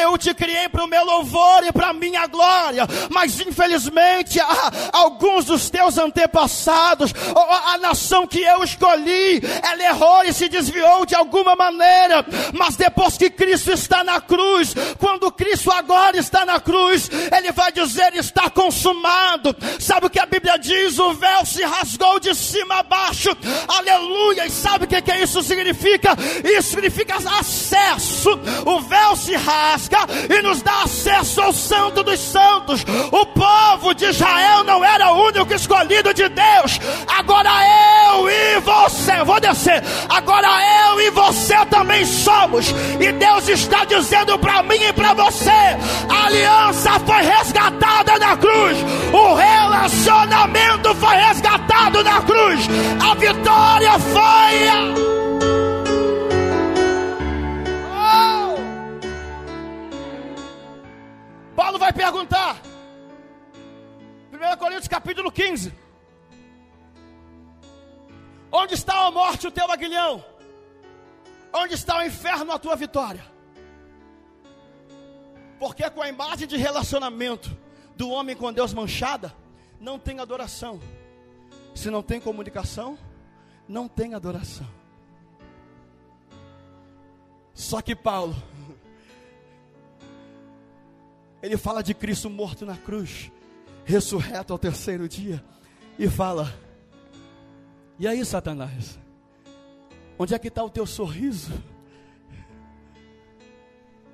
Eu 0.01 0.17
te 0.17 0.33
criei 0.33 0.69
para 0.69 0.85
o 0.85 0.89
meu 0.89 1.05
louvor 1.05 1.65
e 1.65 1.73
para 1.73 1.89
a 1.89 1.93
minha 1.93 2.27
glória, 2.27 2.87
mas 3.11 3.41
infelizmente 3.41 4.39
alguns 4.93 5.45
dos 5.45 5.69
teus 5.69 5.99
antepassados, 5.99 7.13
a 7.67 7.79
nação 7.79 8.27
que 8.27 8.41
eu 8.41 8.63
escolhi, 8.63 9.43
ela 9.63 9.83
errou 9.83 10.25
e 10.25 10.33
se 10.33 10.49
desviou 10.49 11.05
de 11.05 11.15
alguma 11.15 11.57
maneira, 11.57 12.25
mas 12.53 12.77
depois 12.77 13.17
que 13.17 13.29
Cristo 13.29 13.73
está 13.73 14.05
na 14.05 14.21
cruz, 14.21 14.75
quando 14.99 15.33
Cristo 15.33 15.71
agora 15.71 16.17
está 16.17 16.45
na 16.45 16.61
cruz, 16.61 17.11
Ele 17.37 17.53
vai 17.53 17.73
dizer 17.73 17.96
dizer 17.97 18.15
está 18.15 18.51
consumado. 18.51 19.57
Sabe 19.81 20.07
o 20.07 20.11
que 20.11 20.21
a 20.21 20.27
Bíblia 20.27 20.59
diz? 20.59 20.99
O 20.99 21.15
véu 21.15 21.47
se 21.47 21.63
rasgou 21.65 22.21
de 22.21 22.35
cima 22.35 22.81
a 22.81 22.83
baixo. 22.83 23.31
Aleluia. 23.67 24.47
E 24.47 24.51
sabe 24.51 24.85
o 24.85 24.89
que, 24.89 25.01
que 25.01 25.15
isso 25.15 25.43
significa? 25.43 26.17
Isso 26.45 26.71
significa 26.71 27.17
acesso. 27.17 28.39
O 28.67 28.81
véu 28.81 29.17
se 29.17 29.35
rasga 29.35 30.01
e 30.29 30.43
nos 30.43 30.63
dá 30.63 30.83
acesso 30.83 31.41
ao 31.41 31.53
Santo 31.53 32.03
dos 32.03 32.21
Santos. 32.21 32.85
O 33.11 33.27
povo 33.27 33.95
de 33.95 34.07
Israel 34.07 34.63
não 34.65 34.85
era 34.85 35.13
o 35.13 35.27
único 35.27 35.55
escolhido 35.55 36.13
de 36.13 36.29
Deus. 36.29 36.79
Agora 37.07 37.51
eu 38.13 38.29
e 38.29 38.61
você, 38.61 39.25
vou 39.25 39.41
descer. 39.41 39.83
Agora 40.09 40.49
eu 40.91 41.01
e 41.01 41.11
você 41.11 41.55
também 41.67 42.05
somos. 42.05 42.67
E 43.01 43.13
Deus 43.13 43.49
está 43.49 43.85
dizendo 43.85 44.39
para 44.39 44.63
mim 44.63 44.83
e 44.83 44.93
para 44.93 45.15
você: 45.15 45.51
a 46.09 46.27
aliança 46.27 47.01
foi 47.01 47.23
resgatada 47.23 47.86
resgatada 47.87 48.19
na 48.19 48.37
cruz, 48.37 48.79
o 49.13 49.35
relacionamento 49.35 50.95
foi 50.97 51.15
resgatado 51.17 52.03
na 52.03 52.23
cruz, 52.23 52.67
a 53.01 53.15
vitória 53.15 53.99
foi. 53.99 54.57
Oh! 57.93 58.57
Paulo 61.55 61.79
vai 61.79 61.93
perguntar, 61.93 62.57
1 64.33 64.57
Coríntios 64.59 64.89
capítulo 64.89 65.31
15: 65.31 65.73
Onde 68.51 68.75
está 68.75 69.07
a 69.07 69.11
morte, 69.11 69.47
o 69.47 69.51
teu 69.51 69.71
aguilhão? 69.71 70.25
Onde 71.53 71.75
está 71.75 71.99
o 71.99 72.03
inferno, 72.03 72.53
a 72.53 72.59
tua 72.59 72.75
vitória? 72.77 73.25
Porque 75.59 75.89
com 75.89 76.03
a 76.03 76.09
imagem 76.09 76.47
de 76.47 76.57
relacionamento 76.57 77.66
do 77.97 78.11
homem 78.11 78.37
com 78.37 78.53
Deus 78.53 78.75
manchada, 78.75 79.35
não 79.81 79.99
tem 79.99 80.21
adoração. 80.21 80.79
Se 81.75 81.91
não 81.91 82.03
tem 82.03 82.21
comunicação, 82.21 82.99
não 83.69 83.89
tem 83.89 84.15
adoração. 84.15 84.67
Só 87.55 87.81
que 87.81 87.97
Paulo, 87.97 88.37
ele 91.43 91.57
fala 91.57 91.83
de 91.83 91.95
Cristo 91.95 92.29
morto 92.29 92.67
na 92.67 92.77
cruz, 92.77 93.33
ressurreto 93.85 94.53
ao 94.53 94.59
terceiro 94.59 95.09
dia, 95.09 95.43
e 95.99 96.09
fala: 96.09 96.53
E 97.99 98.07
aí, 98.07 98.23
Satanás, 98.25 98.99
onde 100.19 100.35
é 100.35 100.39
que 100.39 100.49
está 100.49 100.63
o 100.63 100.71
teu 100.71 100.87
sorriso? 100.87 101.53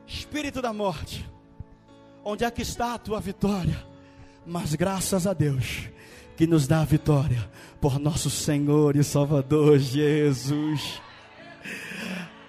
Espírito 0.07 0.63
da 0.63 0.73
morte, 0.73 1.29
Onde 2.25 2.45
é 2.45 2.51
que 2.51 2.63
está 2.63 2.95
a 2.95 2.99
tua 2.99 3.21
vitória? 3.21 3.85
Mas 4.47 4.75
graças 4.75 5.27
a 5.27 5.33
Deus 5.33 5.89
que 6.37 6.47
nos 6.47 6.67
dá 6.67 6.81
a 6.81 6.85
vitória 6.85 7.49
por 7.81 7.99
nosso 7.99 8.31
Senhor 8.31 8.97
e 8.97 9.05
Salvador 9.05 9.79
Jesus. 9.79 11.01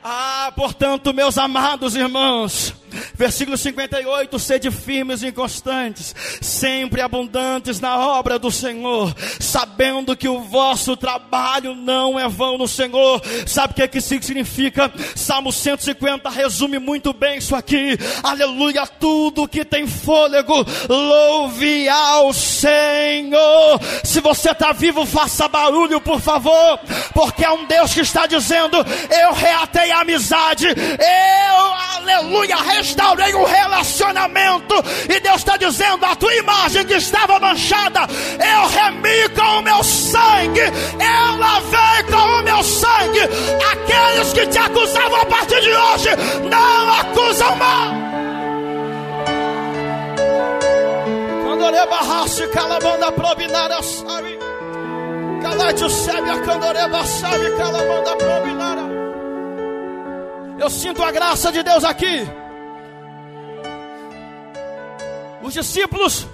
Ah, 0.04 0.52
portanto, 0.56 1.14
meus 1.14 1.38
amados 1.38 1.95
irmãos, 1.95 2.76
Versículo 3.15 3.57
58: 3.57 4.40
Sede 4.40 4.72
firmes 4.72 5.24
e 5.24 5.28
inconstantes, 5.28 6.15
sempre 6.41 7.02
abundantes 7.02 7.80
na 7.80 7.98
obra 7.98 8.38
do 8.38 8.52
Senhor, 8.52 9.14
sabendo 9.40 10.15
que 10.15 10.28
o 10.28 10.41
vosso 10.41 10.95
trabalho 10.98 11.76
não 11.76 12.20
é 12.20 12.28
vão 12.28 12.57
no 12.57 12.68
Senhor. 12.68 13.22
Sabe 13.45 13.74
o 13.74 13.76
que, 13.76 13.88
que 13.88 13.98
isso 13.99 14.10
significa? 14.10 14.91
Salmo 15.15 15.52
150 15.52 16.30
resume 16.30 16.80
muito 16.80 17.14
bem 17.14 17.38
isso 17.38 17.56
aqui. 17.56 17.98
Aleluia, 18.22 18.86
tudo 18.88 19.48
que 19.48 19.64
tem 19.64 19.88
fôlego, 19.88 20.65
louve 20.90 21.88
ao 21.88 22.34
Senhor. 22.34 23.80
Se 24.03 24.20
você 24.20 24.52
está 24.52 24.72
vivo, 24.72 25.06
faça 25.06 25.48
barulho, 25.48 26.02
por 26.02 26.20
favor, 26.20 26.80
porque 27.14 27.45
é 27.45 27.52
um 27.52 27.65
Deus 27.65 27.94
que 27.94 28.02
está 28.02 28.26
dizendo: 28.26 28.78
Eu 28.78 29.34
reatei 29.34 29.91
a 29.91 30.02
amizade, 30.02 30.68
eu, 30.68 31.74
aleluia, 31.98 32.57
restaurei 32.84 33.34
o 33.34 33.46
relacionamento. 33.46 34.76
E 35.10 35.20
Deus 35.20 35.38
está 35.38 35.56
dizendo: 35.58 36.06
A 36.06 36.16
tua 36.16 36.34
imagem 36.36 36.86
que 36.86 36.96
estava 36.96 37.40
manchada, 37.40 38.02
eu 38.02 38.68
remi 38.68 39.30
com 39.30 39.60
o 39.60 39.62
meu 39.62 39.84
sangue, 39.84 40.62
eu 40.62 41.38
lavei 41.40 42.04
com 42.12 42.40
o 42.40 42.44
meu 42.44 42.62
sangue. 42.62 43.22
Aqueles 43.72 44.34
que 44.34 44.46
te 44.48 44.58
acusavam 44.58 45.22
a 45.22 45.26
partir 45.26 45.62
de 45.62 45.70
hoje, 45.70 46.10
não 46.50 46.94
acusam 47.00 47.56
mais. 47.56 48.04
Quando 51.44 51.90
barrasse 51.90 52.48
calabanda 52.48 53.12
probinara 53.14 53.82
sabe. 53.82 54.34
A 56.32 56.40
candoreba 56.40 57.06
sabe 57.06 57.52
calabanda 57.52 58.16
probinara. 58.16 58.82
Eu 60.60 60.70
sinto 60.70 61.04
a 61.04 61.12
graça 61.12 61.52
de 61.52 61.62
Deus 61.62 61.84
aqui. 61.84 62.43
Os 65.44 65.53
discípulos, 65.53 66.26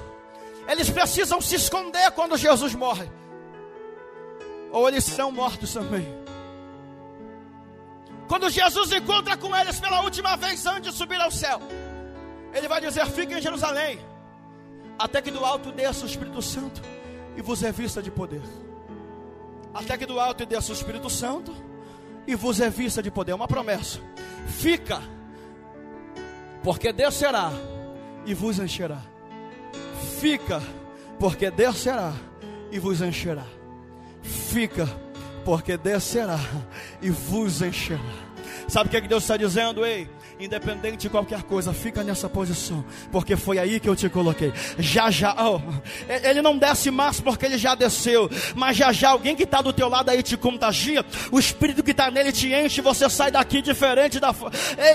eles 0.67 0.87
precisam 0.91 1.41
se 1.41 1.55
esconder 1.55 2.11
quando 2.11 2.37
Jesus 2.37 2.75
morre. 2.75 3.09
Ou 4.71 4.87
eles 4.87 5.03
serão 5.03 5.31
mortos 5.31 5.73
também. 5.73 6.07
Quando 8.27 8.47
Jesus 8.51 8.91
encontra 8.91 9.35
com 9.35 9.55
eles 9.55 9.79
pela 9.79 10.03
última 10.03 10.37
vez 10.37 10.63
antes 10.67 10.91
de 10.91 10.97
subir 10.97 11.19
ao 11.19 11.31
céu, 11.31 11.59
ele 12.53 12.67
vai 12.67 12.79
dizer: 12.79 13.03
Fiquem 13.07 13.39
em 13.39 13.41
Jerusalém, 13.41 13.99
até 14.99 15.23
que 15.23 15.31
do 15.31 15.43
alto 15.43 15.71
desça 15.71 16.05
o 16.05 16.07
Espírito 16.07 16.39
Santo 16.39 16.79
e 17.35 17.41
vos 17.41 17.63
é 17.63 17.71
vista 17.71 18.03
de 18.03 18.11
poder. 18.11 18.43
Até 19.73 19.97
que 19.97 20.05
do 20.05 20.19
alto 20.19 20.45
desça 20.45 20.71
o 20.71 20.75
Espírito 20.75 21.09
Santo 21.09 21.51
e 22.27 22.35
vos 22.35 22.61
é 22.61 22.69
vista 22.69 23.01
de 23.01 23.09
poder. 23.09 23.31
É 23.31 23.35
uma 23.35 23.47
promessa. 23.47 23.99
Fica, 24.45 25.01
porque 26.63 26.93
descerá 26.93 27.51
e 28.29 28.33
vos 28.35 28.59
encherá. 28.59 29.01
Fica, 30.19 30.61
porque 31.19 31.49
descerá 31.49 32.13
e 32.71 32.77
vos 32.77 33.01
encherá. 33.01 33.45
Fica, 34.21 34.87
porque 35.43 35.75
descerá 35.75 36.39
e 37.01 37.09
vos 37.09 37.63
encherá. 37.63 37.99
Sabe 38.67 38.87
o 38.87 38.91
que, 38.91 38.97
é 38.97 39.01
que 39.01 39.07
Deus 39.07 39.23
está 39.23 39.35
dizendo? 39.35 39.83
Ei, 39.83 40.07
independente 40.39 40.99
de 40.99 41.09
qualquer 41.09 41.43
coisa, 41.43 41.73
fica 41.73 42.01
nessa 42.01 42.29
posição, 42.29 42.85
porque 43.11 43.35
foi 43.35 43.59
aí 43.59 43.77
que 43.77 43.89
eu 43.89 43.95
te 43.95 44.07
coloquei. 44.07 44.53
Já 44.77 45.11
já, 45.11 45.35
oh, 45.37 45.59
ele 46.07 46.41
não 46.41 46.57
desce 46.57 46.89
mais 46.89 47.19
porque 47.19 47.45
ele 47.45 47.57
já 47.57 47.75
desceu, 47.75 48.29
mas 48.55 48.77
já 48.77 48.93
já 48.93 49.09
alguém 49.09 49.35
que 49.35 49.43
está 49.43 49.61
do 49.61 49.73
teu 49.73 49.89
lado 49.89 50.07
aí 50.09 50.23
te 50.23 50.37
contagia, 50.37 51.05
o 51.29 51.37
espírito 51.37 51.83
que 51.83 51.91
está 51.91 52.09
nele 52.09 52.31
te 52.31 52.53
enche, 52.53 52.79
você 52.79 53.09
sai 53.09 53.31
daqui 53.31 53.61
diferente 53.61 54.17
da. 54.17 54.33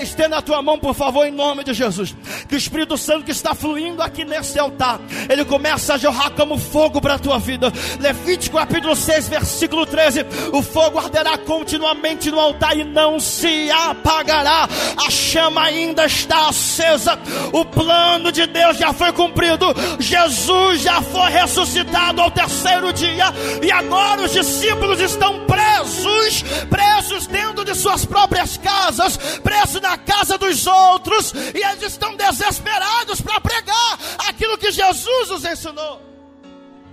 Estenda 0.00 0.38
a 0.38 0.42
tua 0.42 0.62
mão, 0.62 0.78
por 0.78 0.94
favor, 0.94 1.26
em 1.26 1.30
nome 1.30 1.62
de 1.62 1.74
Jesus. 1.74 2.16
Que 2.48 2.54
o 2.54 2.58
Espírito 2.58 2.96
Santo 2.96 3.24
que 3.24 3.30
está 3.30 3.54
fluindo 3.54 4.00
aqui 4.00 4.24
nesse 4.24 4.58
altar, 4.58 4.98
ele 5.28 5.44
começa 5.44 5.94
a 5.94 5.98
jorrar 5.98 6.30
como 6.30 6.56
fogo 6.58 7.02
para 7.02 7.14
a 7.14 7.18
tua 7.18 7.38
vida. 7.38 7.70
Levítico 8.00 8.56
capítulo 8.56 8.96
6, 8.96 9.28
versículo 9.28 9.84
13: 9.84 10.24
o 10.54 10.62
fogo 10.62 10.98
arderá 10.98 11.36
continuamente 11.36 12.30
no 12.30 12.40
altar 12.40 12.78
e 12.78 12.84
não 12.84 13.20
se 13.20 13.70
apagará. 13.70 14.66
A 14.96 15.10
chama 15.34 15.64
ainda 15.64 16.06
está 16.06 16.48
acesa. 16.48 17.18
O 17.52 17.64
plano 17.64 18.30
de 18.30 18.46
Deus 18.46 18.76
já 18.76 18.92
foi 18.92 19.12
cumprido. 19.12 19.66
Jesus 19.98 20.80
já 20.80 21.02
foi 21.02 21.28
ressuscitado 21.30 22.22
ao 22.22 22.30
terceiro 22.30 22.92
dia. 22.92 23.26
E 23.60 23.70
agora 23.72 24.22
os 24.22 24.32
discípulos 24.32 25.00
estão 25.00 25.44
presos 25.46 26.44
presos 26.70 27.26
dentro 27.26 27.64
de 27.64 27.74
suas 27.74 28.04
próprias 28.04 28.56
casas, 28.58 29.16
presos 29.40 29.80
na 29.80 29.98
casa 29.98 30.38
dos 30.38 30.66
outros. 30.68 31.32
E 31.32 31.58
eles 31.58 31.82
estão 31.82 32.14
desesperados 32.14 33.20
para 33.20 33.40
pregar 33.40 33.98
aquilo 34.28 34.56
que 34.56 34.70
Jesus 34.70 35.30
os 35.30 35.44
ensinou. 35.44 36.00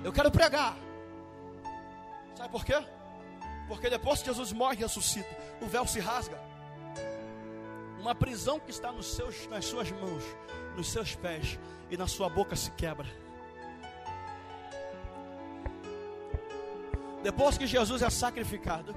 Eu 0.03 0.11
quero 0.11 0.31
pregar. 0.31 0.75
Sabe 2.35 2.49
por 2.49 2.65
quê? 2.65 2.79
Porque 3.67 3.87
depois 3.87 4.19
que 4.21 4.29
Jesus 4.29 4.51
morre 4.51 4.77
e 4.77 4.79
ressuscita, 4.79 5.29
o 5.61 5.67
véu 5.67 5.85
se 5.85 5.99
rasga. 5.99 6.50
Uma 8.01 8.15
prisão 8.15 8.59
que 8.59 8.71
está 8.71 8.91
nos 8.91 9.05
seus, 9.05 9.47
nas 9.47 9.63
suas 9.63 9.91
mãos, 9.91 10.23
nos 10.75 10.91
seus 10.91 11.13
pés 11.13 11.59
e 11.87 11.95
na 11.95 12.07
sua 12.07 12.27
boca 12.27 12.55
se 12.55 12.71
quebra. 12.71 13.05
Depois 17.21 17.59
que 17.59 17.67
Jesus 17.67 18.01
é 18.01 18.09
sacrificado, 18.09 18.95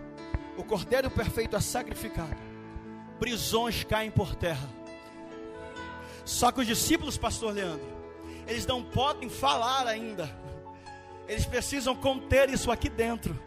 o 0.56 0.64
Cordeiro 0.64 1.10
Perfeito 1.10 1.54
é 1.54 1.60
sacrificado, 1.60 2.34
prisões 3.18 3.84
caem 3.84 4.10
por 4.10 4.34
terra. 4.34 4.66
Só 6.24 6.50
que 6.50 6.62
os 6.62 6.66
discípulos, 6.66 7.18
Pastor 7.18 7.52
Leandro, 7.52 7.86
eles 8.46 8.64
não 8.64 8.82
podem 8.82 9.28
falar 9.28 9.86
ainda, 9.86 10.34
eles 11.28 11.44
precisam 11.44 11.94
conter 11.94 12.48
isso 12.48 12.70
aqui 12.70 12.88
dentro, 12.88 13.38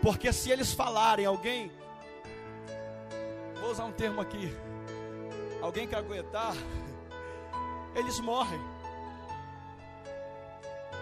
porque 0.00 0.32
se 0.32 0.50
eles 0.50 0.72
falarem, 0.72 1.26
alguém, 1.26 1.70
vou 3.60 3.70
usar 3.70 3.84
um 3.84 3.92
termo 3.92 4.22
aqui, 4.22 4.50
alguém 5.62 5.86
que 5.86 5.94
aguentar, 5.94 6.54
eles 7.94 8.20
morrem. 8.20 8.60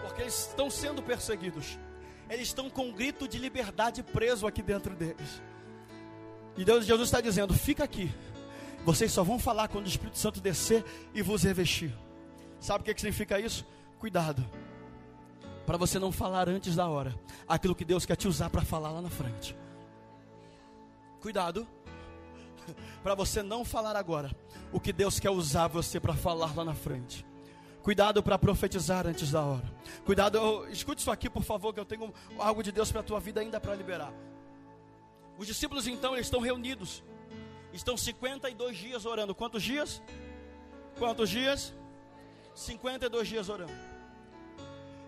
Porque 0.01 0.21
eles 0.21 0.47
estão 0.47 0.69
sendo 0.69 1.01
perseguidos. 1.01 1.77
Eles 2.29 2.47
estão 2.47 2.69
com 2.69 2.87
um 2.87 2.91
grito 2.91 3.27
de 3.27 3.37
liberdade 3.37 4.03
preso 4.03 4.47
aqui 4.47 4.61
dentro 4.61 4.95
deles. 4.95 5.41
E 6.57 6.65
Deus, 6.65 6.85
Jesus 6.85 7.07
está 7.07 7.21
dizendo: 7.21 7.53
fica 7.53 7.83
aqui. 7.83 8.11
Vocês 8.83 9.11
só 9.11 9.23
vão 9.23 9.37
falar 9.37 9.67
quando 9.67 9.85
o 9.85 9.89
Espírito 9.89 10.17
Santo 10.17 10.39
descer 10.39 10.83
e 11.13 11.21
vos 11.21 11.43
revestir. 11.43 11.93
Sabe 12.59 12.81
o 12.81 12.85
que, 12.85 12.93
que 12.93 13.01
significa 13.01 13.39
isso? 13.39 13.65
Cuidado. 13.99 14.45
Para 15.65 15.77
você 15.77 15.99
não 15.99 16.11
falar 16.11 16.47
antes 16.47 16.75
da 16.75 16.87
hora 16.87 17.13
aquilo 17.47 17.75
que 17.75 17.83
Deus 17.83 18.05
quer 18.05 18.15
te 18.15 18.27
usar 18.27 18.49
para 18.49 18.61
falar 18.61 18.91
lá 18.91 19.01
na 19.01 19.09
frente. 19.09 19.55
Cuidado 21.21 21.67
para 23.03 23.15
você 23.15 23.43
não 23.43 23.65
falar 23.65 23.95
agora 23.95 24.31
o 24.71 24.79
que 24.79 24.91
Deus 24.91 25.19
quer 25.19 25.29
usar 25.29 25.67
você 25.67 25.99
para 25.99 26.13
falar 26.13 26.55
lá 26.55 26.65
na 26.65 26.73
frente. 26.73 27.25
Cuidado 27.81 28.21
para 28.21 28.37
profetizar 28.37 29.07
antes 29.07 29.31
da 29.31 29.41
hora. 29.41 29.63
Cuidado, 30.05 30.67
escute 30.69 30.99
isso 30.99 31.09
aqui, 31.09 31.29
por 31.29 31.43
favor, 31.43 31.73
que 31.73 31.79
eu 31.79 31.85
tenho 31.85 32.13
algo 32.37 32.61
de 32.61 32.71
Deus 32.71 32.91
para 32.91 32.99
a 32.99 33.03
tua 33.03 33.19
vida 33.19 33.39
ainda 33.39 33.59
para 33.61 33.73
liberar. 33.73 34.11
Os 35.37 35.47
discípulos 35.47 35.87
então 35.87 36.13
eles 36.13 36.27
estão 36.27 36.41
reunidos. 36.41 37.03
Estão 37.71 37.95
52 37.95 38.77
dias 38.77 39.05
orando. 39.05 39.33
Quantos 39.33 39.63
dias? 39.63 40.01
Quantos 40.97 41.29
dias? 41.29 41.73
52 42.55 43.27
dias 43.27 43.47
orando. 43.49 43.71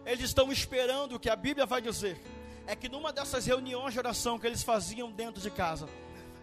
Eles 0.05 0.25
estão 0.25 0.51
esperando 0.51 1.15
o 1.15 1.19
que 1.19 1.29
a 1.29 1.35
Bíblia 1.35 1.65
vai 1.65 1.81
dizer. 1.81 2.21
É 2.65 2.75
que 2.75 2.87
numa 2.87 3.11
dessas 3.11 3.45
reuniões 3.45 3.93
de 3.93 3.99
oração 3.99 4.37
que 4.37 4.45
eles 4.45 4.63
faziam 4.63 5.11
dentro 5.11 5.41
de 5.41 5.49
casa, 5.49 5.89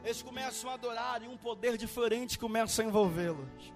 eles 0.07 0.23
começam 0.23 0.71
a 0.71 0.75
adorar 0.75 1.21
e 1.21 1.27
um 1.27 1.37
poder 1.37 1.77
diferente 1.77 2.39
começa 2.39 2.81
a 2.81 2.85
envolvê-los. 2.85 3.73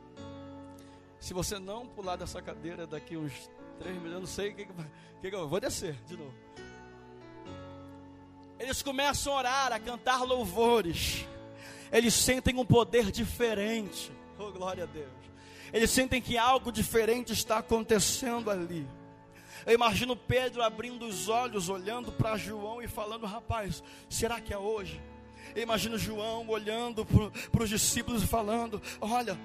Se 1.19 1.35
você 1.35 1.59
não 1.59 1.89
pular 1.89 2.15
dessa 2.15 2.41
cadeira 2.41 2.87
daqui 2.87 3.17
uns 3.17 3.51
três 3.81 3.97
minutos, 3.97 4.15
eu 4.15 4.21
não 4.21 4.27
sei 4.29 4.51
o 4.51 4.55
que, 4.55 4.69
que, 5.21 5.29
que 5.29 5.35
eu 5.35 5.49
vou 5.49 5.59
descer 5.59 5.97
de 6.07 6.17
novo. 6.17 6.33
Eles 8.61 8.81
começam 8.81 9.33
a 9.33 9.37
orar, 9.39 9.73
a 9.73 9.81
cantar 9.81 10.23
louvores. 10.23 11.27
Eles 11.91 12.15
sentem 12.15 12.57
um 12.57 12.65
poder 12.65 13.11
diferente. 13.11 14.13
Oh, 14.39 14.53
glória 14.53 14.85
a 14.85 14.87
Deus. 14.87 15.11
Eles 15.73 15.91
sentem 15.91 16.23
que 16.23 16.39
algo 16.39 16.71
diferente 16.71 17.33
está 17.33 17.59
acontecendo 17.59 18.53
ali. 18.53 18.87
Eu 19.67 19.75
imagino 19.75 20.15
Pedro 20.15 20.63
abrindo 20.63 21.07
os 21.07 21.29
olhos, 21.29 21.69
olhando 21.69 22.13
para 22.13 22.37
João 22.37 22.81
e 22.81 22.87
falando: 22.87 23.27
Rapaz, 23.27 23.83
será 24.09 24.41
que 24.41 24.55
é 24.55 24.59
hoje? 24.59 25.01
Eu 25.55 25.63
imagino 25.63 25.99
João 25.99 26.49
olhando 26.49 27.05
para 27.05 27.63
os 27.63 27.69
discípulos 27.69 28.23
e 28.23 28.27
falando: 28.27 28.81
Olha, 29.01 29.39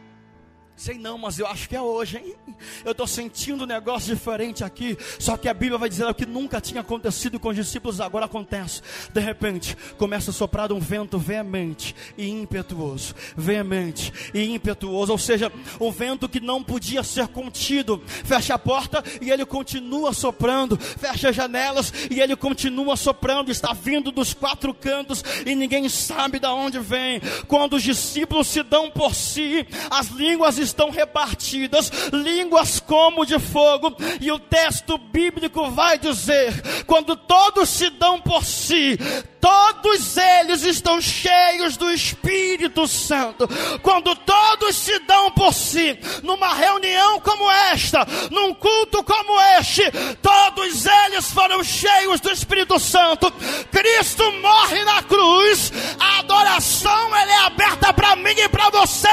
Sei 0.78 0.98
não, 0.98 1.18
mas 1.18 1.40
eu 1.40 1.48
acho 1.48 1.70
que 1.70 1.76
é 1.76 1.82
hoje, 1.82 2.18
hein? 2.18 2.36
Eu 2.84 2.92
estou 2.92 3.08
sentindo 3.08 3.64
um 3.64 3.68
negócio 3.68 4.14
diferente 4.14 4.62
aqui. 4.62 4.98
Só 5.18 5.38
que 5.38 5.48
a 5.48 5.54
Bíblia 5.54 5.78
vai 5.78 5.88
dizer 5.88 6.06
o 6.06 6.14
que 6.14 6.26
nunca 6.26 6.60
tinha 6.60 6.82
acontecido 6.82 7.40
com 7.40 7.48
os 7.48 7.56
discípulos, 7.56 8.02
agora 8.02 8.26
acontece. 8.26 8.82
De 9.14 9.22
repente, 9.22 9.78
começa 9.98 10.32
a 10.32 10.34
soprar 10.34 10.74
um 10.74 10.80
vento 10.80 11.18
veemente 11.18 11.96
e 12.18 12.30
impetuoso. 12.30 13.16
Veemente 13.38 14.12
e 14.34 14.54
impetuoso. 14.54 15.14
Ou 15.14 15.18
seja, 15.18 15.50
um 15.80 15.92
vento 15.92 16.28
que 16.28 16.42
não 16.42 16.62
podia 16.62 17.04
ser 17.04 17.30
contido. 17.30 18.04
Fecha 18.06 18.56
a 18.56 18.60
porta 18.60 19.02
e 19.22 19.32
ele 19.32 19.46
continua 19.46 20.12
soprando. 20.12 20.78
Fecha 20.78 21.30
as 21.30 21.36
janelas 21.36 21.94
e 22.12 22.20
ele 22.20 22.36
continua 22.36 22.98
soprando. 22.98 23.50
Está 23.50 23.72
vindo 23.72 24.12
dos 24.12 24.34
quatro 24.34 24.74
cantos 24.74 25.24
e 25.46 25.56
ninguém 25.56 25.88
sabe 25.88 26.38
de 26.38 26.48
onde 26.48 26.80
vem. 26.80 27.22
Quando 27.48 27.78
os 27.78 27.84
discípulos 27.84 28.48
se 28.48 28.62
dão 28.62 28.92
por 28.92 29.16
si, 29.16 29.66
as 29.90 30.08
línguas 30.08 30.65
estão 30.66 30.90
repartidas, 30.90 31.92
línguas 32.12 32.80
como 32.80 33.26
de 33.26 33.40
fogo, 33.40 33.96
e 34.20 34.32
o 34.32 34.40
texto 34.40 34.98
bíblico 34.98 35.70
vai 35.72 35.98
dizer: 35.98 36.84
quando 36.86 37.16
todos 37.16 37.70
se 37.70 37.90
dão 37.92 38.20
por 38.20 38.44
si, 38.44 38.98
todos 39.46 40.18
eles 40.18 40.64
estão 40.64 41.00
cheios 41.00 41.78
do 41.78 41.92
Espírito 41.92 42.88
Santo. 42.88 43.48
Quando 43.84 44.16
todos 44.16 44.76
se 44.76 44.98
dão 45.02 45.30
por 45.34 45.54
si, 45.54 45.96
numa 46.24 46.56
reunião 46.56 47.20
como 47.20 47.52
esta, 47.52 48.08
num 48.32 48.56
culto 48.56 49.04
como 49.04 49.40
este, 49.60 49.84
todos 50.20 50.88
eles 50.88 51.30
foram 51.32 51.64
cheios 51.64 52.20
do 52.22 52.32
Espírito 52.32 52.80
Santo. 52.80 53.32
Cristo 53.72 54.24
morre 54.42 54.84
na 54.84 55.04
cruz, 55.04 55.72
a 56.00 56.20
adoração 56.22 57.16
ela 57.16 57.32
é 57.32 57.46
aberta 57.46 57.94
para 57.94 58.16
mim 58.16 58.36
e 58.36 58.50
para 58.50 58.72
você, 58.72 59.08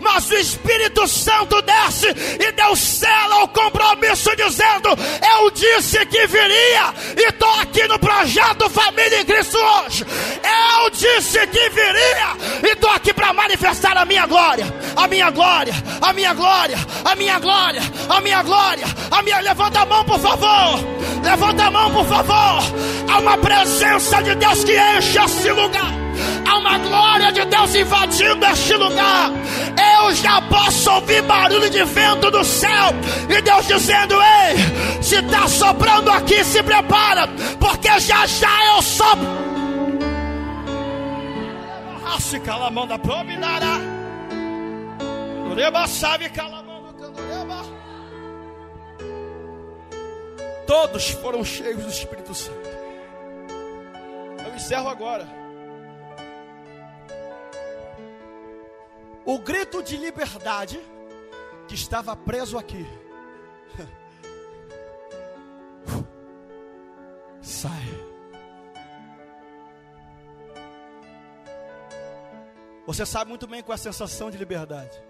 mas 0.00 0.30
o 0.30 0.36
Espírito 0.36 1.08
Santo 1.08 1.60
desce 1.62 2.06
e 2.08 2.52
Deus 2.52 2.78
sela 2.78 3.42
o 3.42 3.48
compromisso 3.48 4.30
dizendo: 4.36 4.90
Eu 5.36 5.50
disse 5.50 6.06
que 6.06 6.24
viria 6.28 6.94
e 7.16 7.28
estou 7.30 7.52
aqui 7.54 7.84
no 7.88 7.98
projeto 7.98 8.70
Família 8.70 9.22
em 9.22 9.24
Cristo 9.24 9.58
hoje. 9.80 10.06
Eu 10.82 10.90
disse 10.90 11.46
que 11.46 11.70
viria 11.70 12.36
e 12.62 12.72
estou 12.72 12.90
aqui 12.90 13.12
para 13.12 13.32
manifestar 13.32 13.96
a 13.96 14.04
minha 14.04 14.26
glória, 14.26 14.66
a 14.96 15.06
minha 15.06 15.30
glória, 15.30 15.74
a 16.00 16.12
minha 16.12 16.34
glória, 16.34 16.76
a 17.04 17.14
minha 17.14 17.38
glória, 17.38 17.82
a 18.08 18.20
minha 18.20 18.42
glória, 18.42 18.84
a 19.10 19.22
minha. 19.22 19.40
Levanta 19.40 19.80
a 19.80 19.86
mão, 19.86 20.04
por 20.04 20.18
favor. 20.18 20.78
Levanta 21.22 21.64
a 21.64 21.70
mão, 21.70 21.90
por 21.90 22.06
favor. 22.06 22.62
Há 23.08 23.18
uma 23.18 23.38
presença 23.38 24.22
de 24.22 24.34
Deus 24.34 24.64
que 24.64 24.72
enche 24.72 25.18
esse 25.18 25.50
lugar. 25.50 25.92
Há 26.48 26.58
uma 26.58 26.78
glória 26.78 27.32
de 27.32 27.44
Deus 27.46 27.74
invadindo 27.74 28.44
este 28.46 28.74
lugar. 28.74 29.30
Eu 30.02 30.14
já 30.14 30.40
posso 30.42 30.90
ouvir 30.90 31.22
barulho 31.22 31.70
de 31.70 31.82
vento 31.84 32.30
do 32.30 32.44
céu. 32.44 32.94
E 33.28 33.40
Deus 33.40 33.66
dizendo: 33.66 34.14
Ei, 34.14 35.02
se 35.02 35.16
está 35.16 35.48
soprando 35.48 36.10
aqui, 36.10 36.44
se 36.44 36.62
prepara, 36.62 37.28
porque 37.58 37.88
já 38.00 38.26
já 38.26 38.74
eu 38.74 38.82
sopro. 38.82 39.51
Se 42.20 42.40
cala 42.40 42.68
a 42.68 42.70
mão 42.70 42.86
da 42.86 42.98
prominara. 42.98 43.66
Ureba 45.50 45.86
sabe 45.86 46.30
cala 46.30 46.60
a 46.60 46.62
mão 46.62 46.82
do 46.82 46.94
candureba. 46.94 47.60
Todos 50.66 51.10
foram 51.10 51.44
cheios 51.44 51.82
do 51.82 51.90
Espírito 51.90 52.34
Santo. 52.34 52.70
Eu 54.46 54.54
encerro 54.54 54.88
agora. 54.88 55.28
O 59.26 59.38
grito 59.38 59.82
de 59.82 59.98
liberdade 59.98 60.80
que 61.68 61.74
estava 61.74 62.16
preso 62.16 62.56
aqui. 62.56 62.86
Sai. 67.42 68.11
Você 72.86 73.06
sabe 73.06 73.28
muito 73.28 73.46
bem 73.46 73.62
qual 73.62 73.74
é 73.74 73.76
a 73.76 73.78
sensação 73.78 74.30
de 74.30 74.36
liberdade. 74.36 75.00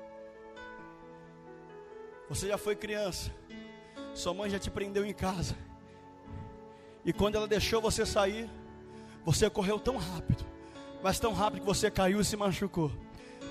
Você 2.29 2.49
já 2.49 2.59
foi 2.59 2.77
criança. 2.77 3.31
Sua 4.15 4.35
mãe 4.35 4.51
já 4.51 4.59
te 4.59 4.71
prendeu 4.71 5.05
em 5.05 5.13
casa. 5.13 5.57
E 7.05 7.13
quando 7.13 7.37
ela 7.37 7.49
deixou 7.49 7.81
você 7.81 8.05
sair, 8.05 8.49
você 9.25 9.49
correu 9.49 9.79
tão 9.79 9.97
rápido, 9.97 10.45
mas 11.03 11.19
tão 11.19 11.33
rápido 11.33 11.61
que 11.61 11.67
você 11.67 11.91
caiu 11.91 12.21
e 12.21 12.25
se 12.25 12.37
machucou. 12.37 12.93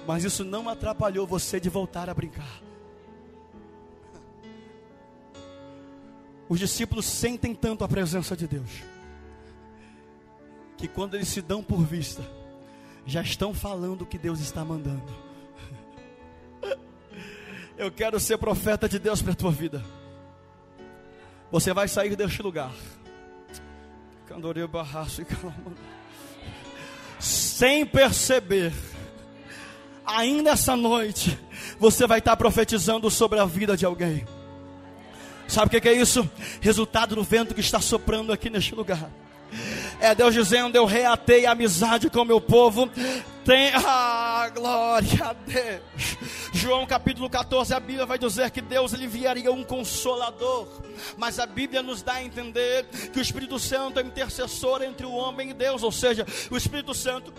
Mas 0.08 0.24
isso 0.24 0.44
não 0.44 0.70
atrapalhou 0.70 1.28
você 1.28 1.60
de 1.60 1.70
voltar 1.70 2.10
a 2.10 2.14
brincar. 2.14 2.62
Os 6.48 6.60
discípulos 6.60 7.06
sentem 7.06 7.56
tanto 7.56 7.84
a 7.84 7.88
presença 7.88 8.36
de 8.36 8.46
Deus, 8.48 8.70
que 10.78 10.88
quando 10.88 11.16
eles 11.16 11.30
se 11.30 11.42
dão 11.42 11.64
por 11.64 11.86
vista, 11.86 12.22
já 13.06 13.22
estão 13.22 13.54
falando 13.54 14.04
o 14.04 14.06
que 14.06 14.18
Deus 14.18 14.40
está 14.40 14.64
mandando. 14.64 15.12
Eu 17.78 17.92
quero 17.92 18.20
ser 18.20 18.38
profeta 18.38 18.88
de 18.88 19.00
Deus 19.00 19.22
para 19.22 19.32
a 19.32 19.36
tua 19.36 19.52
vida. 19.52 19.84
Você 21.52 21.74
vai 21.74 21.88
sair 21.88 22.16
deste 22.16 22.42
lugar. 22.42 22.72
Sem 27.20 27.86
perceber. 27.86 28.72
Ainda 30.06 30.52
essa 30.52 30.76
noite, 30.76 31.38
você 31.80 32.08
vai 32.08 32.20
estar 32.20 32.36
profetizando 32.38 33.10
sobre 33.10 33.40
a 33.40 33.46
vida 33.46 33.76
de 33.76 33.86
alguém. 33.86 34.26
Sabe 35.48 35.76
o 35.76 35.82
que 35.82 35.90
é 35.90 35.94
isso? 35.94 36.30
Resultado 36.62 37.16
do 37.16 37.24
vento 37.24 37.54
que 37.54 37.60
está 37.60 37.82
soprando 37.82 38.32
aqui 38.32 38.50
neste 38.50 38.74
lugar. 38.74 39.10
É 40.02 40.16
Deus 40.16 40.34
dizendo: 40.34 40.76
Eu 40.76 40.86
reatei 40.86 41.46
a 41.46 41.52
amizade 41.52 42.10
com 42.10 42.22
o 42.22 42.26
meu 42.26 42.42
povo. 42.42 42.90
Tem 43.46 43.72
ah, 43.74 44.50
glória 44.54 45.26
a 45.26 45.34
Deus. 45.34 46.18
João 46.54 46.86
capítulo 46.86 47.30
14, 47.30 47.74
a 47.74 47.80
Bíblia 47.80 48.06
vai 48.06 48.18
dizer 48.18 48.50
que 48.52 48.62
Deus 48.62 48.94
lhe 48.94 49.06
enviaria 49.06 49.52
um 49.52 49.64
consolador. 49.64 50.68
Mas 51.18 51.40
a 51.40 51.46
Bíblia 51.46 51.84
nos 51.84 52.02
dá 52.02 52.14
a 52.14 52.24
entender 52.24 52.86
que 53.14 53.20
o 53.20 53.22
Espírito 53.22 53.60
Santo 53.60 54.00
é 54.00 54.04
intercessor 54.04 54.82
entre 54.82 55.06
o 55.06 55.14
homem 55.14 55.52
e 55.52 55.54
Deus, 55.54 55.84
ou 55.84 55.92
seja, 55.92 56.26
o 56.50 56.58
Espírito 56.58 56.94
Santo 56.94 57.32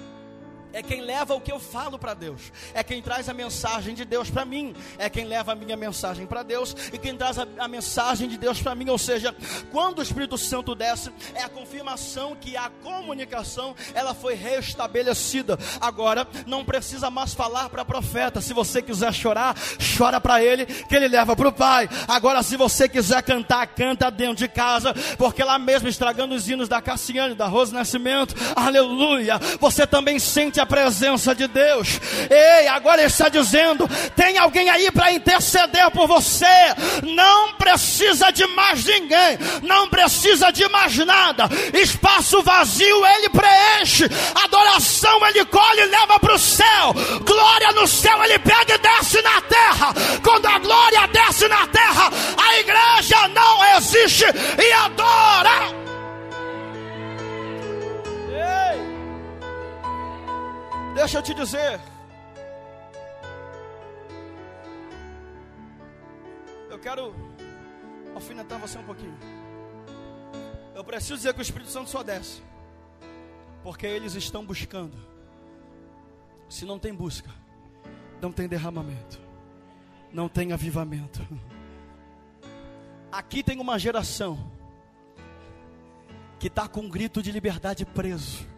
é 0.72 0.82
quem 0.82 1.00
leva 1.00 1.34
o 1.34 1.40
que 1.40 1.52
eu 1.52 1.60
falo 1.60 1.98
para 1.98 2.14
Deus, 2.14 2.52
é 2.74 2.82
quem 2.82 3.02
traz 3.02 3.28
a 3.28 3.34
mensagem 3.34 3.94
de 3.94 4.04
Deus 4.04 4.30
para 4.30 4.44
mim, 4.44 4.74
é 4.98 5.08
quem 5.08 5.24
leva 5.24 5.52
a 5.52 5.54
minha 5.54 5.76
mensagem 5.76 6.26
para 6.26 6.42
Deus 6.42 6.74
e 6.92 6.98
quem 6.98 7.16
traz 7.16 7.38
a, 7.38 7.46
a 7.58 7.68
mensagem 7.68 8.28
de 8.28 8.38
Deus 8.38 8.60
para 8.60 8.74
mim. 8.74 8.88
Ou 8.88 8.98
seja, 8.98 9.34
quando 9.70 9.98
o 9.98 10.02
Espírito 10.02 10.38
Santo 10.38 10.74
desce, 10.74 11.12
é 11.34 11.42
a 11.42 11.48
confirmação 11.48 12.36
que 12.36 12.56
a 12.56 12.70
comunicação 12.82 13.74
ela 13.94 14.14
foi 14.14 14.34
restabelecida. 14.34 15.58
Agora 15.80 16.26
não 16.46 16.64
precisa 16.64 17.10
mais 17.10 17.34
falar 17.34 17.68
para 17.68 17.84
profeta. 17.84 18.40
Se 18.40 18.52
você 18.52 18.80
quiser 18.80 19.12
chorar, 19.12 19.56
chora 19.96 20.20
para 20.20 20.42
ele, 20.42 20.66
que 20.66 20.94
ele 20.94 21.08
leva 21.08 21.36
para 21.36 21.48
o 21.48 21.52
Pai. 21.52 21.88
Agora, 22.08 22.42
se 22.42 22.56
você 22.56 22.88
quiser 22.88 23.22
cantar, 23.22 23.66
canta 23.68 24.10
dentro 24.10 24.36
de 24.36 24.48
casa, 24.48 24.94
porque 25.18 25.42
lá 25.42 25.58
mesmo 25.58 25.88
estragando 25.88 26.34
os 26.34 26.48
hinos 26.48 26.68
da 26.68 26.80
Cassiane, 26.80 27.34
da 27.34 27.46
Rose 27.46 27.72
Nascimento, 27.72 28.34
aleluia. 28.54 29.38
Você 29.60 29.86
também 29.86 30.18
sente 30.18 30.60
a 30.62 30.66
presença 30.66 31.34
de 31.34 31.46
Deus. 31.46 32.00
Ei, 32.30 32.68
agora 32.68 33.00
ele 33.00 33.08
está 33.08 33.28
dizendo: 33.28 33.88
tem 34.16 34.38
alguém 34.38 34.70
aí 34.70 34.90
para 34.90 35.12
interceder 35.12 35.90
por 35.90 36.06
você. 36.06 36.46
Não 37.02 37.54
precisa 37.54 38.30
de 38.30 38.46
mais 38.48 38.84
ninguém, 38.84 39.38
não 39.62 39.88
precisa 39.88 40.50
de 40.50 40.66
mais 40.68 40.96
nada. 40.98 41.48
Espaço 41.74 42.42
vazio 42.42 43.06
ele 43.06 43.28
preenche, 43.28 44.08
adoração 44.44 45.26
ele 45.26 45.44
colhe 45.46 45.82
e 45.82 45.86
leva 45.86 46.18
para 46.18 46.34
o 46.34 46.38
céu. 46.38 46.94
Glória 47.24 47.72
no 47.72 47.86
céu 47.86 48.22
ele 48.24 48.38
pega 48.38 48.74
e 48.74 48.78
desce 48.78 49.20
na 49.22 49.40
terra. 49.42 49.94
Quando 50.22 50.46
a 50.46 50.58
glória 50.58 51.06
desce 51.08 51.48
na 51.48 51.66
terra, 51.66 52.10
a 52.36 52.58
igreja 52.58 53.28
não 53.28 53.76
existe 53.76 54.24
e 54.58 54.72
adora. 54.72 55.81
Deixa 60.94 61.18
eu 61.18 61.22
te 61.22 61.32
dizer. 61.32 61.80
Eu 66.70 66.78
quero 66.78 67.14
alfinetar 68.14 68.58
você 68.58 68.78
um 68.78 68.84
pouquinho. 68.84 69.16
Eu 70.74 70.84
preciso 70.84 71.16
dizer 71.16 71.32
que 71.32 71.40
o 71.40 71.42
Espírito 71.42 71.70
Santo 71.70 71.88
só 71.88 72.02
desce. 72.02 72.42
Porque 73.62 73.86
eles 73.86 74.14
estão 74.14 74.44
buscando. 74.44 74.96
Se 76.48 76.66
não 76.66 76.78
tem 76.78 76.94
busca, 76.94 77.30
não 78.20 78.30
tem 78.30 78.46
derramamento. 78.46 79.18
Não 80.12 80.28
tem 80.28 80.52
avivamento. 80.52 81.26
Aqui 83.10 83.42
tem 83.42 83.60
uma 83.60 83.78
geração 83.78 84.52
que 86.38 86.48
está 86.48 86.68
com 86.68 86.80
um 86.80 86.88
grito 86.88 87.22
de 87.22 87.32
liberdade 87.32 87.86
preso. 87.86 88.51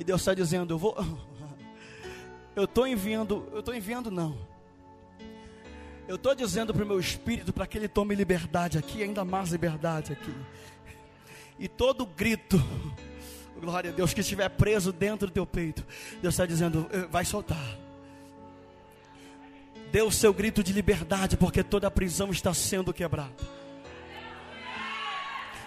E 0.00 0.04
Deus 0.04 0.22
está 0.22 0.32
dizendo: 0.32 0.72
Eu 0.72 0.78
vou. 0.78 0.96
Eu 2.56 2.64
estou 2.64 2.86
enviando. 2.86 3.46
Eu 3.52 3.60
estou 3.60 3.74
enviando, 3.74 4.10
não. 4.10 4.34
Eu 6.08 6.16
estou 6.16 6.34
dizendo 6.34 6.72
para 6.72 6.82
o 6.82 6.86
meu 6.86 6.98
espírito 6.98 7.52
para 7.52 7.66
que 7.66 7.76
ele 7.76 7.86
tome 7.86 8.14
liberdade 8.14 8.78
aqui, 8.78 9.02
ainda 9.02 9.24
mais 9.26 9.50
liberdade 9.50 10.14
aqui. 10.14 10.34
E 11.58 11.68
todo 11.68 12.06
grito, 12.06 12.60
glória 13.60 13.90
a 13.90 13.92
Deus, 13.92 14.14
que 14.14 14.22
estiver 14.22 14.48
preso 14.48 14.90
dentro 14.90 15.28
do 15.28 15.32
teu 15.32 15.46
peito, 15.46 15.86
Deus 16.20 16.34
está 16.34 16.46
dizendo, 16.46 16.88
eh, 16.90 17.06
vai 17.10 17.24
soltar. 17.24 17.78
Dê 19.92 20.00
o 20.02 20.10
seu 20.10 20.32
grito 20.32 20.64
de 20.64 20.72
liberdade, 20.72 21.36
porque 21.36 21.62
toda 21.62 21.86
a 21.86 21.90
prisão 21.90 22.30
está 22.30 22.54
sendo 22.54 22.92
quebrada. 22.92 23.59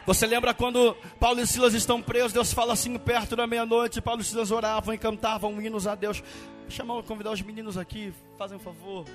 Você 0.05 0.27
lembra 0.27 0.53
quando 0.53 0.95
Paulo 1.17 1.39
e 1.39 1.47
Silas 1.47 1.73
estão 1.73 2.01
presos? 2.01 2.33
Deus 2.33 2.51
fala 2.51 2.73
assim 2.73 2.97
perto 2.97 3.37
da 3.37 3.47
meia-noite. 3.47 4.01
Paulo 4.01 4.19
e 4.19 4.23
Silas 4.23 4.51
oravam 4.51 4.93
e 4.93 4.97
cantavam 4.97 5.61
hinos 5.61 5.87
a 5.87 5.95
Deus. 5.95 6.21
Chamar, 6.67 7.03
convidar 7.03 7.31
os 7.31 7.41
meninos 7.41 7.77
aqui, 7.77 8.13
fazem 8.37 8.57
um 8.57 8.59
favor. 8.59 9.05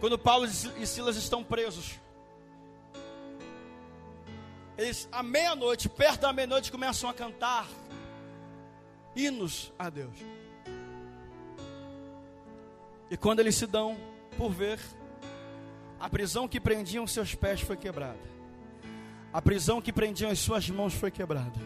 Quando 0.00 0.18
Paulo 0.18 0.44
e 0.44 0.86
Silas 0.86 1.16
estão 1.16 1.42
presos, 1.42 1.98
eles 4.76 5.08
à 5.10 5.22
meia-noite, 5.22 5.88
perto 5.88 6.20
da 6.20 6.32
meia-noite, 6.32 6.70
começam 6.70 7.08
a 7.08 7.14
cantar 7.14 7.66
hinos 9.16 9.72
a 9.78 9.88
Deus. 9.88 10.14
E 13.10 13.16
quando 13.16 13.40
eles 13.40 13.54
se 13.54 13.66
dão 13.66 13.96
por 14.36 14.50
ver, 14.50 14.78
a 16.00 16.08
prisão 16.08 16.46
que 16.46 16.60
prendiam 16.60 17.06
seus 17.06 17.34
pés 17.34 17.60
foi 17.60 17.76
quebrada. 17.76 18.18
A 19.32 19.42
prisão 19.42 19.80
que 19.80 19.92
prendiam 19.92 20.30
as 20.30 20.38
suas 20.38 20.68
mãos 20.70 20.94
foi 20.94 21.10
quebrada. 21.10 21.60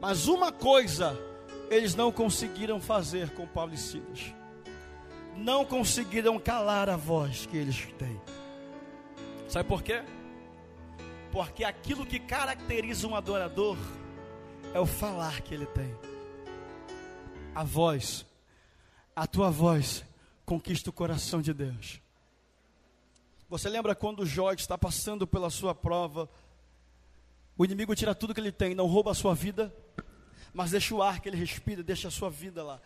Mas 0.00 0.28
uma 0.28 0.50
coisa 0.50 1.18
eles 1.70 1.94
não 1.94 2.10
conseguiram 2.10 2.80
fazer 2.80 3.30
com 3.30 3.46
Paulo 3.46 3.74
e 3.74 3.78
Silas. 3.78 4.34
Não 5.36 5.64
conseguiram 5.64 6.38
calar 6.38 6.88
a 6.88 6.96
voz 6.96 7.46
que 7.46 7.56
eles 7.56 7.86
têm. 7.98 8.20
Sabe 9.48 9.68
por 9.68 9.82
quê? 9.82 10.02
Porque 11.30 11.62
aquilo 11.62 12.04
que 12.04 12.18
caracteriza 12.18 13.06
um 13.06 13.14
adorador 13.14 13.76
é 14.74 14.80
o 14.80 14.86
falar 14.86 15.40
que 15.42 15.54
ele 15.54 15.66
tem. 15.66 15.94
A 17.54 17.62
voz, 17.62 18.26
a 19.14 19.26
tua 19.26 19.50
voz 19.50 20.04
conquista 20.44 20.90
o 20.90 20.92
coração 20.92 21.40
de 21.40 21.52
Deus. 21.52 22.00
Você 23.50 23.68
lembra 23.68 23.96
quando 23.96 24.24
Jó 24.24 24.52
está 24.52 24.78
passando 24.78 25.26
pela 25.26 25.50
sua 25.50 25.74
prova? 25.74 26.30
O 27.58 27.64
inimigo 27.64 27.96
tira 27.96 28.14
tudo 28.14 28.32
que 28.32 28.40
ele 28.40 28.52
tem, 28.52 28.76
não 28.76 28.86
rouba 28.86 29.10
a 29.10 29.14
sua 29.14 29.34
vida, 29.34 29.74
mas 30.54 30.70
deixa 30.70 30.94
o 30.94 31.02
ar 31.02 31.18
que 31.18 31.28
ele 31.28 31.36
respira, 31.36 31.82
deixa 31.82 32.06
a 32.06 32.10
sua 32.12 32.30
vida 32.30 32.62
lá. 32.62 32.80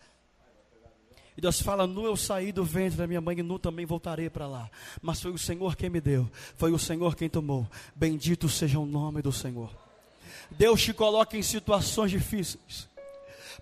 E 1.37 1.41
Deus 1.41 1.61
fala: 1.61 1.85
Nu 1.85 2.05
eu 2.05 2.17
saí 2.17 2.51
do 2.51 2.65
ventre 2.65 2.97
da 2.97 3.05
minha 3.05 3.21
mãe 3.21 3.37
e 3.37 3.43
nu 3.43 3.59
também 3.59 3.85
voltarei 3.85 4.27
para 4.27 4.47
lá. 4.47 4.67
Mas 5.03 5.21
foi 5.21 5.31
o 5.31 5.37
Senhor 5.37 5.75
quem 5.75 5.87
me 5.87 6.01
deu, 6.01 6.27
foi 6.55 6.71
o 6.71 6.79
Senhor 6.79 7.15
quem 7.15 7.29
tomou. 7.29 7.69
Bendito 7.95 8.49
seja 8.49 8.79
o 8.79 8.87
nome 8.87 9.21
do 9.21 9.31
Senhor. 9.31 9.69
Deus 10.49 10.81
te 10.81 10.93
coloca 10.93 11.37
em 11.37 11.43
situações 11.43 12.09
difíceis 12.09 12.89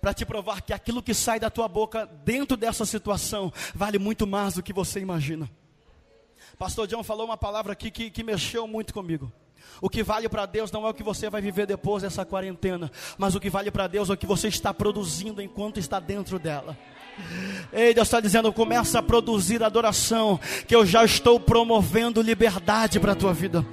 para 0.00 0.14
te 0.14 0.24
provar 0.24 0.62
que 0.62 0.72
aquilo 0.72 1.02
que 1.02 1.12
sai 1.12 1.38
da 1.38 1.50
tua 1.50 1.68
boca 1.68 2.06
dentro 2.24 2.56
dessa 2.56 2.86
situação 2.86 3.52
vale 3.74 3.98
muito 3.98 4.26
mais 4.26 4.54
do 4.54 4.62
que 4.62 4.72
você 4.72 5.00
imagina. 5.00 5.50
Pastor 6.58 6.86
John 6.86 7.02
falou 7.02 7.26
uma 7.26 7.36
palavra 7.36 7.72
aqui 7.72 7.90
que, 7.90 8.10
que 8.10 8.22
mexeu 8.22 8.66
muito 8.66 8.94
comigo. 8.94 9.32
O 9.80 9.88
que 9.88 10.02
vale 10.02 10.28
para 10.28 10.46
Deus 10.46 10.70
não 10.70 10.86
é 10.86 10.90
o 10.90 10.94
que 10.94 11.02
você 11.02 11.28
vai 11.28 11.40
viver 11.40 11.66
depois 11.66 12.02
dessa 12.02 12.24
quarentena, 12.24 12.90
mas 13.18 13.34
o 13.34 13.40
que 13.40 13.50
vale 13.50 13.70
para 13.70 13.86
Deus 13.86 14.08
é 14.08 14.12
o 14.12 14.16
que 14.16 14.26
você 14.26 14.48
está 14.48 14.72
produzindo 14.72 15.42
enquanto 15.42 15.78
está 15.78 15.98
dentro 15.98 16.38
dela. 16.38 16.76
Ei, 17.72 17.94
Deus 17.94 18.08
está 18.08 18.20
dizendo: 18.20 18.52
começa 18.52 18.98
a 18.98 19.02
produzir 19.02 19.62
adoração, 19.62 20.38
que 20.66 20.74
eu 20.74 20.84
já 20.84 21.04
estou 21.04 21.38
promovendo 21.38 22.22
liberdade 22.22 22.98
para 22.98 23.12
a 23.12 23.16
tua 23.16 23.32
vida. 23.32 23.64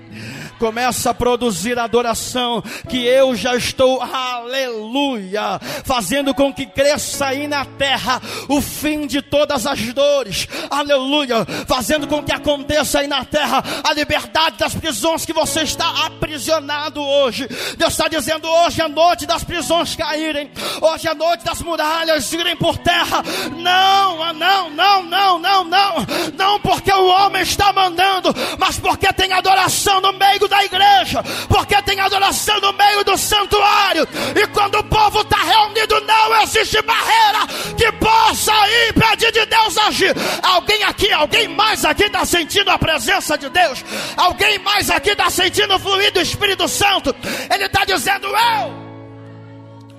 Começa 0.62 1.10
a 1.10 1.14
produzir 1.16 1.80
adoração, 1.80 2.64
que 2.88 3.04
eu 3.04 3.36
já 3.36 3.56
estou, 3.56 4.00
aleluia, 4.00 5.60
fazendo 5.84 6.36
com 6.36 6.54
que 6.54 6.68
cresça 6.68 7.26
aí 7.26 7.48
na 7.48 7.66
terra 7.66 8.22
o 8.48 8.62
fim 8.62 9.08
de 9.08 9.24
todas 9.24 9.66
as 9.66 9.82
dores, 9.92 10.48
aleluia, 10.70 11.48
fazendo 11.68 12.06
com 12.06 12.22
que 12.22 12.32
aconteça 12.32 13.00
aí 13.00 13.08
na 13.08 13.26
terra 13.26 13.64
a 13.84 13.92
liberdade 13.96 14.58
das 14.60 14.76
prisões 14.76 15.26
que 15.26 15.34
você 15.34 15.64
está 15.64 16.06
aprisionado 16.06 17.02
hoje. 17.02 17.48
Deus 17.76 17.94
está 17.94 18.08
dizendo: 18.08 18.48
hoje 18.48 18.84
é 18.84 18.88
noite 18.88 19.26
das 19.26 19.44
prisões 19.44 19.96
caírem, 19.96 20.52
hoje 20.80 21.08
é 21.08 21.16
noite 21.16 21.44
das 21.44 21.60
muralhas 21.64 22.32
irem 22.34 22.56
por 22.56 22.78
terra. 22.78 23.24
Não, 23.58 24.32
não, 24.32 24.70
não, 24.70 25.02
não, 25.02 25.40
não, 25.40 25.64
não, 25.64 25.96
não, 26.38 26.60
porque 26.60 26.94
o 26.94 27.08
homem 27.08 27.42
está 27.42 27.74
mandando, 27.74 28.32
mas 28.60 28.78
porque 28.78 29.12
tem 29.12 29.34
adoração 29.34 30.00
no 30.00 30.14
meio 30.14 30.51
da 30.52 30.64
igreja, 30.64 31.24
porque 31.48 31.82
tem 31.82 32.00
adoração 32.00 32.60
no 32.60 32.74
meio 32.74 33.04
do 33.04 33.18
santuário, 33.18 34.08
e 34.36 34.46
quando 34.48 34.76
o 34.76 34.84
povo 34.84 35.22
está 35.22 35.38
reunido, 35.38 36.00
não 36.02 36.42
existe 36.44 36.82
barreira 36.82 37.48
que 37.78 37.92
possa 37.94 38.52
impedir 38.90 39.32
de 39.32 39.46
Deus 39.46 39.78
agir. 39.78 40.14
Alguém 40.44 40.84
aqui, 40.84 41.12
alguém 41.12 41.48
mais 41.48 41.86
aqui 41.86 42.04
está 42.04 42.26
sentindo 42.26 42.70
a 42.70 42.78
presença 42.78 43.38
de 43.38 43.50
Deus, 43.50 43.84
alguém 44.18 44.60
mais 44.60 44.90
aqui 44.90 45.12
está 45.12 45.30
sentindo 45.30 45.74
o 45.74 45.80
fluir 45.80 46.12
do 46.12 46.20
Espírito 46.22 46.68
Santo, 46.68 47.16
ele 47.52 47.66
está 47.66 47.86
dizendo: 47.86 48.28
Eu 48.28 48.74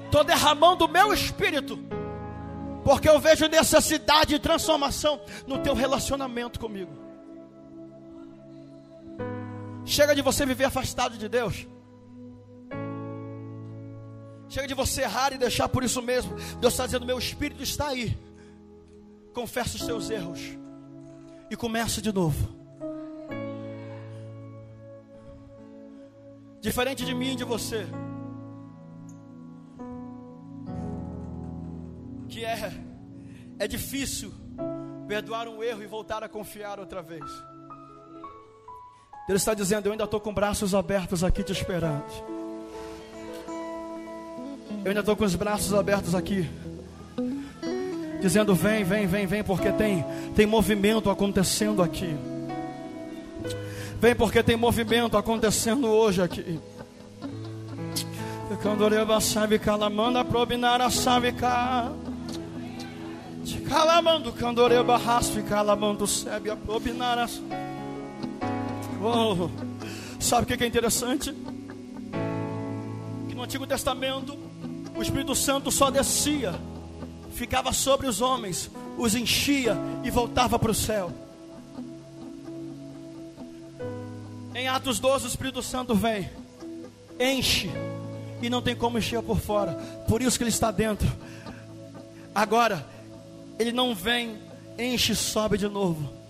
estou 0.05 0.23
derramando 0.23 0.85
o 0.85 0.89
meu 0.89 1.13
espírito 1.15 1.79
porque 2.85 3.09
eu 3.09 3.19
vejo 3.21 3.47
necessidade 3.47 4.31
de 4.31 4.39
transformação 4.41 5.21
no 5.47 5.59
teu 5.59 5.73
relacionamento 5.73 6.59
comigo. 6.59 7.12
Chega 9.85 10.15
de 10.15 10.23
você 10.23 10.47
viver 10.47 10.65
afastado 10.65 11.19
de 11.19 11.29
Deus. 11.29 11.67
Chega 14.49 14.69
de 14.69 14.75
você 14.75 15.03
errar 15.03 15.33
e 15.33 15.39
deixar 15.39 15.69
por 15.69 15.83
isso 15.83 16.01
mesmo. 16.03 16.35
Deus 16.61 16.75
está 16.75 16.87
dizendo: 16.87 17.07
meu 17.07 17.19
espírito 17.19 17.63
está 17.63 17.89
aí. 17.89 18.17
Confessa 19.33 19.77
os 19.77 19.85
seus 19.85 20.11
erros 20.11 20.41
e 21.51 21.57
começa 21.57 22.01
de 22.01 22.13
novo. 22.13 22.61
Diferente 26.61 27.05
de 27.05 27.15
mim 27.15 27.33
e 27.33 27.37
de 27.37 27.45
você. 27.45 27.87
que 32.33 32.47
é 32.47 32.73
é 33.59 33.69
difícil 33.69 34.33
perdoar 35.07 35.47
um 35.47 35.63
erro 35.63 35.83
e 35.83 35.87
voltar 35.87 36.25
a 36.25 36.29
confiar 36.29 36.81
outra 36.81 37.03
vez. 37.03 37.23
Deus 39.27 39.41
está 39.41 39.55
dizendo: 39.55 39.87
Eu 39.87 39.93
ainda 39.93 40.05
estou 40.05 40.21
com 40.21 40.33
braços 40.33 40.75
abertos 40.75 41.23
aqui 41.23 41.43
te 41.43 41.53
esperando. 41.53 42.05
Eu 44.85 44.89
ainda 44.89 45.01
estou 45.01 45.15
com 45.15 45.25
os 45.25 45.35
braços 45.35 45.73
abertos 45.73 46.15
aqui, 46.15 46.49
dizendo: 48.21 48.55
Vem, 48.55 48.83
vem, 48.83 49.07
vem, 49.07 49.27
vem, 49.27 49.45
porque 49.45 49.71
tem, 49.73 50.05
tem 50.35 50.47
movimento 50.47 51.09
acontecendo 51.09 51.83
aqui. 51.83 52.17
Vem, 54.01 54.17
porque 54.17 54.43
tem 54.43 54.57
movimento 54.57 55.17
acontecendo 55.17 55.87
hoje 55.87 56.21
aqui. 56.21 56.59
Candoreba 58.61 59.21
sabe 59.21 59.59
calamanda 59.59 60.25
probinara 60.25 60.91
sabe 60.91 61.33
cá. 61.33 61.91
Calamando 63.69 64.33
candoreba 64.33 64.97
raspe, 64.97 65.43
calamando 65.43 66.07
sebe, 66.07 66.51
aprobinaras. 66.51 67.41
Oh, 67.41 67.51
sabe 67.51 67.82
o 69.03 70.47
que 70.47 70.63
é 70.63 70.67
interessante? 70.67 71.35
Que 73.29 73.35
no 73.35 73.43
Antigo 73.43 73.67
Testamento 73.67 74.39
o 74.95 75.03
Espírito 75.03 75.35
Santo 75.35 75.71
só 75.71 75.91
descia, 75.91 76.55
ficava 77.33 77.73
sobre 77.73 78.07
os 78.07 78.21
homens, 78.21 78.71
os 78.97 79.15
enchia 79.15 79.77
e 80.05 80.11
voltava 80.11 80.59
para 80.59 80.71
o 80.71 80.75
céu. 80.75 81.11
Em 84.55 84.69
Atos 84.69 85.01
12, 85.01 85.25
o 85.25 85.29
Espírito 85.29 85.63
Santo 85.63 85.95
vem, 85.95 86.31
enche, 87.19 87.71
e 88.41 88.51
não 88.51 88.63
tem 88.63 88.77
como 88.77 88.99
encher 88.99 89.23
por 89.23 89.41
fora, 89.41 89.73
por 90.07 90.23
isso 90.23 90.37
que 90.37 90.45
ele 90.45 90.51
está 90.51 90.71
dentro. 90.71 91.11
Agora, 92.35 92.87
ele 93.59 93.73
não 93.73 93.95
vem, 93.95 94.39
enche 94.79 95.13
e 95.13 95.17
sobe 95.17 95.59
de 95.59 95.69
novo. 95.69 96.22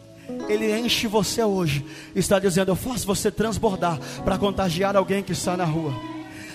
Ele 0.49 0.79
enche 0.79 1.07
você 1.07 1.43
hoje. 1.43 1.85
Está 2.15 2.39
dizendo: 2.39 2.71
Eu 2.71 2.77
faço 2.77 3.07
você 3.07 3.31
transbordar 3.31 3.99
para 4.25 4.39
contagiar 4.39 4.97
alguém 4.97 5.23
que 5.23 5.33
está 5.33 5.57
na 5.57 5.65
rua. 5.65 5.93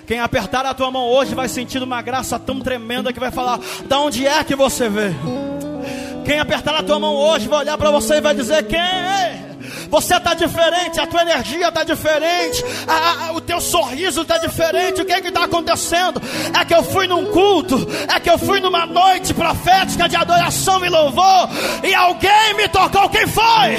Quem 0.05 0.19
apertar 0.19 0.65
a 0.65 0.73
tua 0.73 0.89
mão 0.89 1.05
hoje 1.05 1.35
vai 1.35 1.49
sentir 1.49 1.83
uma 1.83 2.01
graça 2.01 2.39
tão 2.39 2.59
tremenda 2.59 3.11
que 3.11 3.19
vai 3.19 3.31
falar: 3.31 3.59
Da 3.87 3.99
onde 3.99 4.25
é 4.25 4.43
que 4.43 4.55
você 4.55 4.89
veio? 4.89 5.15
Quem 6.25 6.39
apertar 6.39 6.75
a 6.75 6.83
tua 6.83 6.99
mão 6.99 7.15
hoje 7.15 7.47
vai 7.47 7.59
olhar 7.59 7.77
para 7.77 7.91
você 7.91 8.15
e 8.15 8.21
vai 8.21 8.35
dizer: 8.35 8.65
Quem 8.67 8.79
é? 8.79 9.46
Você 9.89 10.15
está 10.15 10.33
diferente, 10.33 10.99
a 10.99 11.07
tua 11.07 11.21
energia 11.21 11.67
está 11.69 11.83
diferente, 11.83 12.63
a, 12.87 13.27
a, 13.27 13.31
o 13.33 13.41
teu 13.41 13.59
sorriso 13.61 14.21
está 14.21 14.37
diferente. 14.37 15.01
O 15.01 15.05
que 15.05 15.13
é 15.13 15.21
que 15.21 15.29
está 15.29 15.43
acontecendo? 15.45 16.21
É 16.59 16.65
que 16.65 16.73
eu 16.73 16.83
fui 16.83 17.07
num 17.07 17.25
culto, 17.25 17.87
é 18.13 18.19
que 18.19 18.29
eu 18.29 18.37
fui 18.37 18.59
numa 18.59 18.85
noite 18.85 19.33
profética 19.33 20.07
de 20.07 20.15
adoração 20.15 20.83
e 20.85 20.89
louvor, 20.89 21.49
e 21.83 21.93
alguém 21.93 22.53
me 22.55 22.67
tocou. 22.67 23.09
Quem 23.09 23.27
foi? 23.27 23.75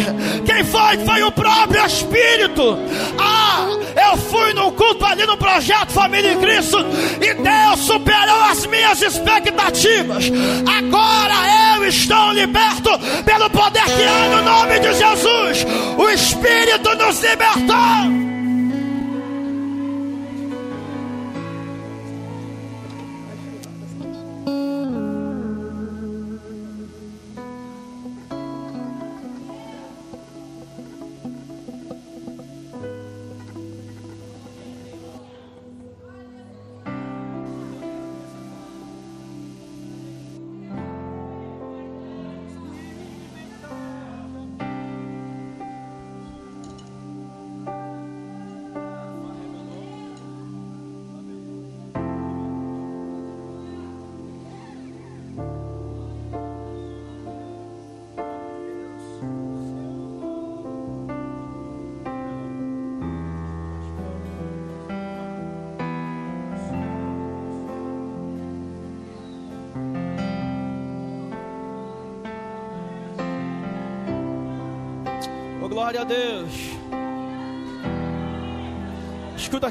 Quem 0.46 0.64
foi? 0.64 0.98
Foi 1.04 1.22
o 1.22 1.32
próprio 1.32 1.84
Espírito. 1.84 2.78
Ah, 3.18 3.66
eu 4.10 4.16
fui 4.16 4.52
num 4.54 4.70
culto 4.72 5.04
ali 5.04 5.26
no 5.26 5.36
projeto 5.36 5.92
Família 5.92 6.32
em 6.32 6.40
Cristo, 6.40 6.78
e 7.20 7.34
Deus 7.34 7.80
superou 7.80 8.40
as 8.50 8.66
minhas 8.66 9.02
expectativas. 9.02 10.24
Agora 10.78 11.34
eu 11.76 11.84
estou 11.86 12.32
liberto 12.32 12.90
pelo 13.24 13.50
poder 13.50 13.84
que 13.84 14.04
há 14.04 14.36
no 14.36 14.42
nome 14.42 14.78
de 14.80 14.94
Jesus. 14.94 15.66
O 15.98 16.08
Espírito 16.10 16.94
nos 16.94 17.20
libertou. 17.20 18.27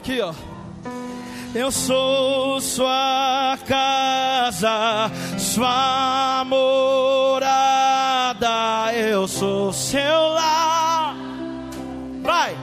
Aqui, 0.08 0.22
ó. 0.22 0.34
Eu 1.54 1.70
sou 1.72 2.62
sua 2.62 3.58
casa, 3.68 5.12
sua 5.38 6.46
morada. 6.46 7.58
Eu 8.94 9.28
sou 9.28 9.74
seu 9.74 10.30
lar. 10.30 11.14
Vai. 12.22 12.56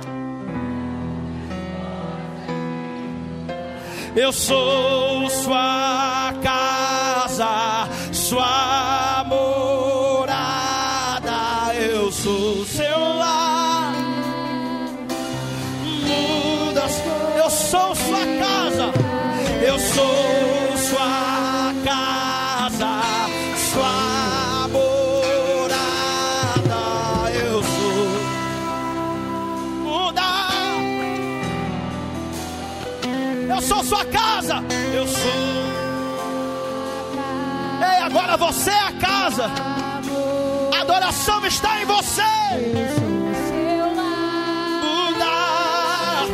Eu 4.16 4.32
sou 4.32 5.28
sua 5.28 6.32
casa, 6.42 7.88
sua 8.12 9.23
terra, 38.34 38.36
você 38.36 38.70
é 38.70 38.78
a 38.78 38.92
casa. 38.92 39.50
Adoração 40.80 41.44
está 41.46 41.80
em 41.80 41.86
você. 41.86 42.22
Muda, 44.82 46.26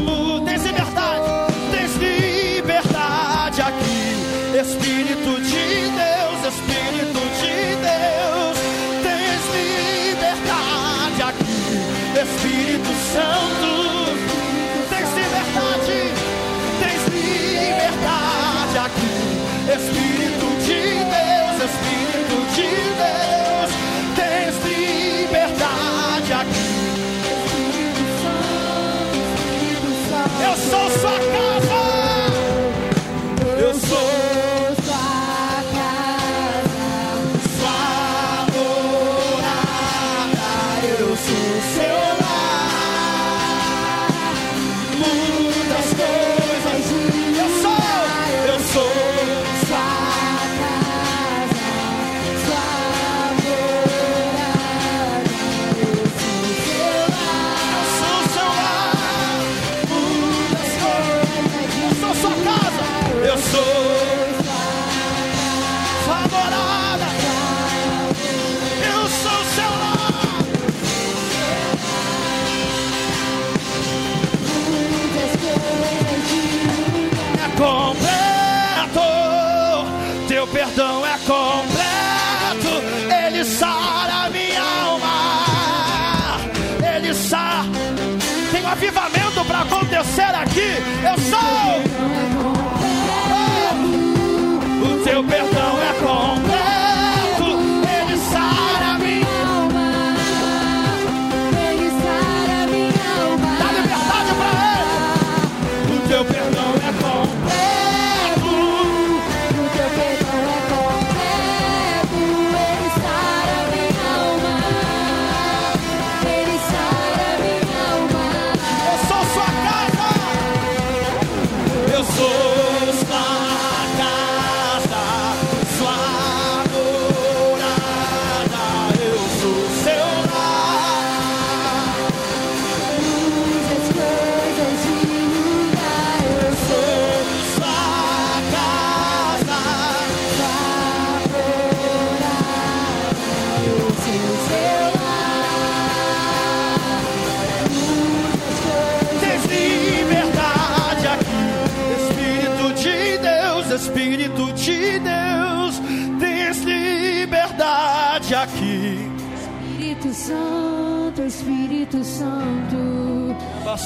muda. 0.00 0.50
Tens 0.50 0.62
liberdade, 0.64 1.24
tens 1.72 1.96
liberdade 1.96 3.60
aqui. 3.62 4.58
Espírito 4.60 5.40
de 5.42 5.90
Deus, 5.90 6.54
Espírito 6.54 7.20
de 7.40 7.76
Deus. 7.86 8.56
Tens 9.02 9.42
liberdade 9.54 11.22
aqui. 11.22 11.58
Espírito 12.20 12.90
Santo. 13.12 13.67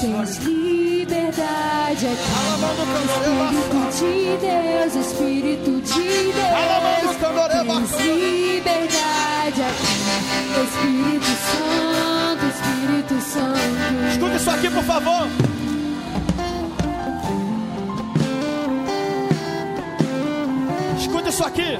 Tens 0.01 0.37
liberdade 0.37 2.07
aqui. 2.07 2.33
Espírito 3.89 3.91
de 3.99 4.37
Deus, 4.37 4.95
Espírito 4.95 5.81
de 5.81 6.03
Deus, 6.33 7.15
tens 7.65 7.91
liberdade 8.01 9.61
aqui. 9.61 9.93
Espírito 10.63 11.33
Santo, 11.51 12.43
Espírito 12.45 13.21
Santo. 13.21 14.09
Escuta 14.11 14.35
isso 14.35 14.49
aqui, 14.49 14.69
por 14.69 14.83
favor. 14.83 15.27
Escuta 20.97 21.29
isso 21.29 21.43
aqui. 21.43 21.79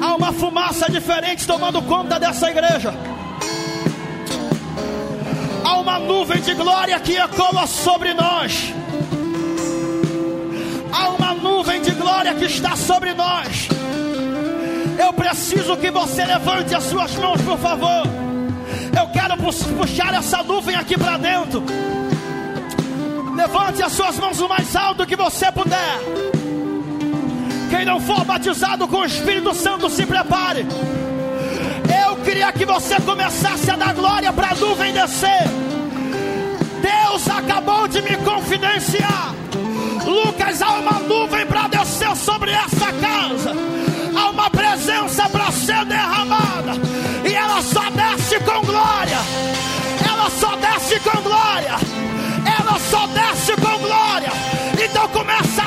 Há 0.00 0.16
uma 0.16 0.32
fumaça 0.32 0.90
diferente 0.90 1.46
tomando 1.46 1.82
conta 1.82 2.18
dessa 2.20 2.50
igreja. 2.50 2.94
Uma 5.84 5.98
nuvem 5.98 6.40
de 6.40 6.54
glória 6.54 6.98
que 6.98 7.14
ecoa 7.14 7.66
sobre 7.66 8.14
nós. 8.14 8.72
Há 10.90 11.08
uma 11.10 11.34
nuvem 11.34 11.82
de 11.82 11.90
glória 11.90 12.32
que 12.34 12.46
está 12.46 12.74
sobre 12.74 13.12
nós. 13.12 13.68
Eu 14.98 15.12
preciso 15.12 15.76
que 15.76 15.90
você 15.90 16.24
levante 16.24 16.74
as 16.74 16.84
suas 16.84 17.14
mãos, 17.16 17.38
por 17.42 17.58
favor. 17.58 18.02
Eu 18.98 19.08
quero 19.12 19.36
pu- 19.36 19.74
puxar 19.76 20.14
essa 20.14 20.42
nuvem 20.42 20.74
aqui 20.74 20.96
para 20.96 21.18
dentro. 21.18 21.62
Levante 23.36 23.82
as 23.82 23.92
suas 23.92 24.18
mãos 24.18 24.40
o 24.40 24.48
mais 24.48 24.74
alto 24.74 25.04
que 25.06 25.16
você 25.16 25.52
puder. 25.52 25.98
Quem 27.68 27.84
não 27.84 28.00
for 28.00 28.24
batizado 28.24 28.88
com 28.88 29.00
o 29.00 29.04
Espírito 29.04 29.52
Santo, 29.54 29.90
se 29.90 30.06
prepare. 30.06 30.66
Eu 32.06 32.16
queria 32.24 32.50
que 32.52 32.64
você 32.64 32.98
começasse 33.02 33.70
a 33.70 33.76
dar 33.76 33.92
glória 33.92 34.32
para 34.32 34.52
a 34.52 34.54
nuvem 34.54 34.90
descer. 34.94 35.44
Deus 36.84 37.26
acabou 37.30 37.88
de 37.88 38.02
me 38.02 38.14
confidenciar. 38.18 39.34
Lucas, 40.04 40.60
há 40.60 40.72
uma 40.74 40.98
nuvem 41.00 41.46
para 41.46 41.66
descer 41.68 42.14
sobre 42.14 42.50
essa 42.50 42.92
casa. 42.92 43.52
Há 44.14 44.28
uma 44.28 44.50
presença 44.50 45.26
para 45.30 45.50
ser 45.50 45.82
derramada. 45.86 46.72
E 47.24 47.32
ela 47.34 47.62
só 47.62 47.88
desce 47.88 48.38
com 48.40 48.60
glória. 48.66 49.18
Ela 50.06 50.28
só 50.28 50.54
desce 50.56 51.00
com 51.00 51.22
glória. 51.22 51.76
Ela 52.58 52.78
só 52.78 53.06
desce 53.06 53.52
com 53.56 53.78
glória. 53.78 54.32
Então 54.84 55.08
começa 55.08 55.63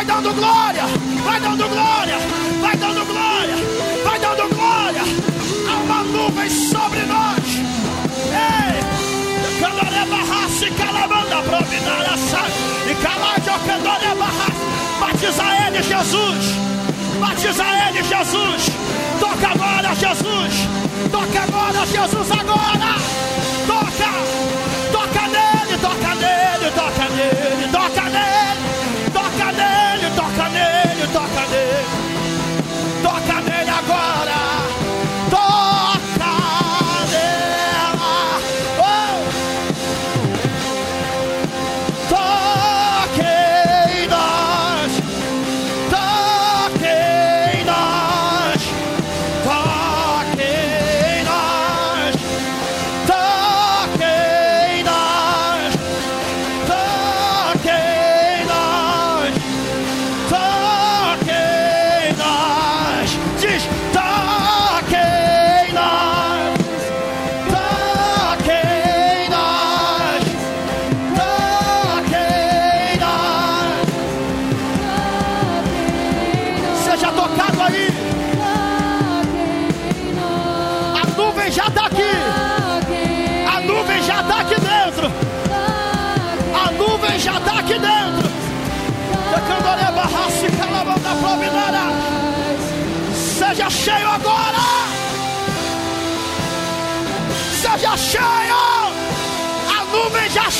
Vai 0.00 0.06
dando 0.06 0.32
glória! 0.32 0.84
Vai 1.24 1.40
dando 1.40 1.68
glória! 1.68 2.16
Vai 2.58 2.74
dando 2.74 3.04
glória! 3.04 3.54
Vai 4.02 4.18
dando 4.18 4.56
glória! 4.56 5.02
Há 5.68 5.76
uma 5.82 6.02
nuvem 6.04 6.48
sobre 6.48 7.00
nós! 7.00 7.44
Ei! 8.32 8.80
Candoré 9.60 10.06
barraça 10.06 10.70
calamanda 10.70 11.42
providara 11.42 12.14
e 12.90 12.94
calajo 12.94 13.60
candoré 13.66 14.14
barraça 14.14 14.54
Batiza 14.98 15.44
ele, 15.66 15.82
Jesus! 15.82 16.46
Batiza 17.20 17.64
ele, 17.86 18.02
Jesus! 18.02 18.72
Toca 19.20 19.48
agora, 19.48 19.94
Jesus! 19.94 20.66
Toca 21.12 21.42
agora, 21.42 21.86
Jesus, 21.86 22.30
agora! 22.30 22.96
Toca! 23.66 24.10
Toca 24.92 25.28
nele, 25.28 25.78
toca 25.78 26.14
nele, 26.14 26.70
toca 26.74 27.08
nele, 27.10 27.68
toca 27.70 28.04
nele! 28.08 28.39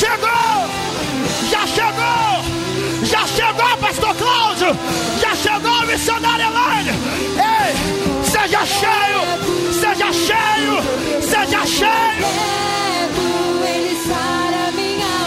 Chegou! 0.01 0.61
Já 1.51 1.67
chegou! 1.67 2.33
Já 3.05 3.27
chegou, 3.27 3.77
pastor 3.79 4.15
Cláudio! 4.15 4.77
Já 5.21 5.35
chegou, 5.35 5.87
missionário 5.87 6.47
Elaine! 6.47 6.93
Ei! 7.37 8.25
Seja 8.25 8.65
cheio! 8.65 9.21
Seja 9.73 10.13
cheio! 10.13 10.83
Seja 11.21 11.67
cheio! 11.67 12.27
Ele 13.67 13.95
sara 14.07 14.73
minha 14.73 15.21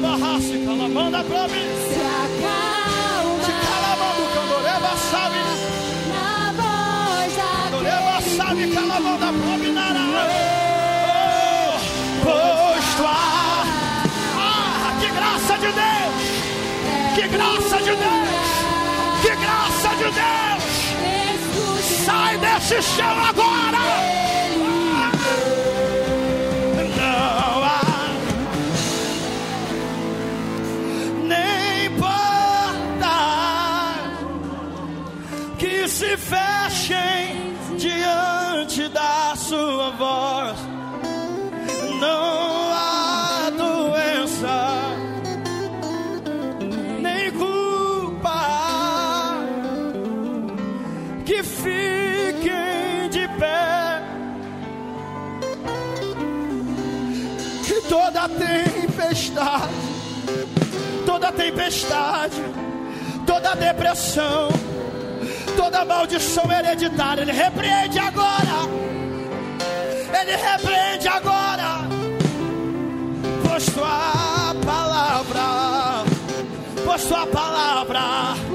barrasse, 0.00 0.58
calamanda 0.64 1.22
pra 1.24 1.46
mim. 1.48 1.68
Se 1.88 2.00
acalma. 2.24 3.44
Se 3.44 3.52
calamando, 3.66 4.22
candoreba 4.34 4.92
sabe. 5.10 5.40
Na 6.10 6.52
voz 6.58 7.36
da 7.36 7.50
Candoreba 7.64 8.16
sabe, 8.36 8.62
calamanda 8.74 9.26
pra 9.26 9.58
mim, 9.58 9.72
nará. 9.72 10.28
Posto 12.24 13.04
a. 13.04 13.64
Ah, 14.36 14.92
que 15.00 15.08
graça 15.08 15.54
de 15.58 15.70
Deus. 15.80 16.20
Que 17.14 17.28
graça 17.28 17.76
de 17.78 17.94
Deus. 18.04 18.50
Que 19.22 19.36
graça 19.36 19.88
de 19.96 20.08
Deus. 20.20 20.64
Sai 22.04 22.38
desse 22.38 22.82
chão 22.82 23.16
agora. 23.28 24.19
tempestade, 61.70 62.42
toda 63.24 63.54
depressão, 63.54 64.48
toda 65.56 65.84
maldição 65.84 66.50
hereditária. 66.50 67.22
Ele 67.22 67.32
repreende 67.32 67.98
agora. 67.98 68.66
Ele 70.20 70.36
repreende 70.36 71.08
agora. 71.08 71.88
Pois 73.48 73.66
tua 73.66 74.54
palavra, 74.64 76.04
pois 76.84 77.04
tua 77.04 77.26
palavra 77.28 78.49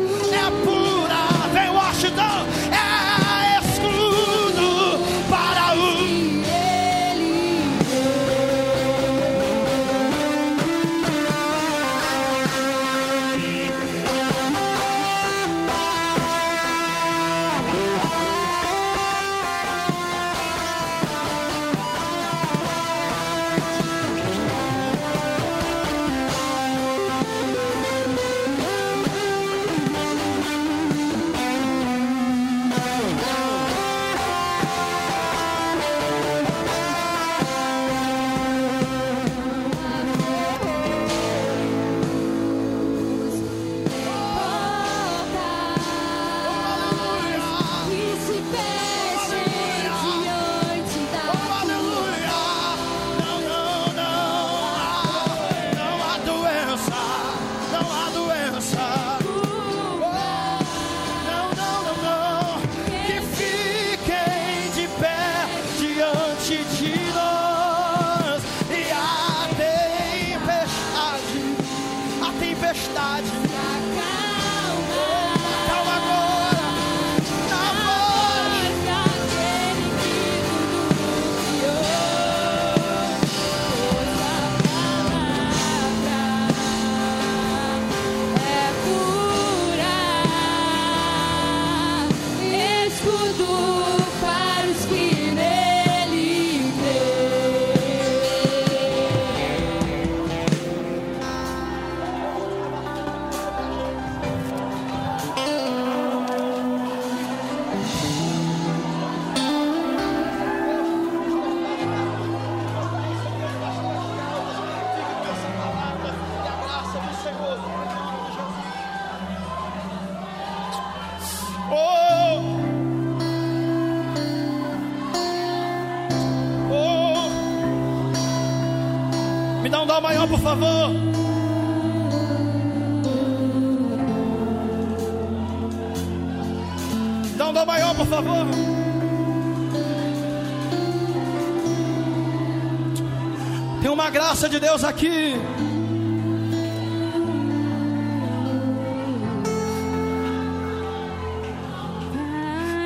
Tem 143.85 143.93
uma 143.93 144.09
graça 144.09 144.49
de 144.49 144.59
Deus 144.59 144.83
aqui. 144.83 145.35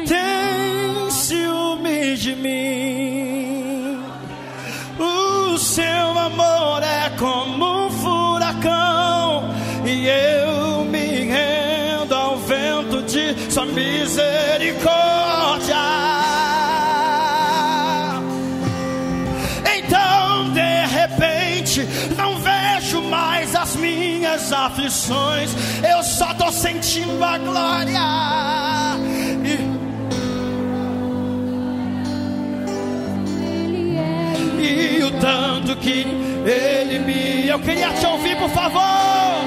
Tem 0.06 1.10
ciúme 1.10 2.18
de 2.18 2.36
mim. 2.36 2.69
eu 24.90 26.03
só 26.03 26.32
estou 26.32 26.52
sentindo 26.52 27.24
a 27.24 27.38
glória. 27.38 27.99
E, 34.60 34.98
e 34.98 35.03
o 35.03 35.11
tanto 35.20 35.76
que 35.78 36.07
Ele 36.45 36.99
me. 36.99 37.48
Eu 37.48 37.60
queria 37.60 37.94
te 37.94 38.06
ouvir, 38.07 38.36
por 38.38 38.49
favor. 38.49 39.39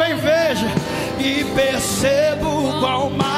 Também 0.00 0.16
vejo 0.16 0.66
e 1.18 1.44
percebo 1.54 2.80
quão 2.80 3.10
maravilhoso 3.10 3.29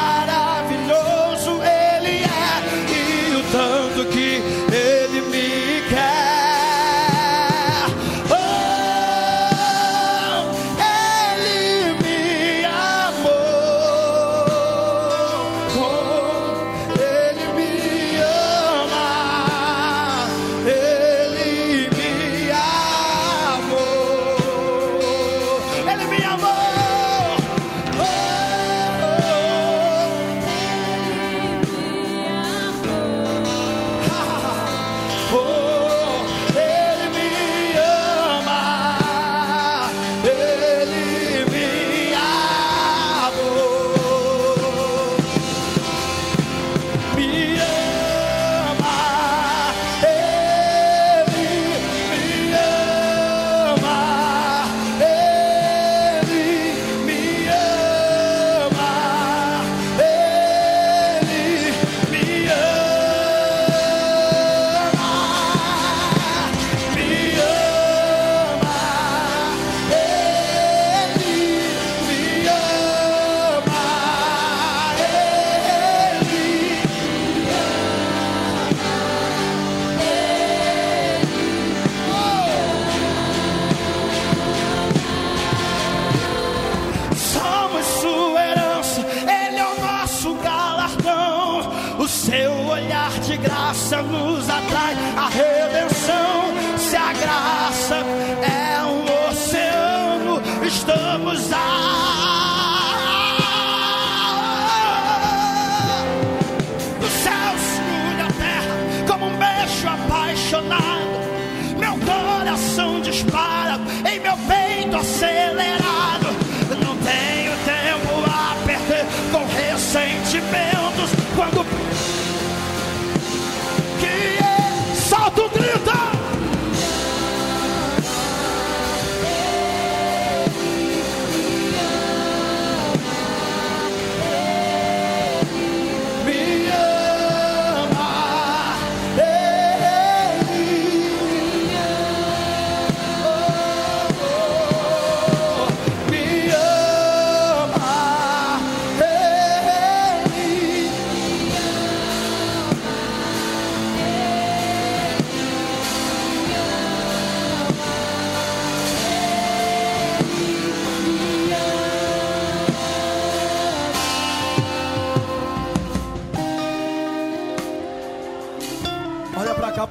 peito 114.92 114.96
acelerado. 114.96 115.31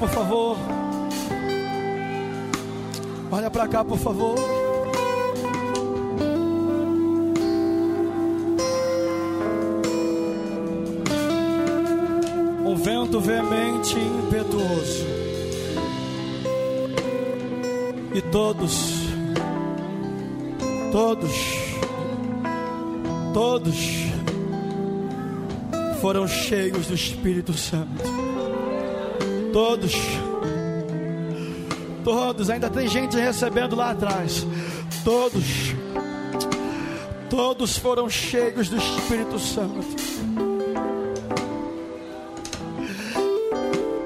Por 0.02 0.10
favor. 0.10 0.58
Olha 3.32 3.52
pra 3.52 3.68
cá, 3.68 3.86
por 3.86 4.00
favor. 4.00 4.36
um 12.66 12.76
vento 12.76 13.20
veemente 13.20 13.98
e 13.98 14.28
impetuoso. 14.28 15.06
E 18.16 18.22
todos, 18.32 19.08
todos, 20.92 21.32
todos 23.34 23.78
foram 26.00 26.28
cheios 26.28 26.88
do 26.88 26.96
Espírito 26.96 27.54
Santo. 27.54 28.21
Todos, 29.52 29.94
todos, 32.06 32.50
ainda 32.50 32.70
tem 32.70 32.88
gente 32.88 33.18
recebendo 33.18 33.76
lá 33.76 33.92
atrás. 33.92 34.48
Todos, 35.04 35.44
todos 37.30 37.78
foram 37.78 38.10
cheios 38.10 38.70
do 38.70 38.78
Espírito 38.78 39.38
Santo. 39.40 39.86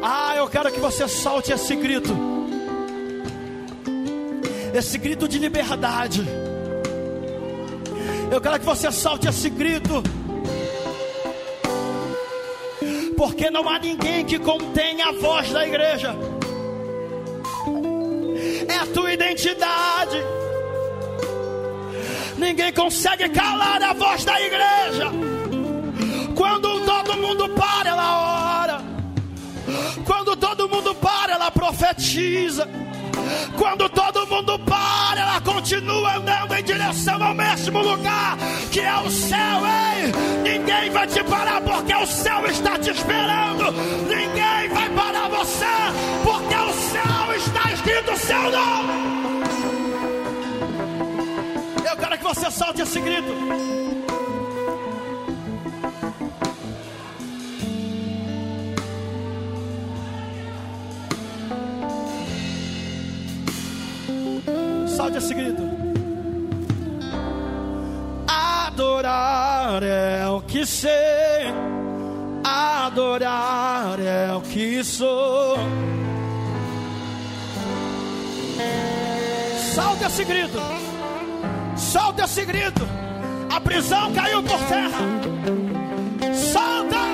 Ah, 0.02 0.36
eu 0.36 0.48
quero 0.48 0.72
que 0.72 0.80
você 0.80 1.08
solte 1.08 1.52
esse 1.52 1.76
grito. 1.76 2.16
Esse 4.74 4.98
grito 4.98 5.28
de 5.28 5.38
liberdade. 5.38 6.24
Eu 8.32 8.42
quero 8.42 8.60
que 8.60 8.66
você 8.66 8.92
solte 8.92 9.28
esse 9.28 9.50
grito. 9.50 10.02
Porque 13.18 13.50
não 13.50 13.68
há 13.70 13.80
ninguém 13.80 14.26
que 14.26 14.38
contenha 14.38 15.08
a 15.08 15.12
voz 15.12 15.52
da 15.52 15.66
igreja. 15.68 16.16
É 18.68 18.78
a 18.78 18.86
tua 18.88 19.14
identidade. 19.14 20.18
Ninguém 22.38 22.74
consegue 22.74 23.30
calar 23.30 23.82
a 23.82 23.94
voz 23.94 24.26
da 24.26 24.40
igreja. 24.42 25.12
Quando 26.36 26.82
todo 26.86 27.18
mundo 27.18 27.50
para, 27.50 27.90
ela 27.90 28.62
ora. 28.62 28.82
Quando 30.06 30.36
todo 30.36 30.70
mundo 30.70 30.94
para, 30.96 31.34
ela 31.34 31.50
profetiza. 31.50 32.68
Quando 33.58 33.90
todo 34.12 34.28
mundo 34.28 34.60
para, 34.60 35.22
ela 35.22 35.42
continua 35.42 36.18
andando 36.18 36.54
em 36.54 36.64
direção 36.64 37.24
ao 37.24 37.34
mesmo 37.34 37.82
lugar 37.82 38.38
que 38.72 38.82
é 38.82 39.00
o 39.00 39.10
céu, 39.10 39.62
ei! 39.66 40.52
Ninguém 40.52 40.90
vai 40.90 41.08
te 41.08 41.24
parar 41.24 41.62
porque 41.62 41.96
o 41.96 42.06
céu 42.06 42.46
está 42.46 42.78
te 42.78 42.92
esperando. 42.92 43.72
Ninguém 44.08 44.70
vai 44.74 44.90
parar 44.90 45.30
você 45.30 45.66
porque 46.24 46.56
o 46.56 46.74
céu 46.74 47.36
está 47.38 47.72
escrito 47.72 48.18
seu 48.18 48.52
nome. 48.52 48.94
Eu 51.90 51.98
quero 51.98 52.18
que 52.18 52.24
você 52.24 52.52
solte 52.52 52.82
esse 52.82 53.00
grito. 53.00 53.85
Solte 64.96 65.18
esse 65.18 65.34
grito. 65.34 65.62
Adorar 68.28 69.84
é 69.84 70.26
o 70.28 70.42
que 70.42 70.66
sei, 70.66 71.54
adorar 72.44 74.00
é 74.00 74.34
o 74.34 74.42
que 74.42 74.84
sou. 74.86 75.58
Solta 79.74 80.06
esse 80.06 80.24
grito. 80.24 80.60
Solta 81.76 82.24
esse 82.24 82.46
grito. 82.46 82.88
A 83.54 83.60
prisão 83.60 84.14
caiu 84.14 84.42
por 84.44 84.60
terra. 84.60 85.00
Solta. 86.34 87.05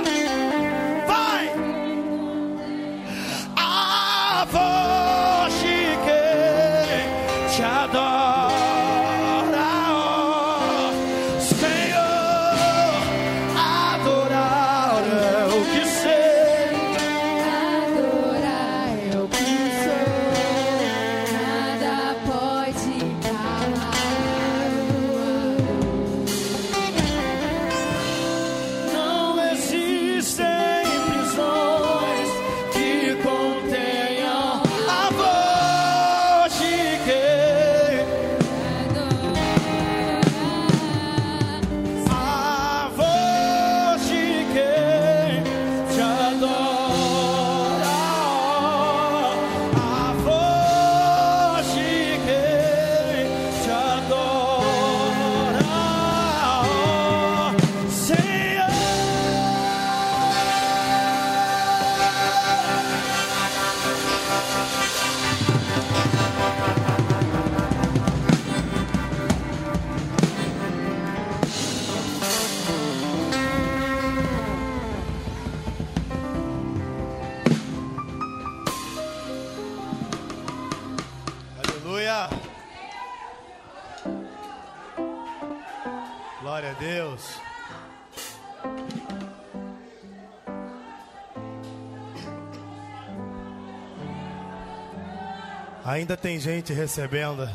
Ainda 96.02 96.18
tem 96.18 96.40
gente 96.40 96.74
recebendo. 96.74 97.48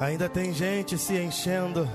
Ainda 0.00 0.28
tem 0.28 0.52
gente 0.52 0.98
se 0.98 1.16
enchendo. 1.16 1.88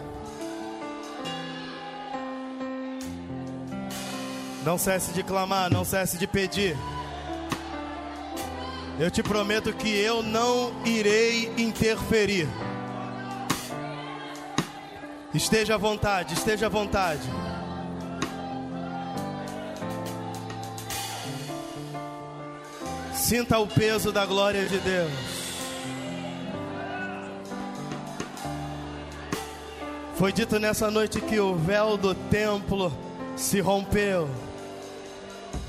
Não 4.63 4.77
cesse 4.77 5.11
de 5.11 5.23
clamar, 5.23 5.69
não 5.69 5.83
cesse 5.83 6.17
de 6.17 6.25
pedir. 6.25 6.77
Eu 8.97 9.11
te 9.11 9.21
prometo 9.21 9.73
que 9.73 9.89
eu 9.89 10.23
não 10.23 10.71
irei 10.85 11.51
interferir. 11.57 12.47
Esteja 15.33 15.75
à 15.75 15.77
vontade, 15.77 16.33
esteja 16.33 16.67
à 16.67 16.69
vontade. 16.69 17.40
Sinta 23.31 23.57
o 23.59 23.65
peso 23.65 24.11
da 24.11 24.25
glória 24.25 24.65
de 24.65 24.77
Deus. 24.79 25.09
Foi 30.17 30.33
dito 30.33 30.59
nessa 30.59 30.91
noite 30.91 31.21
que 31.21 31.39
o 31.39 31.55
véu 31.55 31.95
do 31.95 32.13
templo 32.13 32.91
se 33.37 33.61
rompeu, 33.61 34.29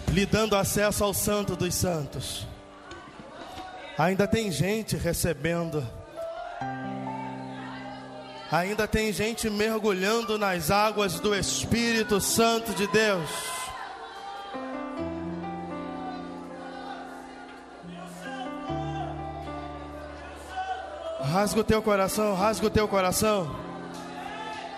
lhe 0.08 0.26
dando 0.26 0.56
acesso 0.56 1.04
ao 1.04 1.14
Santo 1.14 1.54
dos 1.54 1.72
Santos. 1.72 2.48
Ainda 3.96 4.26
tem 4.26 4.50
gente 4.50 4.96
recebendo, 4.96 5.86
ainda 8.50 8.88
tem 8.88 9.12
gente 9.12 9.48
mergulhando 9.48 10.36
nas 10.36 10.68
águas 10.72 11.20
do 11.20 11.32
Espírito 11.32 12.20
Santo 12.20 12.74
de 12.74 12.88
Deus. 12.88 13.51
Rasga 21.42 21.60
o 21.60 21.64
teu 21.64 21.82
coração, 21.82 22.36
rasga 22.36 22.66
o 22.68 22.70
teu 22.70 22.86
coração. 22.86 23.52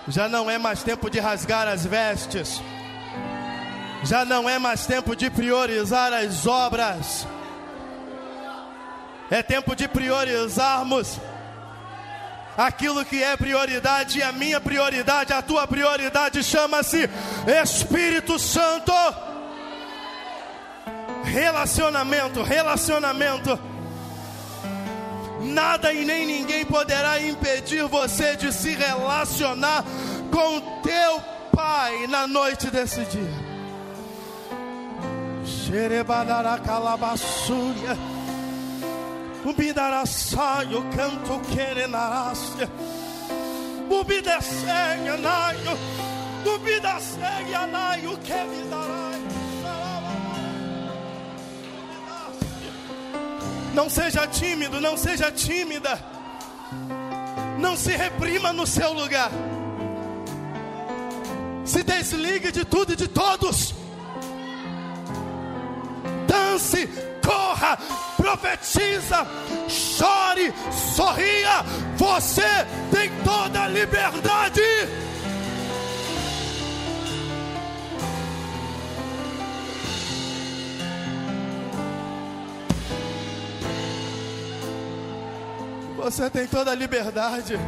Já 0.09 0.31
não 0.31 0.51
é 0.51 0.57
mais 0.57 0.83
tempo 0.83 1.11
de 1.11 1.21
rasgar 1.21 1.69
as 1.69 1.85
vestes. 1.85 2.59
Já 4.03 4.25
não 4.25 4.49
é 4.49 4.59
mais 4.59 4.87
tempo 4.87 5.15
de 5.15 5.29
priorizar 5.29 6.11
as 6.15 6.47
obras. 6.47 7.27
É 9.31 9.43
tempo 9.43 9.77
de 9.77 9.87
priorizarmos 9.87 11.21
aquilo 12.57 13.05
que 13.05 13.23
é 13.23 13.37
prioridade, 13.37 14.21
e 14.21 14.23
a 14.23 14.33
minha 14.33 14.59
prioridade, 14.59 15.35
a 15.35 15.43
tua 15.43 15.67
prioridade 15.67 16.43
chama-se 16.43 17.11
Espírito 17.63 18.39
Santo. 18.39 18.91
Relacionamento, 21.25 22.43
relacionamento. 22.43 23.74
Nada 25.45 25.93
e 25.93 26.05
nem 26.05 26.27
ninguém 26.27 26.65
poderá 26.65 27.21
impedir 27.21 27.87
você 27.87 28.37
de 28.37 28.53
se 28.53 28.71
relacionar 28.75 29.85
com 30.31 30.61
teu 30.83 31.35
Pai 31.55 32.09
na 32.09 32.27
noite 32.27 32.69
desse 32.69 33.05
dia. 33.05 33.31
Xerebarara 35.47 36.59
calabaçúria. 36.59 37.97
Ubidaraçaio, 39.45 40.83
canto 40.97 41.39
querenarácia. 41.55 42.69
Ubidecenha, 43.89 45.17
naio. 45.17 45.79
Ubidecenha, 46.45 47.67
naio, 47.69 48.19
que 48.19 48.33
me 48.33 48.65
Não 53.75 53.91
seja 53.91 54.27
tímido, 54.27 54.81
não 54.81 54.97
seja 54.97 55.33
tímida. 55.33 55.99
Não 57.59 57.77
se 57.77 57.91
reprima 57.97 58.53
no 58.53 58.67
seu 58.67 58.93
lugar. 58.93 59.31
Se 61.65 61.83
desligue 61.83 62.53
de 62.53 62.65
tudo 62.65 62.93
e 62.93 62.97
de 62.97 63.09
todos. 63.09 63.75
Dance, 66.29 66.89
corra, 67.25 67.77
profetiza, 68.17 69.27
chore, 69.69 70.55
sorria. 70.95 71.65
Você 71.97 72.67
tem 72.93 73.11
toda 73.25 73.65
a 73.65 73.69
liberdade. 73.69 74.63
Você 86.05 86.29
tem 86.29 86.47
toda 86.47 86.71
a 86.71 86.75
liberdade. 86.75 87.59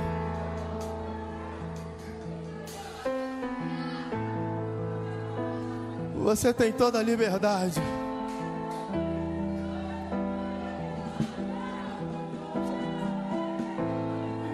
Você 6.17 6.53
tem 6.53 6.71
toda 6.71 6.99
a 6.99 7.03
liberdade. 7.03 7.81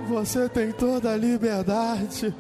Você 0.09 0.49
tem 0.49 0.71
toda 0.71 1.11
a 1.11 1.17
liberdade. 1.17 2.33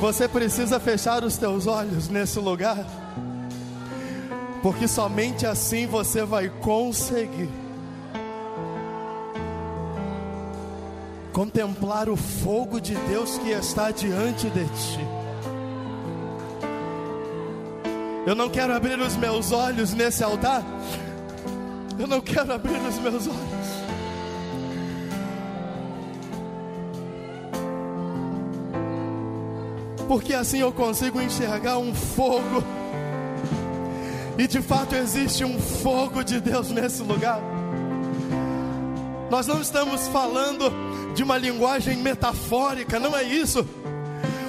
Você 0.00 0.26
precisa 0.26 0.80
fechar 0.80 1.22
os 1.24 1.36
teus 1.36 1.66
olhos 1.66 2.08
nesse 2.08 2.38
lugar, 2.38 2.86
porque 4.62 4.88
somente 4.88 5.46
assim 5.46 5.86
você 5.86 6.24
vai 6.24 6.48
conseguir 6.48 7.50
contemplar 11.34 12.08
o 12.08 12.16
fogo 12.16 12.80
de 12.80 12.94
Deus 12.94 13.36
que 13.38 13.50
está 13.50 13.90
diante 13.90 14.48
de 14.48 14.64
ti. 14.64 15.06
Eu 18.26 18.34
não 18.34 18.48
quero 18.48 18.74
abrir 18.74 18.98
os 18.98 19.16
meus 19.16 19.52
olhos 19.52 19.92
nesse 19.92 20.24
altar. 20.24 20.62
Eu 21.98 22.06
não 22.06 22.22
quero 22.22 22.54
abrir 22.54 22.80
os 22.80 22.98
meus 22.98 23.26
olhos. 23.26 23.59
Porque 30.10 30.34
assim 30.34 30.58
eu 30.58 30.72
consigo 30.72 31.22
enxergar 31.22 31.78
um 31.78 31.94
fogo. 31.94 32.64
E 34.36 34.48
de 34.48 34.60
fato 34.60 34.96
existe 34.96 35.44
um 35.44 35.56
fogo 35.56 36.24
de 36.24 36.40
Deus 36.40 36.68
nesse 36.68 37.00
lugar. 37.00 37.40
Nós 39.30 39.46
não 39.46 39.60
estamos 39.60 40.08
falando 40.08 40.64
de 41.14 41.22
uma 41.22 41.38
linguagem 41.38 41.96
metafórica, 41.98 42.98
não 42.98 43.16
é 43.16 43.22
isso. 43.22 43.64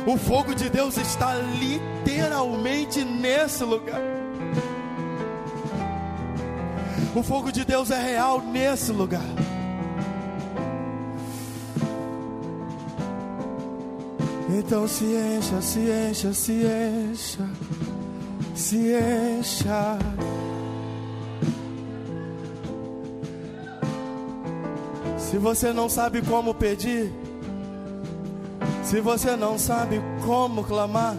O 0.08 0.18
fogo 0.18 0.56
de 0.56 0.68
Deus 0.68 0.98
está 0.98 1.36
literalmente 1.36 3.06
nesse 3.06 3.64
lugar. 3.64 4.02
O 7.16 7.22
fogo 7.22 7.52
de 7.52 7.64
Deus 7.64 7.92
é 7.92 8.02
real 8.02 8.42
nesse 8.42 8.92
lugar. 8.92 9.22
Então 14.64 14.88
se 14.88 15.06
encha, 15.06 15.60
se 15.60 15.80
encha, 15.80 16.34
se 16.34 16.54
encha, 16.54 17.50
se 18.54 18.78
encha. 18.78 19.98
Se 25.18 25.38
você 25.40 25.74
não 25.74 25.90
sabe 25.90 26.22
como 26.22 26.54
pedir, 26.54 27.12
se 28.84 29.02
você 29.02 29.36
não 29.36 29.58
sabe 29.58 30.00
como 30.24 30.64
clamar, 30.64 31.16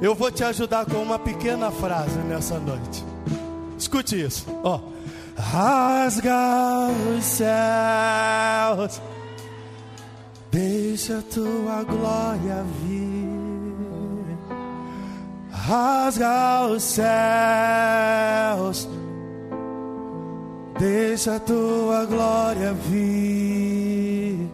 eu 0.00 0.14
vou 0.14 0.30
te 0.30 0.44
ajudar 0.44 0.86
com 0.86 0.98
uma 0.98 1.18
pequena 1.18 1.72
frase 1.72 2.18
nessa 2.28 2.60
noite. 2.60 3.04
Escute 3.76 4.24
isso, 4.24 4.46
ó. 4.62 4.78
Rasga 5.36 6.90
os 7.18 7.24
céus, 7.24 9.02
deixa 10.94 11.20
tua 11.22 11.82
glória 11.82 12.64
vir. 12.80 13.26
Rasga 15.50 16.66
os 16.68 16.84
céus, 16.84 17.08
deixa 20.78 21.40
tua 21.40 22.04
glória 22.06 22.72
vir. 22.74 24.48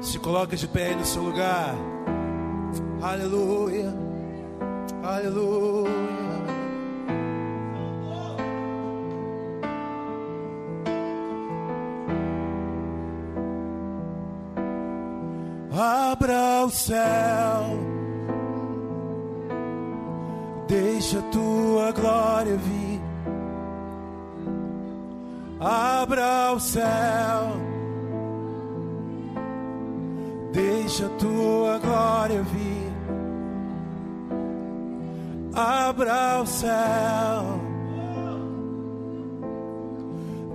Se 0.00 0.20
coloca 0.20 0.54
de 0.54 0.68
pé 0.68 0.94
no 0.94 1.04
seu 1.04 1.24
lugar. 1.24 1.74
Aleluia. 3.02 3.92
Aleluia. 5.02 6.25
Abra 16.18 16.64
o 16.64 16.70
céu. 16.70 17.62
Deixa 20.66 21.20
tua 21.30 21.92
glória 21.92 22.56
vir. 22.56 23.00
Abra 25.60 26.54
o 26.54 26.58
céu. 26.58 27.42
Deixa 30.52 31.06
tua 31.18 31.78
glória 31.80 32.42
vir. 32.44 32.92
Abra 35.54 36.40
o 36.40 36.46
céu. 36.46 37.60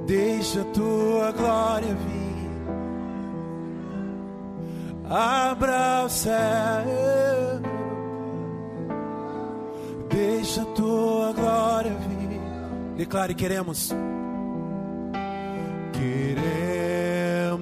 Deixa 0.08 0.64
tua 0.74 1.32
glória 1.32 1.94
vir. 1.94 2.21
Abra 5.14 6.06
o 6.06 6.10
céu. 6.10 6.32
Deixa 10.10 10.64
tua 10.68 11.34
glória 11.34 11.92
vir. 12.08 12.40
Declare: 12.96 13.34
queremos. 13.34 13.94
Queremos 15.92 17.62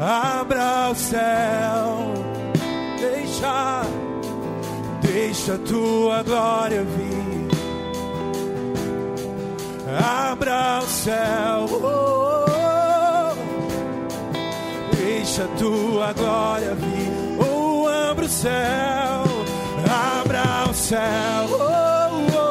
abra 0.04 0.90
o 0.92 0.96
céu, 0.96 2.14
deixa, 3.00 3.84
deixa 5.02 5.58
tua 5.60 6.22
glória 6.24 6.84
vir. 6.84 7.24
Abra 10.30 10.82
o 10.84 10.88
céu, 10.88 11.70
oh, 11.72 11.86
oh, 11.86 12.46
oh. 12.52 13.36
deixa 14.98 15.48
tua 15.58 16.12
glória 16.14 16.76
vir. 16.76 17.38
Oh, 17.40 17.88
abra 17.88 18.26
o 18.26 18.30
céu, 18.30 19.24
abra 20.20 20.70
o 20.70 20.74
céu. 20.74 21.48
Oh, 21.50 21.56
oh, 22.36 22.50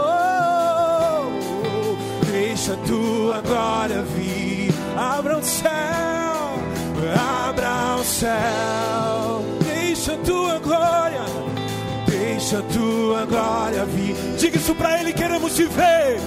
oh. 1.19 2.27
Deixa 2.31 2.77
tua 2.87 3.43
glória 3.43 4.03
vir. 4.03 4.12
Céu. 8.23 9.45
Deixa 9.65 10.17
tua 10.19 10.61
glória, 10.61 11.25
deixa 12.07 12.63
tua 12.63 13.27
glória 13.27 13.85
vir. 13.85 14.15
Diga 14.39 14.59
isso 14.59 14.75
pra 14.77 15.01
ele, 15.01 15.13
queremos 15.13 15.57
te 15.57 15.65
ver. 15.65 16.21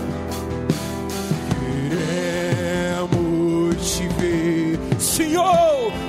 Queremos 1.89 3.15
te 3.95 4.07
ver, 4.19 4.77
Senhor. 4.99 6.04